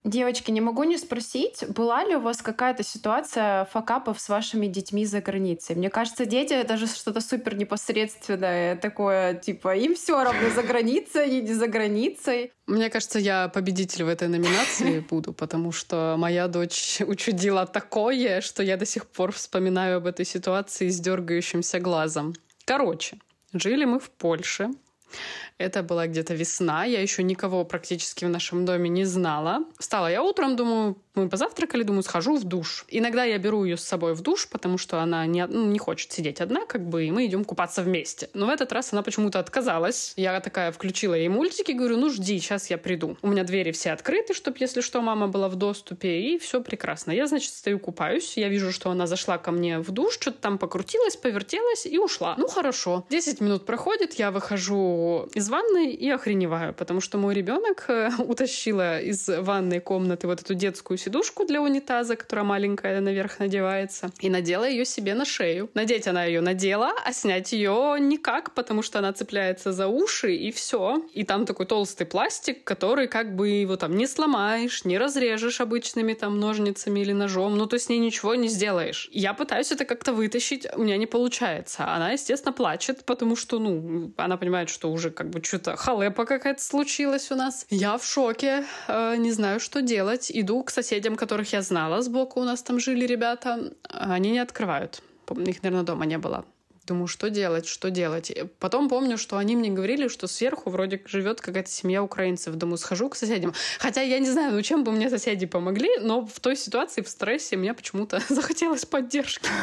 Девочки, 0.08 0.52
не 0.52 0.62
могу 0.62 0.86
не 0.86 0.98
спросить, 0.98 1.66
была 1.68 2.06
ли 2.06 2.16
у 2.16 2.22
вас 2.22 2.42
какая-то 2.42 2.82
ситуация 2.82 3.66
факапов 3.66 4.22
с 4.22 4.30
вашими 4.30 4.66
детьми 4.68 5.06
за 5.06 5.20
границей? 5.20 5.76
Мне 5.76 5.90
кажется, 5.90 6.26
дети— 6.26 6.54
это 6.64 6.78
же 6.78 6.88
что-то 6.88 7.20
супер 7.20 7.56
непосредственное, 7.56 8.78
такое, 8.78 9.34
типа, 9.34 9.76
им 9.76 9.96
все 9.96 10.24
равно 10.24 10.50
за 10.50 10.64
границей, 10.64 11.26
они 11.26 11.42
не 11.42 11.54
за 11.54 11.68
границей. 11.68 12.54
Мне 12.68 12.90
кажется, 12.90 13.20
я 13.20 13.50
победитель 13.50 14.06
в 14.06 14.08
этой 14.08 14.30
номинации 14.30 15.00
буду, 15.10 15.34
потому 15.34 15.74
что 15.74 16.16
моя 16.18 16.48
дочь 16.48 17.02
учудила 17.06 17.66
такое, 17.66 18.40
что 18.40 18.64
я 18.64 18.78
до 18.78 18.86
сих 18.86 19.08
пор 19.08 19.34
вспоминаю 19.34 19.98
об 19.98 20.08
этой 20.08 20.26
ситуации 20.26 20.88
с 20.88 21.02
дергающимся 21.02 21.82
глазом. 21.82 22.34
Короче, 22.64 23.18
жили 23.52 23.84
мы 23.84 24.00
в 24.00 24.10
Польше, 24.12 24.70
это 25.58 25.84
была 25.84 26.08
где-то 26.08 26.34
весна, 26.34 26.86
я 26.86 27.02
еще 27.02 27.24
никого 27.24 27.66
практически 27.66 28.26
в 28.26 28.30
нашем 28.30 28.66
доме 28.66 28.90
не 28.90 29.06
знала. 29.06 29.66
Встала 29.80 30.08
я 30.08 30.22
утром, 30.22 30.56
думаю, 30.56 30.98
мы 31.16 31.30
позавтракали, 31.30 31.84
думаю, 31.84 32.04
схожу 32.04 32.38
в 32.38 32.44
душ. 32.44 32.86
Иногда 32.90 33.24
я 33.24 33.40
беру 33.40 33.64
ее 33.64 33.76
с 33.76 33.84
собой 33.84 34.14
в 34.14 34.22
душ, 34.22 34.48
потому 34.48 34.78
что 34.78 35.02
она 35.02 35.26
не, 35.26 35.46
ну, 35.48 35.66
не 35.66 35.80
хочет 35.80 36.12
сидеть 36.12 36.42
одна, 36.42 36.66
как 36.66 36.88
бы, 36.88 37.06
и 37.06 37.12
мы 37.12 37.26
идем 37.26 37.44
купаться 37.44 37.82
вместе. 37.82 38.30
Но 38.34 38.46
в 38.46 38.50
этот 38.50 38.72
раз 38.72 38.94
она 38.94 39.02
почему-то 39.02 39.40
отказалась. 39.40 40.14
Я 40.16 40.40
такая 40.42 40.72
включила 40.72 41.16
ей 41.16 41.28
мультики, 41.30 41.72
говорю, 41.72 41.98
ну 41.98 42.12
жди, 42.12 42.40
сейчас 42.40 42.70
я 42.70 42.78
приду. 42.78 43.18
У 43.24 43.28
меня 43.28 43.44
двери 43.44 43.72
все 43.72 43.92
открыты, 43.92 44.36
чтобы, 44.36 44.58
если 44.60 44.82
что, 44.82 45.02
мама 45.02 45.28
была 45.28 45.50
в 45.50 45.56
доступе, 45.56 46.22
и 46.22 46.38
все 46.38 46.62
прекрасно. 46.62 47.12
Я, 47.12 47.26
значит, 47.26 47.52
стою, 47.52 47.80
купаюсь, 47.80 48.38
я 48.38 48.48
вижу, 48.50 48.72
что 48.72 48.92
она 48.92 49.08
зашла 49.08 49.40
ко 49.40 49.52
мне 49.52 49.80
в 49.80 49.90
душ, 49.90 50.14
что-то 50.14 50.38
там 50.40 50.60
покрутилась, 50.60 51.16
повертелась 51.16 51.88
и 51.88 51.98
ушла. 51.98 52.36
Ну, 52.38 52.48
хорошо. 52.48 53.06
Десять 53.10 53.42
минут 53.42 53.66
проходит, 53.66 54.14
я 54.14 54.30
выхожу 54.30 54.97
из 55.34 55.50
ванной 55.50 55.92
и 55.92 56.10
охреневаю, 56.10 56.74
потому 56.74 57.02
что 57.02 57.18
мой 57.18 57.34
ребенок 57.34 57.86
э, 57.88 58.10
утащила 58.20 59.00
из 59.00 59.28
ванной 59.28 59.80
комнаты 59.80 60.28
вот 60.28 60.42
эту 60.42 60.54
детскую 60.54 60.98
сидушку 60.98 61.46
для 61.46 61.62
унитаза, 61.62 62.16
которая 62.16 62.46
маленькая 62.46 63.02
наверх 63.02 63.40
надевается, 63.40 64.12
и 64.20 64.30
надела 64.30 64.68
ее 64.68 64.86
себе 64.86 65.14
на 65.14 65.26
шею. 65.26 65.70
Надеть 65.74 66.08
она 66.08 66.26
ее 66.26 66.42
надела, 66.42 66.94
а 67.06 67.14
снять 67.14 67.54
ее 67.54 67.98
никак, 68.00 68.54
потому 68.54 68.82
что 68.82 69.00
она 69.00 69.14
цепляется 69.14 69.72
за 69.72 69.88
уши, 69.88 70.36
и 70.36 70.52
все. 70.52 71.04
И 71.14 71.24
там 71.24 71.46
такой 71.46 71.66
толстый 71.66 72.06
пластик, 72.06 72.64
который 72.64 73.08
как 73.08 73.36
бы 73.36 73.50
его 73.50 73.76
там 73.76 73.96
не 73.96 74.08
сломаешь, 74.08 74.86
не 74.86 74.98
разрежешь 74.98 75.62
обычными 75.62 76.14
там 76.14 76.40
ножницами 76.40 77.00
или 77.00 77.14
ножом, 77.14 77.58
ну 77.58 77.66
то 77.66 77.78
с 77.78 77.90
ней 77.90 78.00
ничего 78.00 78.36
не 78.36 78.48
сделаешь. 78.48 79.10
Я 79.12 79.34
пытаюсь 79.34 79.72
это 79.72 79.86
как-то 79.86 80.14
вытащить, 80.14 80.68
у 80.76 80.84
меня 80.84 80.98
не 80.98 81.08
получается. 81.08 81.86
Она, 81.94 82.12
естественно, 82.12 82.54
плачет, 82.54 83.04
потому 83.06 83.36
что, 83.36 83.60
ну, 83.60 84.12
она 84.18 84.38
понимает, 84.38 84.70
что 84.70 84.87
уже 84.88 85.12
как 85.12 85.30
бы 85.30 85.44
что-то 85.44 85.76
халепа 85.76 86.26
какая-то 86.26 86.62
случилась 86.62 87.32
у 87.32 87.36
нас. 87.36 87.66
Я 87.70 87.98
в 87.98 88.06
шоке, 88.06 88.64
э, 88.88 89.16
не 89.18 89.32
знаю, 89.32 89.60
что 89.60 89.82
делать. 89.82 90.32
Иду 90.34 90.64
к 90.64 90.72
соседям, 90.72 91.16
которых 91.16 91.54
я 91.54 91.62
знала, 91.62 92.02
сбоку 92.02 92.42
у 92.42 92.44
нас 92.44 92.64
там 92.64 92.80
жили 92.80 93.06
ребята. 93.06 93.74
Они 93.90 94.32
не 94.32 94.40
открывают. 94.40 95.02
Их, 95.30 95.64
наверное, 95.64 95.86
дома 95.86 96.06
не 96.06 96.18
было. 96.18 96.46
Думаю, 96.88 97.08
что 97.08 97.30
делать, 97.30 97.68
что 97.68 97.90
делать. 97.90 98.32
Потом 98.60 98.88
помню, 98.88 99.18
что 99.18 99.38
они 99.38 99.58
мне 99.58 99.70
говорили, 99.70 100.08
что 100.08 100.28
сверху 100.28 100.70
вроде 100.70 101.02
живет 101.06 101.42
какая-то 101.42 101.70
семья 101.70 102.02
украинцев. 102.02 102.56
Думаю, 102.56 102.78
схожу 102.78 103.10
к 103.10 103.18
соседям. 103.18 103.54
Хотя 103.78 104.02
я 104.02 104.20
не 104.20 104.30
знаю, 104.30 104.54
ну 104.54 104.62
чем 104.62 104.86
бы 104.86 104.94
мне 104.94 105.10
соседи 105.10 105.46
помогли, 105.46 105.90
но 106.00 106.26
в 106.26 106.40
той 106.40 106.56
ситуации, 106.56 107.02
в 107.02 107.10
стрессе, 107.10 107.58
мне 107.58 107.74
почему-то 107.74 108.22
захотелось 108.30 108.86
поддержки. 108.86 109.50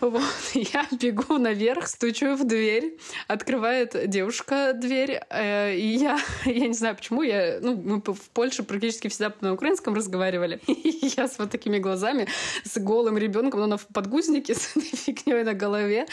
Вот. 0.00 0.22
Я 0.54 0.86
бегу 0.90 1.38
наверх, 1.38 1.88
стучу 1.88 2.34
в 2.34 2.44
дверь, 2.44 2.96
открывает 3.26 4.08
девушка 4.08 4.72
дверь, 4.74 5.20
э, 5.28 5.74
и 5.74 5.96
я, 5.96 6.18
я 6.44 6.66
не 6.68 6.74
знаю 6.74 6.96
почему, 6.96 7.22
я, 7.22 7.58
ну, 7.60 7.76
мы 7.76 8.00
в 8.00 8.30
Польше 8.30 8.62
практически 8.62 9.08
всегда 9.08 9.32
на 9.40 9.52
украинском 9.52 9.94
разговаривали, 9.94 10.60
и 10.66 11.12
я 11.16 11.28
с 11.28 11.38
вот 11.38 11.50
такими 11.50 11.78
глазами, 11.78 12.28
с 12.64 12.78
голым 12.78 13.18
ребенком, 13.18 13.60
но 13.60 13.66
на 13.66 13.78
подгузнике, 13.78 14.54
с 14.54 14.76
этой 14.76 14.96
фигней 14.96 15.44
на 15.44 15.54
голове, 15.54 16.06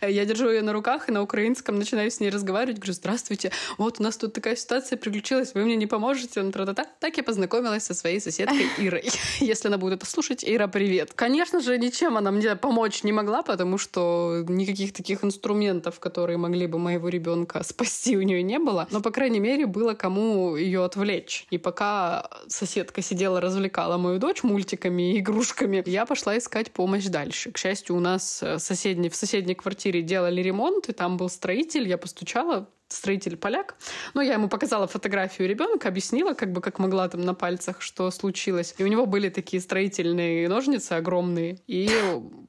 я 0.00 0.24
держу 0.24 0.48
ее 0.50 0.62
на 0.62 0.72
руках 0.72 1.08
и 1.08 1.12
на 1.12 1.22
украинском 1.22 1.78
начинаю 1.78 2.10
с 2.10 2.20
ней 2.20 2.30
разговаривать. 2.30 2.78
Говорю, 2.78 2.92
здравствуйте, 2.92 3.50
вот 3.78 4.00
у 4.00 4.02
нас 4.02 4.16
тут 4.16 4.32
такая 4.32 4.56
ситуация 4.56 4.96
приключилась, 4.96 5.54
вы 5.54 5.64
мне 5.64 5.76
не 5.76 5.86
поможете? 5.86 6.40
Он 6.40 6.52
тра-та-та. 6.52 6.86
Так 7.00 7.16
я 7.16 7.22
познакомилась 7.22 7.84
со 7.84 7.94
своей 7.94 8.20
соседкой 8.20 8.66
Ирой. 8.78 9.04
Если 9.40 9.68
она 9.68 9.78
будет 9.78 9.96
это 9.96 10.06
слушать, 10.06 10.44
Ира, 10.46 10.68
привет. 10.68 11.12
Конечно 11.14 11.60
же, 11.60 11.78
ничем 11.78 12.16
она 12.16 12.30
мне 12.30 12.54
помочь 12.56 13.02
не 13.02 13.12
могла, 13.12 13.42
потому 13.42 13.78
что 13.78 14.44
никаких 14.48 14.92
таких 14.92 15.24
инструментов, 15.24 15.98
которые 16.00 16.36
могли 16.36 16.66
бы 16.66 16.78
моего 16.78 17.08
ребенка 17.08 17.62
спасти, 17.64 18.16
у 18.16 18.22
нее 18.22 18.42
не 18.42 18.58
было. 18.58 18.86
Но, 18.90 19.00
по 19.00 19.10
крайней 19.10 19.40
мере, 19.40 19.66
было 19.66 19.94
кому 19.94 20.56
ее 20.56 20.84
отвлечь. 20.84 21.46
И 21.50 21.58
пока 21.58 22.28
соседка 22.48 23.02
сидела, 23.02 23.40
развлекала 23.40 23.96
мою 23.96 24.18
дочь 24.18 24.42
мультиками 24.42 25.14
и 25.14 25.20
игрушками, 25.20 25.82
я 25.86 26.06
пошла 26.06 26.36
искать 26.38 26.70
помощь 26.70 27.06
дальше. 27.06 27.50
К 27.50 27.58
счастью, 27.58 27.96
у 27.96 28.00
нас 28.00 28.42
соседний, 28.58 29.08
в 29.08 29.16
соседней 29.16 29.54
квартире 29.66 30.02
делали 30.02 30.40
ремонт, 30.42 30.88
и 30.88 30.92
там 30.92 31.16
был 31.16 31.28
строитель, 31.28 31.88
я 31.88 31.98
постучала, 31.98 32.68
строитель 32.88 33.36
поляк. 33.36 33.76
Но 34.14 34.22
я 34.22 34.34
ему 34.34 34.48
показала 34.48 34.86
фотографию 34.86 35.48
ребенка, 35.48 35.88
объяснила, 35.88 36.34
как 36.34 36.52
бы 36.52 36.60
как 36.60 36.78
могла 36.78 37.08
там 37.08 37.22
на 37.22 37.34
пальцах, 37.34 37.82
что 37.82 38.10
случилось. 38.10 38.74
И 38.78 38.84
у 38.84 38.86
него 38.86 39.06
были 39.06 39.28
такие 39.28 39.60
строительные 39.60 40.48
ножницы 40.48 40.92
огромные. 40.92 41.58
И 41.66 41.90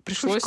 пришлось 0.03 0.43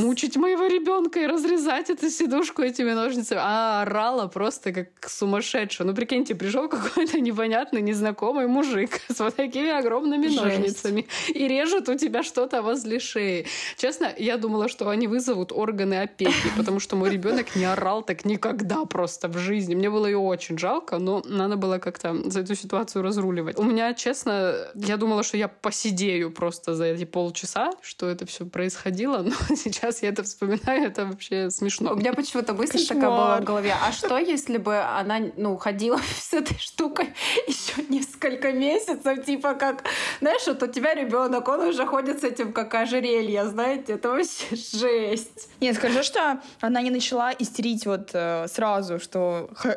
мучить 0.00 0.36
моего 0.36 0.66
ребенка 0.66 1.20
и 1.20 1.26
разрезать 1.26 1.90
эту 1.90 2.10
сидушку 2.10 2.62
этими 2.62 2.92
ножницами. 2.92 3.40
А 3.42 3.82
орала 3.82 4.26
просто 4.28 4.72
как 4.72 5.08
сумасшедшая. 5.08 5.86
Ну, 5.86 5.94
прикиньте, 5.94 6.34
пришел 6.34 6.68
какой-то 6.68 7.20
непонятный, 7.20 7.82
незнакомый 7.82 8.46
мужик 8.46 9.00
с 9.08 9.18
вот 9.18 9.36
такими 9.36 9.70
огромными 9.70 10.28
Жесть. 10.28 10.42
ножницами 10.42 11.06
и 11.28 11.48
режет 11.48 11.88
у 11.88 11.96
тебя 11.96 12.22
что-то 12.22 12.62
возле 12.62 13.00
шеи. 13.00 13.46
Честно, 13.76 14.12
я 14.16 14.36
думала, 14.36 14.68
что 14.68 14.88
они 14.88 15.06
вызовут 15.06 15.52
органы 15.52 16.02
опеки, 16.02 16.32
потому 16.56 16.80
что 16.80 16.96
мой 16.96 17.10
ребенок 17.10 17.56
не 17.56 17.64
орал 17.64 18.02
так 18.02 18.24
никогда 18.24 18.84
просто 18.84 19.29
в 19.30 19.38
жизни. 19.38 19.74
Мне 19.74 19.90
было 19.90 20.06
ее 20.06 20.18
очень 20.18 20.58
жалко, 20.58 20.98
но 20.98 21.22
надо 21.24 21.56
было 21.56 21.78
как-то 21.78 22.30
за 22.30 22.40
эту 22.40 22.54
ситуацию 22.54 23.02
разруливать. 23.02 23.58
У 23.58 23.62
меня, 23.62 23.94
честно, 23.94 24.54
я 24.74 24.96
думала, 24.96 25.22
что 25.22 25.36
я 25.36 25.48
посидею 25.48 26.30
просто 26.30 26.74
за 26.74 26.84
эти 26.84 27.04
полчаса, 27.04 27.70
что 27.80 28.08
это 28.08 28.26
все 28.26 28.46
происходило, 28.46 29.18
но 29.18 29.32
сейчас 29.56 30.02
я 30.02 30.10
это 30.10 30.22
вспоминаю, 30.22 30.84
это 30.84 31.06
вообще 31.06 31.50
смешно. 31.50 31.92
У 31.92 31.96
меня 31.96 32.12
почему-то 32.12 32.54
мысль 32.54 32.78
Кошмар. 32.78 32.96
такая 32.96 33.10
была 33.10 33.40
в 33.40 33.44
голове. 33.44 33.74
А 33.82 33.92
что, 33.92 34.18
если 34.18 34.58
бы 34.58 34.78
она, 34.78 35.20
ну, 35.36 35.56
ходила 35.56 36.00
с 36.18 36.32
этой 36.32 36.58
штукой 36.58 37.12
еще 37.46 37.82
несколько 37.88 38.52
месяцев, 38.52 39.24
типа 39.24 39.54
как, 39.54 39.84
знаешь, 40.20 40.46
вот 40.46 40.62
у 40.62 40.66
тебя 40.66 40.94
ребенок, 40.94 41.48
он 41.48 41.60
уже 41.60 41.86
ходит 41.86 42.20
с 42.20 42.24
этим 42.24 42.52
как 42.52 42.74
ожерелье, 42.74 43.46
знаете, 43.46 43.94
это 43.94 44.10
вообще 44.10 44.56
жесть. 44.56 45.48
Нет, 45.60 45.76
скажи, 45.76 46.02
что 46.02 46.40
она 46.60 46.82
не 46.82 46.90
начала 46.90 47.32
истерить 47.38 47.86
вот 47.86 48.10
э, 48.12 48.46
сразу, 48.48 48.98
что 48.98 49.19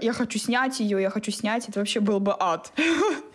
я 0.01 0.13
хочу 0.13 0.39
снять 0.39 0.79
ее, 0.79 1.01
я 1.01 1.09
хочу 1.09 1.31
снять, 1.31 1.69
это 1.69 1.79
вообще 1.79 1.99
был 1.99 2.19
бы 2.19 2.35
ад. 2.39 2.71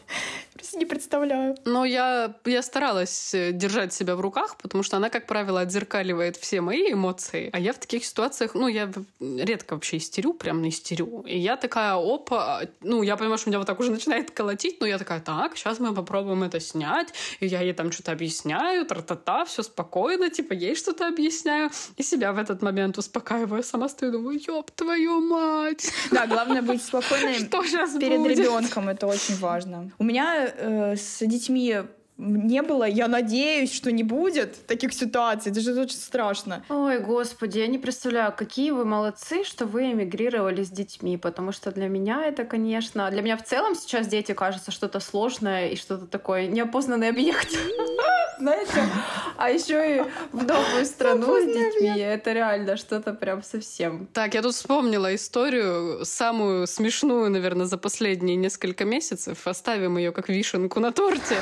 Не 0.74 0.86
представляю. 0.86 1.56
Но 1.64 1.84
я, 1.84 2.34
я 2.44 2.62
старалась 2.62 3.34
э, 3.34 3.52
держать 3.52 3.92
себя 3.92 4.16
в 4.16 4.20
руках, 4.20 4.56
потому 4.56 4.82
что 4.82 4.96
она, 4.96 5.10
как 5.10 5.26
правило, 5.26 5.60
отзеркаливает 5.60 6.36
все 6.36 6.60
мои 6.60 6.92
эмоции. 6.92 7.50
А 7.52 7.58
я 7.58 7.72
в 7.72 7.78
таких 7.78 8.04
ситуациях, 8.04 8.54
ну, 8.54 8.68
я 8.68 8.90
редко 9.20 9.74
вообще 9.74 9.96
истерю, 9.96 10.34
прям 10.34 10.62
не 10.62 10.68
истерю. 10.68 11.24
И 11.26 11.38
я 11.38 11.56
такая, 11.56 11.94
опа, 11.94 12.62
ну, 12.80 13.02
я 13.02 13.16
понимаю, 13.16 13.38
что 13.38 13.50
меня 13.50 13.58
вот 13.58 13.66
так 13.66 13.80
уже 13.80 13.90
начинает 13.90 14.30
колотить, 14.30 14.80
но 14.80 14.86
я 14.86 14.98
такая, 14.98 15.20
так, 15.20 15.56
сейчас 15.56 15.78
мы 15.78 15.94
попробуем 15.94 16.42
это 16.42 16.60
снять. 16.60 17.08
И 17.40 17.46
я 17.46 17.60
ей 17.60 17.72
там 17.72 17.92
что-то 17.92 18.12
объясняю, 18.12 18.84
тра-та-та, 18.84 19.44
все 19.44 19.62
спокойно, 19.62 20.30
типа, 20.30 20.52
ей 20.52 20.74
что-то 20.74 21.08
объясняю. 21.08 21.70
И 21.96 22.02
себя 22.02 22.32
в 22.32 22.38
этот 22.38 22.62
момент 22.62 22.98
успокаиваю. 22.98 23.62
Сама 23.62 23.88
стою, 23.88 24.12
думаю, 24.12 24.40
ёб 24.46 24.70
твою 24.70 25.20
мать. 25.20 25.92
Да, 26.10 26.26
главное 26.26 26.62
быть 26.62 26.82
спокойной 26.82 27.34
перед 28.00 28.26
ребенком, 28.26 28.88
это 28.88 29.06
очень 29.06 29.36
важно. 29.36 29.90
У 29.98 30.04
меня 30.04 30.52
э, 30.58 30.96
с 30.96 31.24
детьми 31.26 31.76
не 32.18 32.62
было, 32.62 32.82
я 32.84 33.06
надеюсь, 33.06 33.72
что 33.72 33.92
не 33.92 34.02
будет 34.02 34.66
таких 34.66 34.92
ситуаций. 34.92 35.52
Это 35.52 35.60
же 35.60 35.80
очень 35.80 35.96
страшно. 35.96 36.64
Ой, 36.68 36.98
господи, 36.98 37.60
я 37.60 37.68
не 37.68 37.78
представляю, 37.78 38.34
какие 38.36 38.72
вы 38.72 38.84
молодцы, 38.84 39.44
что 39.44 39.66
вы 39.66 39.92
эмигрировали 39.92 40.64
с 40.64 40.70
детьми, 40.70 41.16
потому 41.16 41.52
что 41.52 41.70
для 41.70 41.86
меня 41.88 42.24
это, 42.24 42.44
конечно... 42.44 43.08
Для 43.10 43.22
меня 43.22 43.36
в 43.36 43.44
целом 43.44 43.76
сейчас 43.76 44.08
дети 44.08 44.32
кажутся 44.32 44.72
что-то 44.72 44.98
сложное 44.98 45.68
и 45.68 45.76
что-то 45.76 46.06
такое 46.06 46.48
неопознанный 46.48 47.10
объект. 47.10 47.56
Знаете? 48.38 48.88
А 49.36 49.50
еще 49.50 49.98
и 49.98 50.02
в 50.32 50.44
новую 50.44 50.84
страну 50.86 51.40
с 51.40 51.44
детьми. 51.44 52.00
Это 52.00 52.32
реально 52.32 52.76
что-то 52.76 53.12
прям 53.12 53.42
совсем. 53.42 54.08
Так, 54.12 54.34
я 54.34 54.42
тут 54.42 54.54
вспомнила 54.54 55.14
историю, 55.14 56.04
самую 56.04 56.66
смешную, 56.66 57.30
наверное, 57.30 57.66
за 57.66 57.78
последние 57.78 58.36
несколько 58.36 58.84
месяцев. 58.84 59.46
Оставим 59.46 59.98
ее 59.98 60.10
как 60.10 60.28
вишенку 60.28 60.80
на 60.80 60.92
торте. 60.92 61.36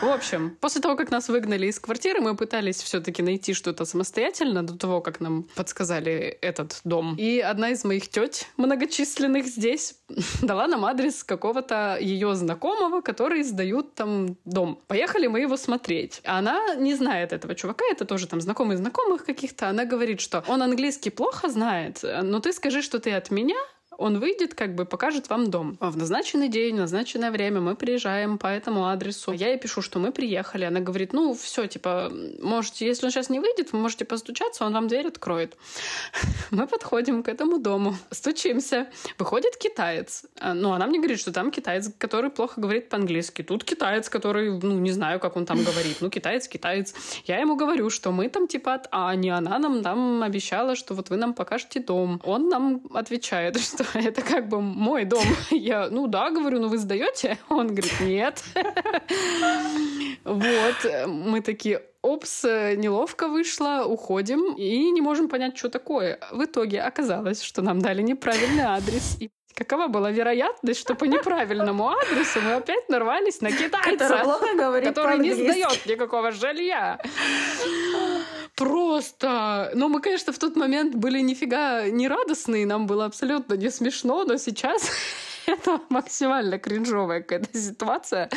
В 0.00 0.08
общем, 0.08 0.56
после 0.60 0.80
того, 0.80 0.96
как 0.96 1.10
нас 1.10 1.28
выгнали 1.28 1.66
из 1.66 1.80
квартиры, 1.80 2.20
мы 2.20 2.36
пытались 2.36 2.80
все-таки 2.80 3.22
найти 3.22 3.52
что-то 3.52 3.84
самостоятельно 3.84 4.62
до 4.62 4.78
того, 4.78 5.00
как 5.00 5.20
нам 5.20 5.44
подсказали 5.54 6.38
этот 6.40 6.80
дом. 6.84 7.16
И 7.16 7.40
одна 7.40 7.70
из 7.70 7.84
моих 7.84 8.08
теть 8.08 8.48
многочисленных 8.56 9.46
здесь 9.46 9.96
дала 10.42 10.68
нам 10.68 10.84
адрес 10.84 11.24
какого-то 11.24 11.98
ее 12.00 12.34
знакомого, 12.34 13.00
который 13.00 13.42
сдают 13.42 13.94
там 13.94 14.36
дом. 14.44 14.80
Поехали 14.86 15.26
мы 15.26 15.40
его 15.40 15.56
смотреть. 15.56 16.20
Она 16.24 16.74
не 16.76 16.94
знает 16.94 17.32
этого 17.32 17.54
чувака, 17.54 17.84
это 17.90 18.04
тоже 18.04 18.28
там 18.28 18.40
знакомый 18.40 18.76
знакомых 18.76 19.24
каких-то. 19.24 19.68
Она 19.68 19.84
говорит, 19.84 20.20
что 20.20 20.44
он 20.46 20.62
английский 20.62 21.10
плохо 21.10 21.48
знает, 21.48 22.04
но 22.22 22.38
ты 22.40 22.52
скажи, 22.52 22.82
что 22.82 23.00
ты 23.00 23.12
от 23.12 23.30
меня, 23.30 23.58
он 23.98 24.20
выйдет, 24.20 24.54
как 24.54 24.76
бы 24.76 24.84
покажет 24.84 25.28
вам 25.28 25.50
дом. 25.50 25.76
В 25.80 25.96
назначенный 25.96 26.48
день, 26.48 26.76
в 26.76 26.78
назначенное 26.78 27.32
время 27.32 27.60
мы 27.60 27.74
приезжаем 27.74 28.38
по 28.38 28.46
этому 28.46 28.86
адресу. 28.86 29.32
Я 29.32 29.48
ей 29.48 29.58
пишу, 29.58 29.82
что 29.82 29.98
мы 29.98 30.12
приехали. 30.12 30.64
Она 30.64 30.78
говорит, 30.78 31.12
ну, 31.12 31.34
все, 31.34 31.66
типа, 31.66 32.12
можете, 32.40 32.86
если 32.86 33.06
он 33.06 33.10
сейчас 33.10 33.28
не 33.28 33.40
выйдет, 33.40 33.72
вы 33.72 33.80
можете 33.80 34.04
постучаться, 34.04 34.64
он 34.64 34.72
вам 34.72 34.86
дверь 34.86 35.08
откроет. 35.08 35.56
Мы 36.50 36.66
подходим 36.66 37.22
к 37.22 37.28
этому 37.28 37.58
дому, 37.58 37.96
стучимся. 38.10 38.86
Выходит 39.18 39.56
китаец. 39.56 40.24
А, 40.40 40.54
Ну, 40.54 40.72
она 40.72 40.86
мне 40.86 40.98
говорит, 40.98 41.20
что 41.20 41.32
там 41.32 41.50
китаец, 41.50 41.90
который 41.98 42.30
плохо 42.30 42.60
говорит 42.60 42.88
по-английски. 42.88 43.42
Тут 43.42 43.64
китаец, 43.64 44.08
который, 44.08 44.50
ну, 44.50 44.78
не 44.78 44.92
знаю, 44.92 45.20
как 45.20 45.36
он 45.36 45.44
там 45.44 45.58
говорит. 45.58 45.96
Ну, 46.00 46.08
китаец, 46.08 46.48
китаец. 46.48 46.94
Я 47.24 47.40
ему 47.40 47.56
говорю, 47.56 47.90
что 47.90 48.12
мы 48.12 48.28
там 48.28 48.46
типа 48.46 48.74
от 48.74 48.88
Ани. 48.90 49.30
Она 49.30 49.58
нам 49.58 49.82
там 49.82 50.22
обещала, 50.22 50.76
что 50.76 50.94
вот 50.94 51.10
вы 51.10 51.16
нам 51.16 51.34
покажете 51.34 51.80
дом. 51.80 52.20
Он 52.24 52.48
нам 52.48 52.80
отвечает, 52.94 53.58
что 53.60 53.87
это 53.94 54.22
как 54.22 54.48
бы 54.48 54.60
мой 54.60 55.04
дом. 55.04 55.24
Я, 55.50 55.88
ну 55.90 56.06
да, 56.06 56.30
говорю, 56.30 56.60
ну 56.60 56.68
вы 56.68 56.78
сдаете? 56.78 57.38
Он 57.48 57.68
говорит, 57.68 58.00
нет. 58.00 58.42
Вот, 60.24 61.06
мы 61.06 61.40
такие, 61.40 61.82
опс, 62.02 62.44
неловко 62.44 63.28
вышло, 63.28 63.84
уходим 63.86 64.54
и 64.54 64.90
не 64.90 65.00
можем 65.00 65.28
понять, 65.28 65.56
что 65.56 65.68
такое. 65.68 66.18
В 66.32 66.44
итоге 66.44 66.82
оказалось, 66.82 67.42
что 67.42 67.62
нам 67.62 67.80
дали 67.80 68.02
неправильный 68.02 68.64
адрес. 68.64 69.16
И 69.20 69.30
какова 69.54 69.88
была 69.88 70.10
вероятность, 70.10 70.80
что 70.80 70.94
по 70.94 71.04
неправильному 71.04 71.90
адресу 71.90 72.40
мы 72.40 72.54
опять 72.54 72.88
нарвались 72.88 73.40
на 73.40 73.50
китайца, 73.50 74.22
который 74.84 75.18
не 75.18 75.34
сдает 75.34 75.86
никакого 75.86 76.30
жилья. 76.30 77.00
Просто... 78.98 79.70
Ну, 79.74 79.88
мы, 79.88 80.00
конечно, 80.00 80.32
в 80.32 80.38
тот 80.38 80.56
момент 80.56 80.96
были 80.96 81.20
нифига 81.20 81.88
не 81.88 82.08
радостные, 82.08 82.66
нам 82.66 82.88
было 82.88 83.04
абсолютно 83.04 83.54
не 83.54 83.70
смешно, 83.70 84.24
но 84.24 84.38
сейчас 84.38 84.90
это 85.46 85.80
максимально 85.88 86.58
кринжовая 86.58 87.20
какая-то 87.20 87.56
ситуация, 87.56 88.28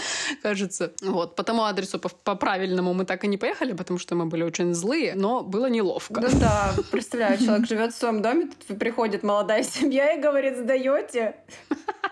кажется. 0.44 0.94
Вот, 1.02 1.36
по 1.36 1.42
тому 1.42 1.64
адресу 1.64 1.98
по, 1.98 2.10
по 2.10 2.36
правильному 2.36 2.94
мы 2.94 3.06
так 3.06 3.24
и 3.24 3.28
не 3.28 3.38
поехали, 3.38 3.74
потому 3.74 3.98
что 3.98 4.14
мы 4.14 4.28
были 4.28 4.44
очень 4.44 4.76
злые, 4.76 5.16
но 5.16 5.42
было 5.42 5.66
неловко. 5.66 6.22
Ну 6.22 6.28
да, 6.40 6.74
представляю, 6.92 7.40
человек 7.40 7.68
живет 7.68 7.94
в 7.94 7.98
своем 7.98 8.22
доме, 8.22 8.48
тут 8.68 8.78
приходит 8.78 9.24
молодая 9.24 9.64
семья 9.64 10.14
и 10.14 10.22
говорит, 10.22 10.58
сдаете? 10.58 11.38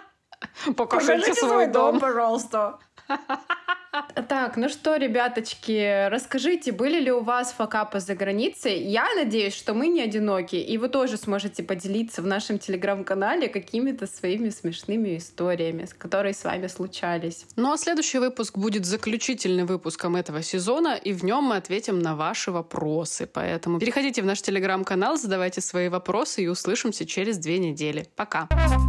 Покажите 0.75 1.35
свой 1.35 1.67
дом. 1.67 1.99
пожалуйста. 1.99 2.79
Так, 3.91 4.57
ну 4.57 4.69
что, 4.69 4.97
ребяточки, 4.97 6.07
расскажите, 6.09 6.71
были 6.71 6.99
ли 6.99 7.11
у 7.11 7.21
вас 7.21 7.51
факапы 7.51 7.99
за 7.99 8.13
границей? 8.13 8.83
Я 8.83 9.07
надеюсь, 9.15 9.55
что 9.55 9.73
мы 9.73 9.87
не 9.87 10.01
одиноки, 10.01 10.57
и 10.57 10.77
вы 10.77 10.89
тоже 10.89 11.17
сможете 11.17 11.63
поделиться 11.63 12.21
в 12.21 12.27
нашем 12.27 12.59
телеграм-канале 12.59 13.47
какими-то 13.47 14.05
своими 14.05 14.49
смешными 14.49 15.17
историями, 15.17 15.87
которые 15.97 16.33
с 16.33 16.43
вами 16.43 16.67
случались. 16.67 17.45
Ну 17.55 17.71
а 17.73 17.77
следующий 17.77 18.19
выпуск 18.19 18.57
будет 18.57 18.85
заключительным 18.85 19.65
выпуском 19.65 20.15
этого 20.15 20.43
сезона, 20.43 20.95
и 20.95 21.11
в 21.11 21.23
нем 21.23 21.45
мы 21.45 21.55
ответим 21.55 21.99
на 21.99 22.15
ваши 22.15 22.51
вопросы. 22.51 23.27
Поэтому 23.31 23.79
переходите 23.79 24.21
в 24.21 24.25
наш 24.25 24.41
телеграм-канал, 24.41 25.17
задавайте 25.17 25.61
свои 25.61 25.89
вопросы 25.89 26.43
и 26.43 26.47
услышимся 26.47 27.07
через 27.07 27.39
две 27.39 27.57
недели. 27.57 28.07
Пока! 28.15 28.47
Как 28.49 28.88